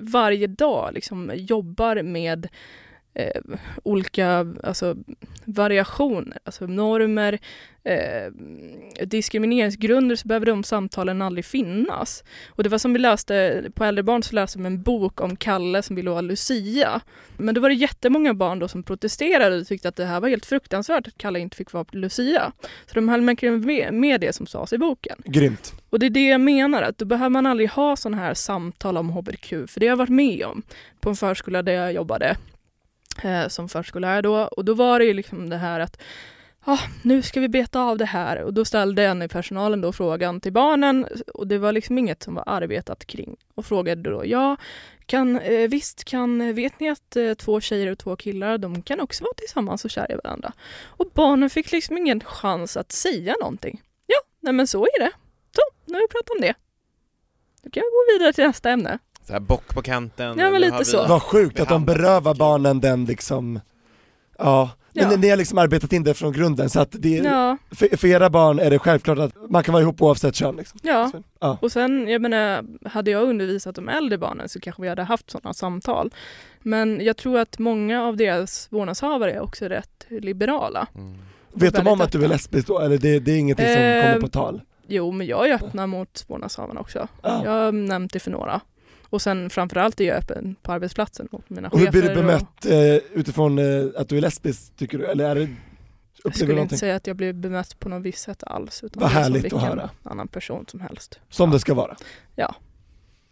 varje 0.00 0.46
dag 0.46 0.94
liksom 0.94 1.32
jobbar 1.34 2.02
med 2.02 2.48
eh, 3.18 3.58
olika 3.82 4.54
alltså, 4.62 4.96
variationer, 5.44 6.38
alltså 6.44 6.66
normer, 6.66 7.38
eh, 7.84 8.32
diskrimineringsgrunder 9.06 10.16
så 10.16 10.28
behöver 10.28 10.46
de 10.46 10.64
samtalen 10.64 11.22
aldrig 11.22 11.44
finnas. 11.44 12.24
Och 12.48 12.62
det 12.62 12.68
var 12.68 12.78
som 12.78 12.92
vi 12.92 12.98
läste, 12.98 13.64
på 13.74 13.84
äldrebarn 13.84 14.22
så 14.22 14.34
läste 14.34 14.58
vi 14.58 14.66
en 14.66 14.82
bok 14.82 15.20
om 15.20 15.36
Kalle 15.36 15.82
som 15.82 15.96
ville 15.96 16.10
vara 16.10 16.20
Lucia. 16.20 17.00
Men 17.36 17.54
då 17.54 17.60
var 17.60 17.68
det 17.68 17.74
jättemånga 17.74 18.34
barn 18.34 18.58
då 18.58 18.68
som 18.68 18.82
protesterade 18.82 19.56
och 19.56 19.66
tyckte 19.66 19.88
att 19.88 19.96
det 19.96 20.04
här 20.04 20.20
var 20.20 20.28
helt 20.28 20.46
fruktansvärt 20.46 21.06
att 21.06 21.18
Kalle 21.18 21.38
inte 21.38 21.56
fick 21.56 21.72
vara 21.72 21.84
Lucia. 21.90 22.52
Så 22.86 22.94
de 22.94 23.08
höll 23.08 23.24
verkligen 23.24 23.60
med, 23.60 23.94
med 23.94 24.20
det 24.20 24.32
som 24.32 24.46
sades 24.46 24.72
i 24.72 24.78
boken. 24.78 25.16
Grymt. 25.24 25.74
Och 25.90 25.98
det 25.98 26.06
är 26.06 26.10
det 26.10 26.26
jag 26.26 26.40
menar, 26.40 26.82
att 26.82 26.98
då 26.98 27.04
behöver 27.04 27.30
man 27.30 27.46
aldrig 27.46 27.70
ha 27.70 27.96
sådana 27.96 28.16
här 28.16 28.34
samtal 28.34 28.96
om 28.96 29.10
hbtq, 29.10 29.48
för 29.48 29.80
det 29.80 29.86
har 29.86 29.92
jag 29.92 29.96
varit 29.96 30.08
med 30.08 30.44
om 30.44 30.62
på 31.00 31.10
en 31.10 31.16
förskola 31.16 31.62
där 31.62 31.72
jag 31.72 31.92
jobbade 31.92 32.36
eh, 33.24 33.48
som 33.48 33.68
förskollärare 33.68 34.22
då. 34.22 34.36
Och 34.36 34.64
då 34.64 34.74
var 34.74 34.98
det 34.98 35.04
ju 35.04 35.14
liksom 35.14 35.48
det 35.48 35.56
här 35.56 35.80
att 35.80 36.00
ah, 36.64 36.78
nu 37.02 37.22
ska 37.22 37.40
vi 37.40 37.48
beta 37.48 37.80
av 37.80 37.98
det 37.98 38.04
här. 38.04 38.42
Och 38.42 38.54
då 38.54 38.64
ställde 38.64 39.04
en 39.04 39.22
i 39.22 39.28
personalen 39.28 39.80
då 39.80 39.92
frågan 39.92 40.40
till 40.40 40.52
barnen 40.52 41.06
och 41.34 41.46
det 41.46 41.58
var 41.58 41.72
liksom 41.72 41.98
inget 41.98 42.22
som 42.22 42.34
var 42.34 42.44
arbetat 42.46 43.04
kring. 43.04 43.36
Och 43.54 43.66
frågade 43.66 44.10
då, 44.10 44.26
ja, 44.26 44.56
kan, 45.06 45.38
eh, 45.38 45.68
visst 45.68 46.04
kan, 46.04 46.40
eh, 46.40 46.54
vet 46.54 46.80
ni 46.80 46.90
att 46.90 47.16
eh, 47.16 47.34
två 47.34 47.60
tjejer 47.60 47.92
och 47.92 47.98
två 47.98 48.16
killar, 48.16 48.58
de 48.58 48.82
kan 48.82 49.00
också 49.00 49.24
vara 49.24 49.34
tillsammans 49.34 49.84
och 49.84 49.90
kära 49.90 50.12
i 50.12 50.16
varandra? 50.24 50.52
Och 50.86 51.10
barnen 51.14 51.50
fick 51.50 51.72
liksom 51.72 51.98
ingen 51.98 52.20
chans 52.20 52.76
att 52.76 52.92
säga 52.92 53.34
någonting. 53.40 53.82
Ja, 54.06 54.18
nej 54.40 54.52
men 54.52 54.66
så 54.66 54.84
är 54.84 55.00
det. 55.00 55.10
Så, 55.56 55.62
nu 55.84 55.94
har 55.94 56.00
vi 56.00 56.08
pratat 56.08 56.30
om 56.30 56.40
det. 56.40 56.54
Då 57.62 57.70
kan 57.70 57.82
vi 57.82 57.90
gå 57.90 58.18
vidare 58.18 58.32
till 58.32 58.44
nästa 58.44 58.70
ämne. 58.70 58.98
Så 59.28 59.32
här 59.34 59.40
bock 59.40 59.74
på 59.74 59.82
kanten. 59.82 60.38
Ja, 60.38 60.50
men 60.50 60.60
lite 60.60 60.84
så. 60.84 61.06
Vad 61.06 61.22
sjukt 61.22 61.60
att 61.60 61.68
de 61.68 61.84
berövar 61.84 62.34
barnen 62.34 62.80
den 62.80 63.04
liksom, 63.04 63.60
ja. 64.38 64.70
Men 64.94 65.10
Ja. 65.10 65.16
ni 65.16 65.28
har 65.28 65.36
liksom 65.36 65.58
arbetat 65.58 65.92
in 65.92 66.04
det 66.04 66.14
från 66.14 66.32
grunden 66.32 66.70
så 66.70 66.80
att 66.80 66.88
det, 66.92 67.08
Ja, 67.08 67.56
för, 67.70 67.96
för 67.96 68.08
era 68.08 68.30
barn 68.30 68.58
är 68.58 68.70
det 68.70 68.78
självklart 68.78 69.18
att 69.18 69.50
man 69.50 69.62
kan 69.62 69.72
vara 69.72 69.82
ihop 69.82 70.02
oavsett 70.02 70.34
kön 70.34 70.56
liksom. 70.56 70.80
ja. 70.82 71.08
Så, 71.12 71.22
ja. 71.40 71.58
Och 71.62 71.72
sen, 71.72 72.08
jag 72.08 72.22
menar, 72.22 72.64
hade 72.88 73.10
jag 73.10 73.22
undervisat 73.28 73.74
de 73.74 73.88
äldre 73.88 74.18
barnen 74.18 74.48
så 74.48 74.60
kanske 74.60 74.82
vi 74.82 74.88
hade 74.88 75.02
haft 75.02 75.30
sådana 75.30 75.54
samtal. 75.54 76.10
Men 76.62 77.00
jag 77.04 77.16
tror 77.16 77.38
att 77.38 77.58
många 77.58 78.02
av 78.04 78.16
deras 78.16 78.68
vårdnadshavare 78.70 79.32
är 79.32 79.40
också 79.40 79.64
rätt 79.64 80.06
liberala. 80.08 80.86
Mm. 80.94 81.18
Vet 81.52 81.74
de 81.74 81.86
om 81.86 82.00
att 82.00 82.12
du 82.12 82.18
är 82.18 82.22
öppna. 82.22 82.34
lesbisk 82.34 82.66
då, 82.66 82.78
eller 82.78 82.98
det, 82.98 83.18
det 83.18 83.32
är 83.32 83.38
ingenting 83.38 83.66
som 83.66 83.74
Eh, 83.82 84.02
kommer 84.06 84.20
på 84.20 84.28
tal? 84.28 84.60
Jo, 84.86 85.12
men 85.12 85.26
jag 85.26 85.48
är 85.48 85.54
öppen 85.54 85.90
mot 85.90 86.24
vårdnadshavarna 86.28 86.80
också. 86.80 87.08
Ja. 87.22 87.40
Jag 87.44 87.50
har 87.50 87.72
nämnt 87.72 88.12
det 88.12 88.18
för 88.20 88.30
några. 88.30 88.60
Och 89.10 89.22
sen 89.22 89.50
framförallt 89.50 90.00
är 90.00 90.04
jag 90.04 90.16
öppen 90.16 90.56
på 90.62 90.72
arbetsplatsen 90.72 91.28
mot 91.32 91.50
mina 91.50 91.68
Och 91.68 91.78
hur 91.78 91.90
blir 91.90 92.02
du 92.02 92.08
chefer. 92.08 92.22
bemött 92.22 92.66
eh, 92.66 93.18
utifrån 93.18 93.58
eh, 93.58 93.86
att 93.96 94.08
du 94.08 94.16
är 94.16 94.20
lesbisk 94.20 94.76
tycker 94.76 94.98
du, 94.98 95.06
eller 95.06 95.24
är 95.30 95.34
det, 95.34 95.40
Jag 96.24 96.34
skulle 96.34 96.44
inte 96.44 96.54
någonting 96.54 96.78
säga 96.78 96.96
att 96.96 97.06
jag 97.06 97.16
blev 97.16 97.34
bemött 97.34 97.78
på 97.78 97.88
något 97.88 98.02
visst 98.02 98.18
sätt 98.22 98.42
alls. 98.42 98.84
Utan 98.84 99.00
Vad 99.02 99.10
som 99.10 99.22
härligt 99.22 99.38
att 99.38 99.44
vilken 99.44 99.58
höra. 99.60 99.90
annan 100.02 100.28
person 100.28 100.64
som 100.68 100.80
helst. 100.80 101.20
som 101.28 101.50
det 101.50 101.60
ska 101.60 101.74
vara? 101.74 101.96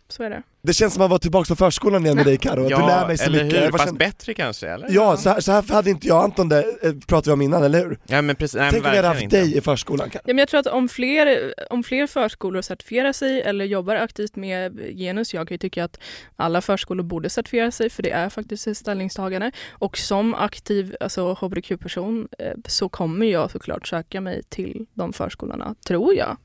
Så 0.09 0.23
är 0.23 0.31
det. 0.31 0.43
Det 0.63 0.73
känns 0.75 0.95
som 0.95 1.03
att 1.03 1.11
vara 1.11 1.19
tillbaka 1.19 1.49
på 1.49 1.57
förskolan 1.57 2.05
igen 2.05 2.17
med 2.17 2.27
dig 2.27 2.37
Karo, 2.39 2.63
att 2.63 2.69
du 2.69 2.75
lär 2.77 3.07
mig 3.07 3.19
så 3.19 3.25
eller 3.25 3.45
mycket. 3.45 3.63
hur? 3.63 3.71
Fast 3.71 3.85
känner- 3.85 3.99
bättre 3.99 4.35
kanske, 4.35 4.69
eller? 4.69 4.89
Ja, 4.91 5.17
så 5.17 5.31
här, 5.31 5.41
så 5.41 5.53
här 5.53 5.63
hade 5.73 5.91
inte 5.91 6.07
jag 6.09 6.25
Anton 6.25 6.49
det, 6.49 6.65
eh, 6.83 6.93
pratade 7.07 7.31
vi 7.31 7.33
om 7.33 7.43
innan, 7.43 7.63
eller 7.63 7.79
hur? 7.79 7.99
Ja 8.07 8.23
men 8.23 8.37
precis, 8.37 8.55
nej, 8.57 8.71
Tänk 8.73 8.85
om 8.85 8.91
vi 8.91 8.97
hade 8.97 9.09
haft 9.09 9.23
inte. 9.23 9.41
dig 9.41 9.57
i 9.57 9.61
förskolan 9.61 10.11
Karo. 10.11 10.23
Ja, 10.25 10.35
men 10.35 10.39
jag 10.39 10.49
tror 10.49 10.61
att 10.61 10.67
om 10.67 10.89
fler, 10.89 11.55
om 11.71 11.83
fler 11.83 12.07
förskolor 12.07 12.63
certifierar 12.63 13.13
sig 13.13 13.43
eller 13.43 13.65
jobbar 13.65 13.95
aktivt 13.97 14.37
med 14.37 14.81
genus, 14.97 15.35
jag 15.35 15.49
kan 15.49 15.55
ju 15.55 15.59
tycka 15.59 15.85
att 15.85 16.01
alla 16.37 16.61
förskolor 16.61 17.05
borde 17.05 17.31
certifiera 17.31 17.71
sig 17.71 17.91
för 17.91 18.03
det 18.03 18.11
är 18.11 18.29
faktiskt 18.29 18.67
ett 18.67 18.77
ställningstagande. 18.77 19.51
Och 19.71 19.99
som 19.99 20.35
aktiv 20.35 20.97
alltså 21.01 21.33
hbtq-person 21.35 22.29
eh, 22.39 22.53
så 22.67 22.89
kommer 22.89 23.27
jag 23.27 23.51
såklart 23.51 23.87
söka 23.89 24.21
mig 24.21 24.43
till 24.49 24.87
de 24.95 25.13
förskolorna, 25.13 25.75
tror 25.87 26.15
jag. 26.15 26.37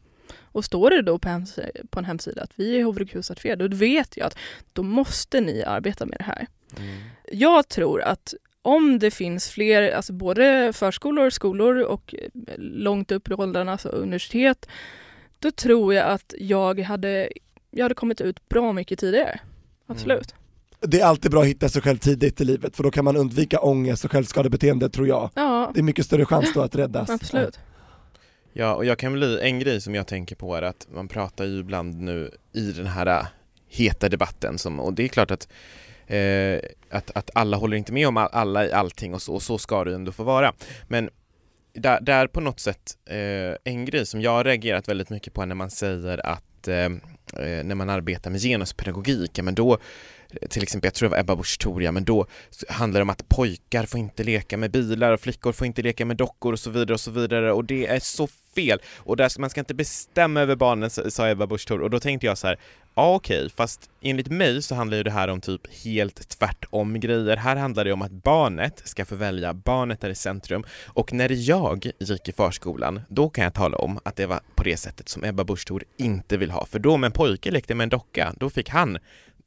Och 0.51 0.65
står 0.65 0.89
det 0.89 1.01
då 1.01 1.19
på, 1.19 1.27
hems- 1.29 1.85
på 1.89 1.99
en 1.99 2.05
hemsida 2.05 2.41
att 2.43 2.51
vi 2.55 2.79
är 2.79 2.83
hbtq-certifierade, 2.85 3.67
då 3.67 3.77
vet 3.77 4.17
jag 4.17 4.27
att 4.27 4.37
då 4.73 4.83
måste 4.83 5.41
ni 5.41 5.63
arbeta 5.63 6.05
med 6.05 6.17
det 6.19 6.23
här. 6.23 6.47
Mm. 6.77 6.97
Jag 7.31 7.69
tror 7.69 8.01
att 8.01 8.33
om 8.61 8.99
det 8.99 9.11
finns 9.11 9.49
fler, 9.49 9.91
alltså 9.91 10.13
både 10.13 10.73
förskolor, 10.73 11.29
skolor 11.29 11.81
och 11.81 12.15
eh, 12.17 12.29
långt 12.57 13.11
upp 13.11 13.31
i 13.31 13.33
åldrarna, 13.33 13.71
alltså 13.71 13.89
universitet, 13.89 14.65
då 15.39 15.51
tror 15.51 15.93
jag 15.93 16.07
att 16.09 16.33
jag 16.37 16.79
hade, 16.79 17.29
jag 17.71 17.85
hade 17.85 17.95
kommit 17.95 18.21
ut 18.21 18.49
bra 18.49 18.73
mycket 18.73 18.99
tidigare. 18.99 19.39
Absolut. 19.87 20.35
Det 20.79 20.99
är 21.01 21.05
alltid 21.05 21.31
bra 21.31 21.41
att 21.41 21.47
hitta 21.47 21.69
sig 21.69 21.81
själv 21.81 21.97
tidigt 21.97 22.41
i 22.41 22.45
livet 22.45 22.75
för 22.75 22.83
då 22.83 22.91
kan 22.91 23.05
man 23.05 23.17
undvika 23.17 23.59
ångest 23.59 24.05
och 24.05 24.11
självskadebeteende 24.11 24.89
tror 24.89 25.07
jag. 25.07 25.29
Ja, 25.35 25.71
Det 25.73 25.79
är 25.79 25.83
mycket 25.83 26.05
större 26.05 26.25
chans 26.25 26.53
då 26.53 26.61
att 26.61 26.75
räddas. 26.75 27.09
absolut. 27.09 27.59
Ja, 27.59 27.70
Ja, 28.53 28.73
och 28.73 28.85
jag 28.85 28.97
kan 28.97 29.13
bli, 29.13 29.39
en 29.41 29.59
grej 29.59 29.81
som 29.81 29.95
jag 29.95 30.07
tänker 30.07 30.35
på 30.35 30.55
är 30.55 30.61
att 30.61 30.87
man 30.93 31.07
pratar 31.07 31.45
ju 31.45 31.59
ibland 31.59 32.01
nu 32.01 32.31
i 32.53 32.71
den 32.71 32.87
här 32.87 33.05
äh, 33.07 33.25
heta 33.69 34.09
debatten 34.09 34.57
som, 34.57 34.79
och 34.79 34.93
det 34.93 35.03
är 35.03 35.07
klart 35.07 35.31
att 35.31 35.47
eh, 36.07 36.59
att, 36.89 37.11
att 37.15 37.29
alla 37.35 37.57
håller 37.57 37.77
inte 37.77 37.93
med 37.93 38.07
om 38.07 38.17
all- 38.17 38.29
alla 38.31 38.65
i 38.65 38.71
allting 38.71 39.13
och 39.13 39.21
så, 39.21 39.33
och 39.33 39.41
så 39.41 39.57
ska 39.57 39.83
det 39.83 39.89
ju 39.89 39.95
ändå 39.95 40.11
få 40.11 40.23
vara. 40.23 40.53
Men 40.87 41.09
där, 41.73 42.01
där 42.01 42.27
på 42.27 42.41
något 42.41 42.59
sätt, 42.59 42.97
eh, 43.09 43.71
en 43.73 43.85
grej 43.85 44.05
som 44.05 44.21
jag 44.21 44.31
har 44.31 44.43
reagerat 44.43 44.87
väldigt 44.87 45.09
mycket 45.09 45.33
på 45.33 45.45
när 45.45 45.55
man 45.55 45.69
säger 45.69 46.25
att 46.25 46.67
eh, 46.67 46.75
eh, 46.75 47.63
när 47.63 47.75
man 47.75 47.89
arbetar 47.89 48.31
med 48.31 48.41
genuspedagogik, 48.41 49.37
ja, 49.37 49.43
men 49.43 49.55
då 49.55 49.77
till 50.49 50.63
exempel, 50.63 50.87
jag 50.87 50.93
tror 50.93 51.09
det 51.09 51.11
var 51.11 51.19
Ebba 51.19 51.35
Busch 51.35 51.59
Thor, 51.59 51.91
men 51.91 52.03
då 52.03 52.25
handlar 52.69 52.99
det 52.99 53.01
om 53.01 53.09
att 53.09 53.29
pojkar 53.29 53.85
får 53.85 53.99
inte 53.99 54.23
leka 54.23 54.57
med 54.57 54.71
bilar 54.71 55.11
och 55.11 55.19
flickor 55.19 55.51
får 55.51 55.67
inte 55.67 55.81
leka 55.81 56.05
med 56.05 56.17
dockor 56.17 56.53
och 56.53 56.59
så 56.59 56.69
vidare 56.69 56.93
och 56.93 56.99
så 56.99 57.11
vidare 57.11 57.51
och 57.51 57.65
det 57.65 57.87
är 57.87 57.99
så 57.99 58.27
fel 58.55 58.79
och 58.97 59.17
där 59.17 59.29
ska, 59.29 59.41
man 59.41 59.49
ska 59.49 59.59
inte 59.59 59.73
bestämma 59.73 60.41
över 60.41 60.55
barnen 60.55 60.89
sa 60.89 61.29
Ebba 61.29 61.47
Busch 61.47 61.67
Thor 61.67 61.81
och 61.81 61.89
då 61.89 61.99
tänkte 61.99 62.27
jag 62.27 62.37
så 62.37 62.47
här 62.47 62.59
Ja 62.95 63.15
okej, 63.15 63.49
fast 63.55 63.89
enligt 64.01 64.27
mig 64.27 64.61
så 64.61 64.75
handlar 64.75 64.97
ju 64.97 65.03
det 65.03 65.11
här 65.11 65.27
om 65.27 65.41
typ 65.41 65.83
helt 65.83 66.29
tvärtom 66.29 66.99
grejer. 66.99 67.37
Här 67.37 67.55
handlar 67.55 67.85
det 67.85 67.93
om 67.93 68.01
att 68.01 68.11
barnet 68.11 68.81
ska 68.85 69.05
få 69.05 69.15
välja, 69.15 69.53
barnet 69.53 70.03
är 70.03 70.09
i 70.09 70.15
centrum 70.15 70.63
och 70.87 71.13
när 71.13 71.49
jag 71.49 71.91
gick 71.99 72.27
i 72.27 72.31
förskolan, 72.31 73.01
då 73.09 73.29
kan 73.29 73.43
jag 73.43 73.53
tala 73.53 73.77
om 73.77 73.99
att 74.03 74.15
det 74.15 74.25
var 74.25 74.39
på 74.55 74.63
det 74.63 74.77
sättet 74.77 75.09
som 75.09 75.23
Ebba 75.23 75.43
Busch 75.43 75.67
Thor 75.67 75.83
inte 75.97 76.37
vill 76.37 76.51
ha. 76.51 76.65
För 76.65 76.79
då 76.79 76.93
om 76.93 77.03
en 77.03 77.11
pojke 77.11 77.51
lekte 77.51 77.75
med 77.75 77.83
en 77.83 77.89
docka, 77.89 78.33
då 78.37 78.49
fick 78.49 78.69
han 78.69 78.97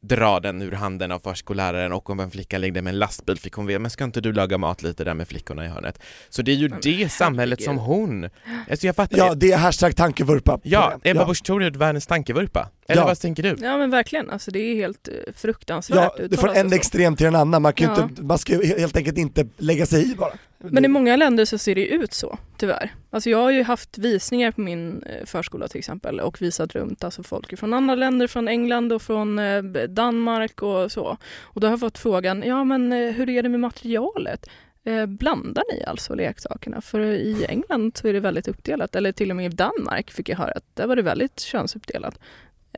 dra 0.09 0.41
den 0.41 0.63
ur 0.63 0.73
handen 0.73 1.13
av 1.13 1.19
förskolläraren 1.19 1.93
och 1.93 2.11
om 2.11 2.21
en 2.21 2.31
flicka 2.31 2.59
lekte 2.59 2.83
med 2.83 2.91
en 2.91 2.99
lastbil 2.99 3.39
fick 3.39 3.53
hon 3.53 3.67
veta, 3.67 3.79
men 3.79 3.91
ska 3.91 4.05
inte 4.05 4.21
du 4.21 4.33
laga 4.33 4.59
mat 4.59 4.83
lite 4.83 5.05
där 5.05 5.15
med 5.15 5.29
flickorna 5.29 5.65
i 5.65 5.69
hörnet? 5.69 5.99
Så 6.29 6.43
det 6.43 6.53
är 6.53 6.57
ju 6.57 6.69
Men 6.69 6.79
det 6.83 7.13
samhället 7.13 7.63
som 7.63 7.79
hon, 7.79 8.25
alltså 8.71 8.87
jag 8.87 8.97
fattar 8.97 9.19
Ja, 9.19 9.35
det 9.35 9.53
är 9.53 9.59
hashtag 9.59 9.97
tankevurpa. 9.97 10.61
Ja. 10.63 11.01
Ebba 11.05 11.25
Busch 11.25 11.45
Thor 11.45 11.63
är 11.63 11.71
världens 11.71 12.07
tankevurpa. 12.07 12.69
Eller 12.89 13.03
Ja. 13.03 13.07
vad 13.07 13.19
tänker 13.21 13.43
du? 13.43 13.57
Ja 13.67 13.77
men 13.79 13.91
verkligen, 13.91 14.31
alltså 14.31 14.51
det 14.51 14.59
är 14.59 14.75
helt 14.75 15.09
eh, 15.09 15.15
fruktansvärt 15.37 15.97
Ja, 16.19 16.27
det 16.29 16.37
får 16.37 16.49
uttalat 16.49 16.57
en 16.57 16.73
extrem 16.73 17.17
till 17.17 17.27
en 17.27 17.35
annan, 17.35 17.63
man, 17.63 17.73
kan 17.73 17.95
Ja. 17.97 18.03
inte, 18.05 18.23
man 18.23 18.39
ska 18.39 18.63
ju 18.63 18.79
helt 18.79 18.97
enkelt 18.97 19.19
inte 19.19 19.47
lägga 19.57 19.87
sig 19.87 20.13
i 20.13 20.15
bara. 20.15 20.33
Men 20.59 20.85
i 20.85 20.89
många 20.89 21.17
länder 21.17 21.45
så 21.45 21.59
ser 21.59 21.75
det 21.75 21.87
ut 21.87 22.13
så, 22.13 22.39
tyvärr. 22.59 22.95
Alltså 23.11 23.31
jag 23.31 23.39
har 23.39 23.51
ju 23.51 23.63
haft 23.63 23.99
visningar 23.99 24.51
på 24.53 24.61
min 24.61 25.03
eh, 25.03 25.25
förskola 25.27 25.69
till 25.69 25.79
exempel 25.79 26.21
och 26.21 26.43
visat 26.43 26.75
runt 26.75 27.05
alltså 27.05 27.23
folk 27.23 27.59
från 27.59 27.75
andra 27.75 27.95
länder, 27.95 28.27
från 28.27 28.49
England 28.49 28.93
och 28.93 29.03
från 29.03 29.39
eh, 29.39 29.63
Danmark 29.89 30.63
och 30.63 30.93
så. 30.93 31.17
Och 31.43 31.61
då 31.61 31.67
har 31.67 31.73
jag 31.73 31.81
fått 31.81 31.99
frågan, 31.99 32.43
ja 32.47 32.65
men 32.65 32.93
hur 32.93 33.31
är 33.31 33.43
det 33.43 33.49
med 33.49 33.61
materialet? 33.61 34.47
Eh, 34.87 35.07
blandar 35.07 35.65
ni 35.73 35.85
alltså 35.85 36.15
leksakerna? 36.15 36.81
För 36.81 37.01
i 37.01 37.45
England 37.49 37.97
så 37.97 38.09
är 38.09 38.13
det 38.13 38.21
väldigt 38.21 38.49
uppdelat, 38.49 38.97
eller 38.97 39.13
till 39.13 39.31
och 39.31 39.37
med 39.37 39.53
i 39.53 39.57
Danmark 39.57 40.11
fick 40.11 40.29
jag 40.29 40.37
höra 40.37 40.53
att 40.53 40.77
där 40.77 40.87
var 40.87 40.97
det 40.97 41.03
väldigt 41.03 41.41
könsuppdelat. 41.41 42.19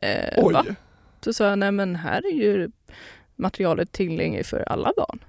Eh, 0.01 0.43
Oj. 0.45 0.53
va? 0.53 0.65
Så 1.21 1.33
sa 1.33 1.49
jag, 1.49 1.59
nej 1.59 1.71
men 1.71 1.95
här 1.95 2.25
är 2.25 2.35
ju 2.35 2.71
materialet 3.35 3.91
tillgängligt 3.91 4.47
för 4.47 4.59
alla 4.69 4.93
barn. 4.97 5.19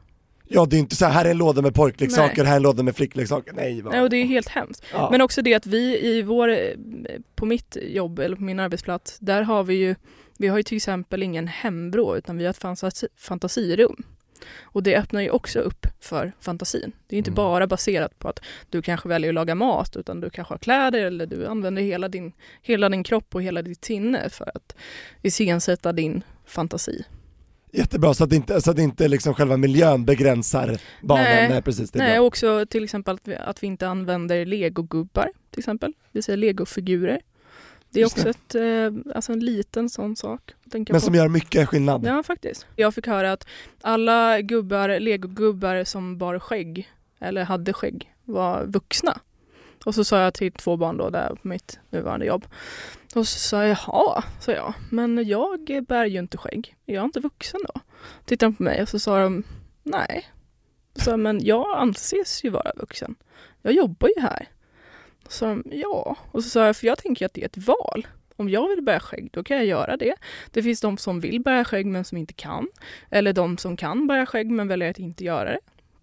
Ja 0.50 0.66
det 0.66 0.76
är 0.76 0.78
inte 0.78 0.96
så 0.96 1.04
här, 1.06 1.12
här 1.12 1.24
är 1.24 1.30
en 1.30 1.38
låda 1.38 1.62
med 1.62 1.74
pojkleksaker, 1.74 2.36
Nej. 2.36 2.46
här 2.46 2.52
är 2.52 2.56
en 2.56 2.62
låda 2.62 2.82
med 2.82 2.96
flickleksaker. 2.96 3.52
Nej, 3.52 3.82
vad... 3.82 3.92
Nej, 3.92 4.02
och 4.02 4.10
det 4.10 4.16
är 4.16 4.24
helt 4.24 4.48
hemskt. 4.48 4.84
ja. 4.92 5.08
Men 5.10 5.20
också 5.20 5.42
det 5.42 5.54
att 5.54 5.66
vi 5.66 5.98
i 6.06 6.22
vår, 6.22 6.56
på 7.34 7.46
mitt 7.46 7.76
jobb 7.82 8.18
eller 8.18 8.36
på 8.36 8.42
min 8.42 8.60
arbetsplats, 8.60 9.18
där 9.18 9.42
har 9.42 9.64
vi 9.64 9.74
ju, 9.74 9.94
vi 10.38 10.48
har 10.48 10.56
ju 10.56 10.62
till 10.62 10.76
exempel 10.76 11.22
ingen 11.22 11.48
hemvrå 11.48 12.16
utan 12.16 12.38
vi 12.38 12.44
har 12.44 12.50
ett 12.50 12.58
fantasi, 12.58 13.08
fantasirum. 13.16 14.02
Och 14.62 14.82
det 14.82 14.96
öppnar 14.96 15.20
ju 15.20 15.30
också 15.30 15.60
upp 15.60 15.86
för 16.00 16.32
fantasin. 16.40 16.92
Det 17.06 17.16
är 17.16 17.18
inte 17.18 17.30
Mm. 17.30 17.34
bara 17.36 17.66
baserat 17.66 18.18
på 18.18 18.28
att 18.28 18.40
du 18.70 18.82
kanske 18.82 19.08
väljer 19.08 19.30
att 19.30 19.34
laga 19.34 19.54
mat 19.54 19.96
utan 19.96 20.20
du 20.20 20.30
kanske 20.30 20.54
har 20.54 20.58
kläder 20.58 21.04
eller 21.04 21.26
du 21.26 21.46
använder 21.46 21.82
hela 21.82 22.08
din, 22.08 22.32
hela 22.62 22.88
din 22.88 23.02
kropp 23.04 23.34
och 23.34 23.42
hela 23.42 23.62
ditt 23.62 23.84
sinne 23.84 24.28
för 24.30 24.50
att 24.54 24.76
iscensätta 25.22 25.92
din 25.92 26.22
fantasi. 26.46 27.04
Jättebra, 27.72 28.14
så 28.14 28.24
att 28.24 28.32
inte, 28.32 28.60
så 28.60 28.70
att 28.70 28.78
inte 28.78 29.08
liksom 29.08 29.34
själva 29.34 29.56
miljön 29.56 30.04
begränsar 30.04 30.78
barnen. 31.02 31.24
Nej, 31.24 31.48
Nej. 31.48 31.62
precis, 31.62 31.90
det 31.90 31.98
är 31.98 32.02
Nej, 32.02 32.16
bra. 32.18 32.26
också 32.26 32.66
till 32.66 32.84
exempel 32.84 33.14
att 33.14 33.28
vi, 33.28 33.34
att 33.36 33.62
vi 33.62 33.66
inte 33.66 33.88
använder 33.88 34.46
legogubbar 34.46 35.30
till 35.50 35.58
exempel. 35.58 35.92
Vi 36.12 36.22
säger 36.22 36.36
legofigurer. 36.36 37.20
Det 37.90 38.00
är 38.00 38.02
Just 38.02 38.18
också 38.18 38.28
Ett, 38.28 38.54
eh, 38.54 39.14
alltså 39.14 39.32
en 39.32 39.40
liten 39.40 39.88
sån 39.90 40.16
sak 40.16 40.54
Men 40.64 40.84
på. 40.84 41.00
som 41.00 41.14
gör 41.14 41.28
mycket 41.28 41.68
skillnad. 41.68 42.06
Ja, 42.06 42.22
faktiskt. 42.22 42.66
Jag 42.76 42.94
fick 42.94 43.06
höra 43.06 43.32
att 43.32 43.46
alla 43.80 44.40
gubbar, 44.40 45.00
legogubbar 45.00 45.84
som 45.84 46.18
bar 46.18 46.38
skägg, 46.38 46.90
eller 47.18 47.44
hade 47.44 47.72
skägg, 47.72 48.14
var 48.24 48.64
vuxna. 48.66 49.20
Och 49.84 49.94
så 49.94 50.04
sa 50.04 50.20
jag 50.20 50.34
till 50.34 50.52
två 50.52 50.76
barn 50.76 50.96
då 50.96 51.10
där 51.10 51.34
på 51.42 51.48
mitt 51.48 51.78
nuvarande 51.90 52.26
jobb. 52.26 52.46
Och 53.14 53.28
så 53.28 53.38
sa 53.38 53.64
jag, 53.64 53.78
jaha, 53.86 54.24
sa 54.40 54.52
jag, 54.52 54.74
men 54.90 55.28
jag 55.28 55.84
bär 55.88 56.06
ju 56.06 56.18
inte 56.18 56.38
skägg. 56.38 56.76
Är 56.86 56.94
jag 56.94 57.04
inte 57.04 57.20
vuxen 57.20 57.60
då? 57.68 57.80
Tittade 58.24 58.52
de 58.52 58.56
på 58.56 58.62
mig 58.62 58.82
och 58.82 58.88
så 58.88 58.98
sa 58.98 59.20
de, 59.22 59.42
nej. 59.82 60.28
Så 60.94 61.16
men 61.16 61.44
jag 61.44 61.78
anses 61.78 62.44
ju 62.44 62.50
vara 62.50 62.72
vuxen. 62.76 63.14
Jag 63.62 63.72
jobbar 63.72 64.08
ju 64.16 64.22
här. 64.22 64.48
Så 65.28 65.38
sa 65.38 65.46
de, 65.46 65.62
ja. 65.70 66.16
Och 66.32 66.44
så 66.44 66.50
sa 66.50 66.66
jag, 66.66 66.76
för 66.76 66.86
jag 66.86 66.98
tänker 66.98 67.26
att 67.26 67.34
det 67.34 67.40
är 67.40 67.46
ett 67.46 67.66
val. 67.66 68.06
Om 68.36 68.48
jag 68.48 68.68
vill 68.68 68.82
bära 68.82 69.00
skägg, 69.00 69.28
då 69.32 69.42
kan 69.44 69.56
jag 69.56 69.66
göra 69.66 69.96
det. 69.96 70.14
Det 70.50 70.62
finns 70.62 70.80
de 70.80 70.98
som 70.98 71.20
vill 71.20 71.40
bära 71.40 71.64
skägg 71.64 71.86
men 71.86 72.04
som 72.04 72.18
inte 72.18 72.34
kan. 72.34 72.68
Eller 73.10 73.32
de 73.32 73.58
som 73.58 73.76
kan 73.76 74.06
bära 74.06 74.26
skägg 74.26 74.50
men 74.50 74.68
väljer 74.68 74.90
att 74.90 74.98
inte 74.98 75.24
göra 75.24 75.50
det. 75.50 75.60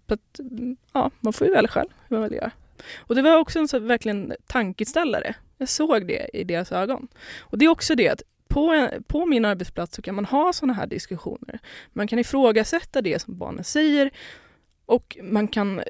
Så 0.08 0.14
att, 0.14 0.40
mm, 0.40 0.78
ja, 0.94 1.12
man 1.20 1.34
får 1.34 1.48
ju 1.48 1.54
välja 1.54 1.70
själv 1.70 1.90
hur 2.08 2.18
man 2.18 2.30
vill 2.30 2.38
göra. 2.38 2.52
Och 2.98 3.16
det 3.16 3.22
var 3.22 3.38
också 3.38 3.60
en 3.60 3.68
så 3.68 3.80
verkligen 3.80 4.34
tankeställare. 4.48 5.36
Jag 5.58 5.70
såg 5.70 6.08
det 6.08 6.30
i 6.34 6.44
deras 6.44 6.72
ögon. 6.72 7.08
Och 7.40 7.58
det 7.58 7.66
är 7.66 7.70
också 7.70 7.96
det 7.96 8.10
att 8.10 8.22
på, 8.48 8.70
en, 8.70 9.04
på 9.04 9.26
min 9.26 9.46
arbetsplats 9.46 9.96
så 9.96 10.02
kan 10.02 10.16
man 10.16 10.26
ha 10.26 10.54
sådana 10.54 10.74
här 10.74 10.88
diskussioner. 10.88 11.60
Man 11.94 12.08
kan 12.08 12.20
ifrågasätta 12.20 13.02
det 13.02 13.22
som 13.22 13.38
barnen 13.38 13.64
säger 13.64 14.12
och 14.86 15.18
man 15.24 15.48
kan, 15.48 15.82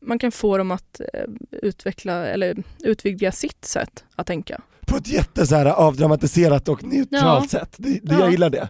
man 0.00 0.18
kan 0.18 0.32
få 0.32 0.58
dem 0.58 0.70
att 0.70 1.00
eh, 1.00 1.20
utveckla 1.62 2.26
eller 2.26 2.62
utvidga 2.82 3.32
sitt 3.32 3.64
sätt 3.64 4.04
att 4.14 4.26
tänka. 4.26 4.60
På 4.86 4.96
ett 4.96 5.08
jätte 5.08 5.46
så 5.46 5.54
här 5.56 5.66
avdramatiserat 5.66 6.68
och 6.68 6.84
neutralt 6.84 7.52
Ja. 7.52 7.58
sätt. 7.60 7.74
Det, 7.76 7.88
det, 8.02 8.14
Ja. 8.14 8.20
Jag 8.20 8.30
gillar 8.30 8.50
det. 8.50 8.68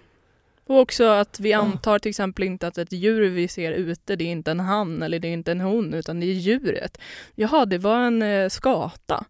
Och 0.69 0.79
också 0.81 1.05
att 1.05 1.41
vi 1.41 1.53
antar 1.53 1.99
till 1.99 2.11
exempel 2.11 2.45
inte 2.45 2.67
att 2.67 2.79
ett 2.79 2.93
djur 2.93 3.31
vi 3.31 3.49
ser 3.49 3.73
ute, 3.73 4.17
det 4.17 4.25
är 4.25 4.29
inte 4.33 4.51
en 4.51 4.61
han 4.61 5.03
eller 5.03 5.19
det 5.19 5.29
är 5.29 5.33
inte 5.33 5.53
en 5.53 5.61
hon, 5.61 5.95
utan 5.95 6.21
det 6.21 6.27
är 6.27 6.33
djuret. 6.33 6.99
Jaha, 7.35 7.67
det 7.67 7.79
var 7.79 7.99
en 8.01 8.23
eh, 8.23 8.49
skata. 8.49 9.25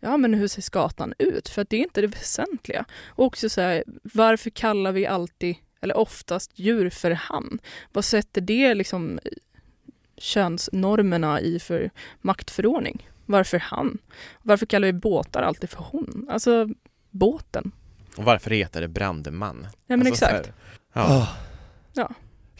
Ja, 0.00 0.16
men 0.16 0.34
hur 0.34 0.48
ser 0.48 0.62
skatan 0.62 1.14
ut? 1.18 1.48
För 1.48 1.66
det 1.70 1.76
är 1.76 1.80
inte 1.80 2.00
det 2.00 2.06
väsentliga. 2.06 2.84
Och 3.06 3.24
också 3.26 3.48
så 3.48 3.60
här, 3.60 3.84
varför 4.02 4.50
kallar 4.50 4.92
vi 4.92 5.06
alltid, 5.06 5.56
eller 5.80 5.96
oftast, 5.96 6.50
djur 6.58 6.90
för 6.90 7.10
han? 7.10 7.58
Vad 7.92 8.04
sätter 8.04 8.40
det 8.40 8.74
liksom 8.74 9.20
könsnormerna 10.22 11.40
i 11.40 11.58
för 11.58 11.90
maktförordning? 12.20 13.08
Varför 13.26 13.58
han? 13.58 13.98
Varför 14.42 14.66
kallar 14.66 14.86
vi 14.86 14.92
båtar 14.92 15.42
alltid 15.42 15.70
för 15.70 15.84
hon? 15.90 16.26
Alltså, 16.30 16.68
båten. 17.10 17.72
Och 18.16 18.24
varför 18.24 18.50
heter 18.50 18.80
det 18.80 18.88
brandman? 18.88 19.66
Ja, 19.86 19.96
men 19.96 20.06
Alltså, 20.06 20.24
exakt. 20.24 20.46
för- 20.46 20.54
Ja. 20.92 21.02
Ah. 21.02 21.28
Ja. 21.92 22.10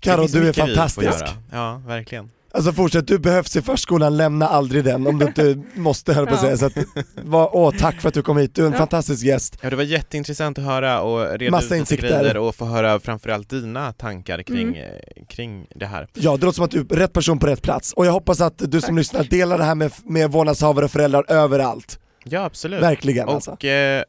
Karo, 0.00 0.26
du 0.26 0.48
är 0.48 0.52
fantastisk. 0.52 1.24
Ja, 1.52 1.82
verkligen. 1.86 2.30
Alltså 2.54 2.72
fortsätt, 2.72 3.06
du 3.06 3.18
behövs 3.18 3.56
i 3.56 3.62
förskolan, 3.62 4.16
lämna 4.16 4.48
aldrig 4.48 4.84
den 4.84 5.06
om 5.06 5.18
du 5.18 5.26
inte 5.26 5.62
måste 5.74 6.12
jag 6.12 6.28
på 6.28 6.34
att 6.34 6.42
Ja. 6.42 6.56
säga. 6.56 6.56
Så 6.56 6.66
att, 6.66 6.86
var, 7.24 7.56
åh, 7.56 7.74
tack 7.78 8.00
för 8.00 8.08
att 8.08 8.14
du 8.14 8.22
kom 8.22 8.36
hit, 8.36 8.54
du 8.54 8.62
är 8.62 8.66
en 8.66 8.72
Ja. 8.72 8.78
fantastisk 8.78 9.24
gäst. 9.24 9.58
Ja, 9.62 9.70
det 9.70 9.76
var 9.76 9.82
jätteintressant 9.82 10.58
att 10.58 10.64
höra 10.64 11.00
och 11.02 11.38
reda 11.38 11.50
Massa 11.50 11.76
ut 11.76 11.88
grejer 11.88 12.36
och 12.36 12.54
få 12.54 12.64
höra 12.64 13.00
framförallt 13.00 13.50
dina 13.50 13.92
tankar 13.92 14.42
kring, 14.42 14.76
Mm. 14.76 15.00
kring 15.28 15.66
det 15.74 15.86
här. 15.86 16.08
Ja, 16.14 16.36
det 16.36 16.46
låter 16.46 16.54
som 16.56 16.64
att 16.64 16.70
du 16.70 16.80
är 16.80 16.84
rätt 16.84 17.12
person 17.12 17.38
på 17.38 17.46
rätt 17.46 17.62
plats. 17.62 17.92
Och 17.92 18.06
jag 18.06 18.12
hoppas 18.12 18.40
att 18.40 18.58
du 18.58 18.80
som 18.80 18.88
Tack. 18.88 18.96
lyssnar 18.98 19.24
delar 19.24 19.58
det 19.58 19.64
här 19.64 19.74
med, 19.74 19.92
med 20.04 20.30
vårdnadshavare 20.30 20.84
och 20.84 20.90
föräldrar 20.90 21.24
överallt. 21.28 21.98
Ja, 22.24 22.44
absolut. 22.44 22.82
Verkligen 22.82 23.28
alltså. 23.28 23.50
Och 23.50 23.64
eh, 23.64 24.02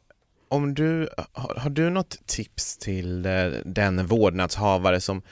om 0.48 0.74
du, 0.74 1.08
har, 1.32 1.54
har 1.60 1.70
du 1.70 1.90
något 1.90 2.16
tips 2.26 2.78
till 2.78 3.26
eh, 3.26 3.32
den 3.64 4.06
vårdnadshavare 4.06 5.00
som, 5.00 5.22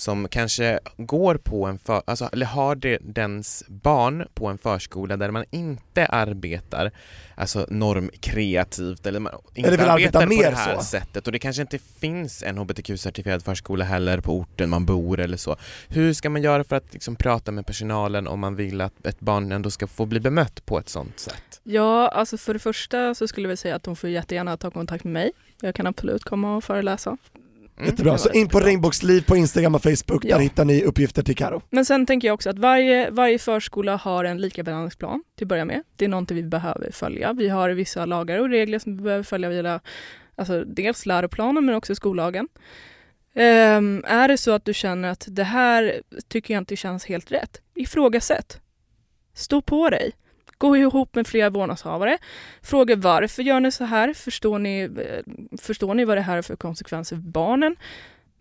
som 0.00 0.28
kanske 0.28 0.80
går 0.96 1.34
på 1.34 1.66
en 1.66 1.78
för, 1.78 2.02
alltså, 2.06 2.28
eller 2.32 2.46
har 2.46 2.74
det, 2.74 2.98
dens 3.00 3.64
barn 3.68 4.26
på 4.34 4.46
en 4.46 4.58
förskola 4.58 5.16
där 5.16 5.30
man 5.30 5.44
inte 5.50 6.06
arbetar 6.06 6.90
alltså 7.34 7.66
normkreativt 7.68 9.06
eller 9.06 9.20
man 9.20 9.32
inte 9.54 9.68
Eller 9.68 9.78
vill 9.78 9.88
arbeta 9.88 10.18
arbetar 10.18 10.36
på 10.36 10.50
det 10.50 10.56
här 10.56 10.76
så. 10.76 10.82
sättet 10.82 11.26
och 11.26 11.32
det 11.32 11.38
kanske 11.38 11.62
inte 11.62 11.78
finns 11.78 12.42
en 12.42 12.58
hbtq-certifierad 12.58 13.44
förskola 13.44 13.84
heller 13.84 14.20
på 14.20 14.38
orten 14.38 14.70
man 14.70 14.86
bor 14.86 15.20
eller 15.20 15.36
så. 15.36 15.56
Hur 15.88 16.12
ska 16.12 16.30
man 16.30 16.42
göra 16.42 16.64
för 16.64 16.76
att 16.76 16.92
liksom, 16.92 17.16
prata 17.16 17.52
med 17.52 17.66
personalen 17.66 18.28
om 18.28 18.40
man 18.40 18.56
vill 18.56 18.80
att 18.80 19.06
ett 19.06 19.20
barn 19.20 19.52
ändå 19.52 19.70
ska 19.70 19.86
få 19.86 20.06
bli 20.06 20.20
bemött 20.20 20.66
på 20.66 20.78
ett 20.78 20.88
sånt 20.88 21.18
sätt? 21.18 21.60
Ja, 21.62 22.08
alltså 22.08 22.38
för 22.38 22.52
det 22.52 22.60
första 22.60 23.14
så 23.14 23.28
skulle 23.28 23.48
jag 23.48 23.58
säga 23.58 23.76
att 23.76 23.82
de 23.82 23.96
får 23.96 24.10
jättegärna 24.10 24.56
ta 24.56 24.70
kontakt 24.70 25.04
med 25.04 25.12
mig. 25.12 25.32
Jag 25.60 25.74
kan 25.74 25.86
absolut 25.86 26.24
komma 26.24 26.56
och 26.56 26.64
föreläsa. 26.64 27.16
Mm. 27.80 27.90
Jättebra, 27.90 28.18
så 28.18 28.30
in 28.32 28.48
på 28.48 28.60
Regnbågsliv 28.60 29.24
på 29.26 29.36
Instagram 29.36 29.74
och 29.74 29.82
Facebook, 29.82 30.24
Ja. 30.24 30.36
där 30.36 30.42
hittar 30.42 30.64
ni 30.64 30.84
uppgifter 30.84 31.22
till 31.22 31.36
Karo. 31.36 31.62
Men 31.70 31.84
sen 31.84 32.06
tänker 32.06 32.28
jag 32.28 32.34
också 32.34 32.50
att 32.50 32.58
varje, 32.58 33.10
varje 33.10 33.38
förskola 33.38 33.96
har 33.96 34.24
en 34.24 34.38
likabehandlingsplan 34.40 35.22
till 35.36 35.44
att 35.44 35.48
börja 35.48 35.64
med. 35.64 35.82
Det 35.96 36.04
är 36.04 36.08
någonting 36.08 36.36
vi 36.36 36.42
behöver 36.42 36.90
följa. 36.92 37.32
Vi 37.32 37.48
har 37.48 37.70
vissa 37.70 38.06
lagar 38.06 38.38
och 38.38 38.48
regler 38.48 38.78
som 38.78 38.96
vi 38.96 39.02
behöver 39.02 39.24
följa 39.24 39.48
via 39.48 39.80
alltså 40.34 40.64
dels 40.64 41.06
läroplanen 41.06 41.64
men 41.66 41.74
också 41.74 41.94
skollagen. 41.94 42.48
Ehm, 43.34 44.04
är 44.06 44.28
det 44.28 44.38
så 44.38 44.52
att 44.52 44.64
du 44.64 44.74
känner 44.74 45.08
att 45.08 45.26
det 45.30 45.44
här 45.44 46.02
tycker 46.28 46.54
jag 46.54 46.60
inte 46.60 46.76
känns 46.76 47.04
helt 47.04 47.32
rätt, 47.32 47.60
ifrågasätt. 47.74 48.60
Stå 49.34 49.62
på 49.62 49.90
dig. 49.90 50.12
Gå 50.60 50.76
ihop 50.76 51.14
med 51.14 51.26
flera 51.26 51.50
vårdnadshavare. 51.50 52.18
Fråga 52.62 52.96
varför 52.96 53.42
gör 53.42 53.60
ni 53.60 53.72
så 53.72 53.84
här? 53.84 54.14
Förstår 54.14 54.58
ni, 54.58 54.80
eh, 54.80 55.58
förstår 55.60 55.94
ni 55.94 56.04
vad 56.04 56.16
det 56.16 56.20
här 56.20 56.34
har 56.34 56.42
för 56.42 56.56
konsekvenser 56.56 57.16
för 57.16 57.22
barnen? 57.22 57.76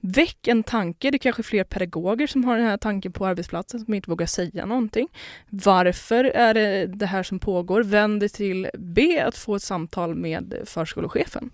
Väck 0.01 0.47
en 0.47 0.63
tanke. 0.63 1.11
Det 1.11 1.15
är 1.15 1.19
kanske 1.19 1.41
är 1.41 1.43
fler 1.43 1.63
pedagoger 1.63 2.27
som 2.27 2.43
har 2.45 2.57
den 2.57 2.65
här 2.65 2.77
tanken 2.77 3.11
på 3.11 3.25
arbetsplatsen 3.25 3.79
som 3.79 3.93
inte 3.93 4.09
vågar 4.09 4.25
säga 4.25 4.65
någonting. 4.65 5.07
Varför 5.49 6.23
är 6.23 6.53
det 6.53 6.85
det 6.85 7.05
här 7.05 7.23
som 7.23 7.39
pågår? 7.39 7.83
Vänd 7.83 8.19
dig 8.19 8.29
till 8.29 8.69
B 8.77 9.19
att 9.19 9.37
få 9.37 9.55
ett 9.55 9.63
samtal 9.63 10.15
med 10.15 10.53
förskolechefen 10.65 11.49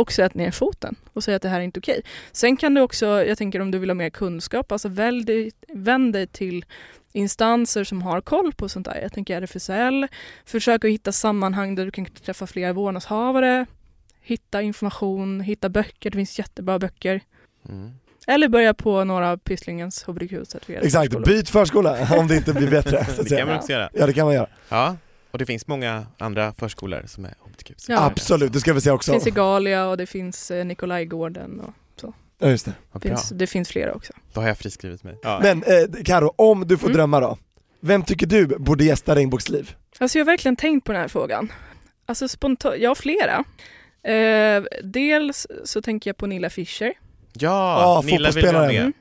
och 0.00 0.12
sätt 0.12 0.34
ner 0.34 0.50
foten 0.50 0.96
och 1.12 1.24
säg 1.24 1.34
att 1.34 1.42
det 1.42 1.48
här 1.48 1.60
är 1.60 1.64
inte 1.64 1.80
okej. 1.80 2.02
Sen 2.32 2.56
kan 2.56 2.74
du 2.74 2.80
också, 2.80 3.06
jag 3.06 3.38
tänker 3.38 3.60
om 3.60 3.70
du 3.70 3.78
vill 3.78 3.90
ha 3.90 3.94
mer 3.94 4.10
kunskap, 4.10 4.72
alltså 4.72 4.88
välj 4.88 5.24
dig, 5.24 5.50
vänd 5.68 6.12
dig 6.12 6.26
till 6.26 6.64
instanser 7.12 7.84
som 7.84 8.02
har 8.02 8.20
koll 8.20 8.52
på 8.52 8.68
sånt 8.68 8.86
där. 8.86 9.00
Jag 9.02 9.12
tänker 9.12 9.42
RFSL, 9.42 10.06
försök 10.44 10.84
att 10.84 10.90
hitta 10.90 11.12
sammanhang 11.12 11.74
där 11.74 11.84
du 11.84 11.90
kan 11.90 12.04
träffa 12.04 12.46
flera 12.46 12.72
vårdnadshavare, 12.72 13.66
hitta 14.20 14.62
information, 14.62 15.40
hitta 15.40 15.68
böcker, 15.68 16.10
det 16.10 16.16
finns 16.16 16.38
jättebra 16.38 16.78
böcker. 16.78 17.20
Mm. 17.68 17.90
Eller 18.26 18.48
börja 18.48 18.74
på 18.74 19.04
några 19.04 19.30
av 19.30 19.36
Pysslingens 19.36 20.04
hbtq-certifierade 20.04 20.86
Exakt, 20.86 21.24
byt 21.24 21.48
förskola 21.48 22.08
om 22.18 22.28
det 22.28 22.36
inte 22.36 22.52
blir 22.52 22.70
bättre. 22.70 23.06
Det 23.22 23.36
kan 23.36 23.48
man 23.48 23.56
också 23.56 23.72
göra. 23.72 23.90
Ja 23.92 24.06
det 24.06 24.12
kan 24.12 24.26
man 24.26 24.34
göra. 24.34 24.48
Ja, 24.68 24.96
och 25.30 25.38
det 25.38 25.46
finns 25.46 25.66
många 25.66 26.06
andra 26.18 26.52
förskolor 26.54 27.02
som 27.06 27.24
är 27.24 27.34
hbtq. 27.44 27.72
Ja. 27.88 28.04
Absolut, 28.04 28.52
det 28.52 28.60
ska 28.60 28.72
vi 28.72 28.80
säga 28.80 28.92
Det 28.92 28.96
också. 28.96 29.12
finns 29.12 29.26
Egalia 29.26 29.86
och 29.86 29.96
det 29.96 30.06
finns 30.06 30.50
eh, 30.50 30.64
Nikolajgården 30.64 31.60
och 31.60 31.70
Ja, 32.42 32.48
just 32.48 32.64
det. 32.64 32.72
Bra. 32.92 33.00
finns, 33.00 33.28
det 33.28 33.46
finns 33.46 33.68
flera 33.68 33.92
också. 33.94 34.12
Då 34.32 34.40
har 34.40 34.48
jag 34.48 34.58
friskrivit 34.58 35.04
mig. 35.04 35.18
Ja. 35.22 35.40
Men 35.42 35.62
eh, 35.62 36.02
Karo, 36.04 36.34
om 36.36 36.66
du 36.68 36.78
får 36.78 36.86
Mm. 36.86 36.96
drömma 36.96 37.20
då, 37.20 37.38
vem 37.80 38.02
tycker 38.02 38.26
du 38.26 38.46
borde 38.46 38.84
gästa 38.84 39.14
Regnbågsliv? 39.14 39.74
Alltså 39.98 40.18
jag 40.18 40.24
har 40.24 40.32
verkligen 40.32 40.56
tänkt 40.56 40.84
på 40.86 40.92
den 40.92 41.00
här 41.00 41.08
frågan. 41.08 41.52
Alltså 42.06 42.28
spontant, 42.28 42.74
jag 42.78 42.90
har 42.90 42.94
flera. 42.94 43.44
Eh, 44.14 44.64
dels 44.84 45.46
så 45.64 45.82
tänker 45.82 46.10
jag 46.10 46.16
på 46.16 46.26
Nilla 46.26 46.50
Fischer. 46.50 46.92
ja, 47.32 47.80
Ja, 47.80 48.02
Nilla 48.06 48.30
vill 48.30 48.44
vara 48.46 48.66
med. 48.66 48.76
Mm. 48.80 48.92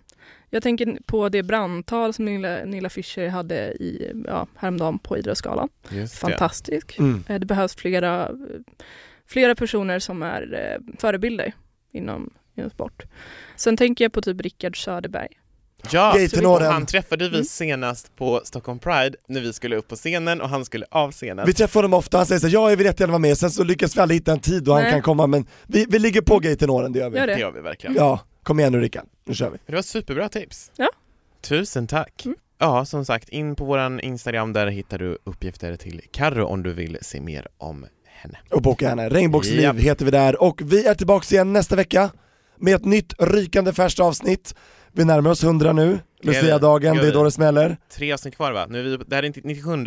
Jag 0.49 0.63
tänker 0.63 0.97
på 1.05 1.29
det 1.29 1.43
brandtal 1.43 2.13
som 2.13 2.25
Nilla, 2.25 2.65
Nilla 2.65 2.89
Fischer 2.89 3.27
hade 3.27 3.55
i, 3.71 4.11
ja, 4.27 4.47
häromdagen 4.55 4.99
på 4.99 5.17
Idrottsgalan. 5.17 5.69
Just 5.89 6.13
det. 6.13 6.19
Fantastisk. 6.19 6.99
Mm. 6.99 7.23
Eh, 7.27 7.39
Det 7.39 7.45
behövs 7.45 7.75
flera, 7.75 8.31
flera 9.27 9.55
personer 9.55 9.99
som 9.99 10.23
är 10.23 10.53
eh, 10.53 10.95
förebilder 10.99 11.53
inom, 11.91 12.29
inom 12.55 12.69
sport. 12.69 13.03
Sen 13.55 13.77
tänker 13.77 14.05
jag 14.05 14.11
på 14.11 14.21
typ 14.21 14.41
Rickard 14.41 14.83
Söderberg. 14.83 15.27
Ja, 15.91 16.15
han 16.71 16.85
träffade 16.85 17.29
vi 17.29 17.45
senast 17.45 18.15
på 18.15 18.41
Stockholm 18.43 18.79
Pride 18.79 19.17
när 19.27 19.41
vi 19.41 19.53
skulle 19.53 19.75
upp 19.75 19.87
på 19.87 19.95
scenen 19.95 20.41
och 20.41 20.49
han 20.49 20.65
skulle 20.65 20.85
av 20.91 21.11
scenen. 21.11 21.45
Vi 21.45 21.53
träffar 21.53 21.79
honom 21.79 21.93
ofta, 21.93 22.17
han 22.17 22.25
säger 22.25 22.39
såhär 22.39 22.53
ja 22.53 22.69
jag 22.69 22.77
vill 22.77 22.85
jättegärna 22.85 23.11
vara 23.11 23.19
med, 23.19 23.37
sen 23.37 23.51
så 23.51 23.63
lyckas 23.63 23.97
vi 23.97 24.01
aldrig 24.01 24.19
hitta 24.21 24.31
en 24.31 24.39
tid 24.39 24.63
då 24.63 24.73
han 24.73 24.81
Nej. 24.81 24.91
kan 24.91 25.01
komma 25.01 25.27
men 25.27 25.45
vi, 25.67 25.85
vi 25.89 25.99
ligger 25.99 26.21
på 26.21 26.39
gay-tenoren, 26.39 26.93
det 26.93 26.99
gör 26.99 27.09
vi. 27.09 27.17
Gör 27.17 27.27
Det 27.27 27.33
det. 27.33 27.39
gör 27.39 27.51
vi 27.51 27.61
verkligen. 27.61 27.95
Ja, 27.95 28.19
kom 28.49 28.59
igen 28.59 28.71
nu 28.71 28.79
Rickard, 28.79 29.05
nu 29.25 29.33
kör 29.33 29.49
vi. 29.49 29.57
Det 29.65 29.75
var 29.75 29.81
superbra 29.81 30.29
tips. 30.29 30.71
Ja. 30.75 30.89
Tusen 31.41 31.87
tack. 31.87 32.25
Mm. 32.25 32.37
Ja, 32.59 32.85
som 32.85 33.05
sagt, 33.05 33.29
in 33.29 33.55
på 33.55 33.65
våran 33.65 33.99
Instagram, 33.99 34.53
där 34.53 34.67
hittar 34.67 34.97
du 34.97 35.17
uppgifter 35.23 35.75
till 35.75 36.01
Karro 36.11 36.45
om 36.45 36.63
du 36.63 36.73
vill 36.73 36.97
se 37.01 37.21
mer 37.21 37.47
om 37.57 37.85
henne. 38.05 38.37
Och 38.51 38.61
boka 38.61 38.89
henne, 38.89 39.09
Regnbågsliv 39.09 39.61
Japp. 39.61 39.77
heter 39.77 40.05
vi 40.05 40.11
där, 40.11 40.41
och 40.41 40.61
vi 40.65 40.85
är 40.85 40.95
tillbaka 40.95 41.35
igen 41.35 41.53
nästa 41.53 41.75
vecka 41.75 42.11
med 42.57 42.75
ett 42.75 42.85
nytt 42.85 43.13
rykande 43.19 43.73
färskt 43.73 43.99
avsnitt. 43.99 44.55
Vi 44.91 45.05
närmar 45.05 45.31
oss 45.31 45.43
100 45.43 45.73
nu. 45.73 45.99
Lucia-dagen, 46.21 46.97
det 46.97 47.07
är 47.07 47.13
då 47.13 47.23
det 47.23 47.31
smäller. 47.31 47.77
Tre 47.89 48.13
avsnitt 48.13 48.35
kvar 48.35 48.51
va? 48.51 48.65
Nu 48.69 48.79
är 48.79 48.97
vi, 48.97 49.03
det 49.07 49.15
här 49.15 49.23
är 49.23 49.31
97 49.43 49.85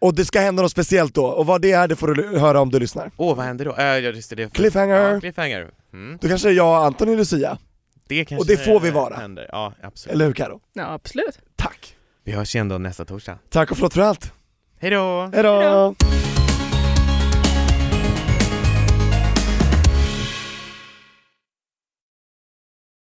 Och 0.00 0.14
det 0.14 0.24
ska 0.24 0.40
hända 0.40 0.62
något 0.62 0.72
speciellt 0.72 1.14
då, 1.14 1.26
och 1.26 1.46
vad 1.46 1.62
det 1.62 1.72
är 1.72 1.88
det 1.88 1.96
får 1.96 2.14
du 2.14 2.38
höra 2.38 2.60
om 2.60 2.70
du 2.70 2.78
lyssnar. 2.78 3.10
Åh, 3.16 3.36
vad 3.36 3.46
händer 3.46 3.64
då? 3.64 3.76
Äh, 3.76 3.98
just 3.98 4.30
det, 4.30 4.36
det 4.36 4.52
Cliffhanger. 4.52 5.12
Ja, 5.12 5.20
cliffhanger. 5.20 5.70
Mm. 5.92 6.18
Då 6.20 6.28
kanske 6.28 6.48
det 6.48 6.52
är 6.52 6.56
jag 6.56 6.78
och 6.78 6.84
Anton 6.84 7.08
är 7.08 7.16
Lucia, 7.16 7.58
Det 8.10 8.24
kanske 8.24 8.40
Och 8.42 8.46
det 8.46 8.64
får 8.64 8.80
vi 8.80 8.90
vara. 8.90 9.16
Händer. 9.16 9.46
Ja, 9.52 9.72
absolut. 9.82 10.14
eller 10.14 10.26
hur 10.26 10.32
Karo? 10.32 10.60
Ja, 10.72 10.92
absolut. 10.92 11.38
Tack! 11.56 11.96
Vi 12.24 12.32
hörs 12.32 12.54
igen 12.54 12.68
då 12.68 12.78
nästa 12.78 13.04
torsdag. 13.04 13.38
Tack 13.48 13.70
och 13.70 13.76
förlåt 13.76 13.94
för 13.94 14.00
allt. 14.00 14.32
Hej 14.80 14.90
då! 14.90 15.30
Hejdå! 15.32 15.60
Hejdå. 15.60 15.94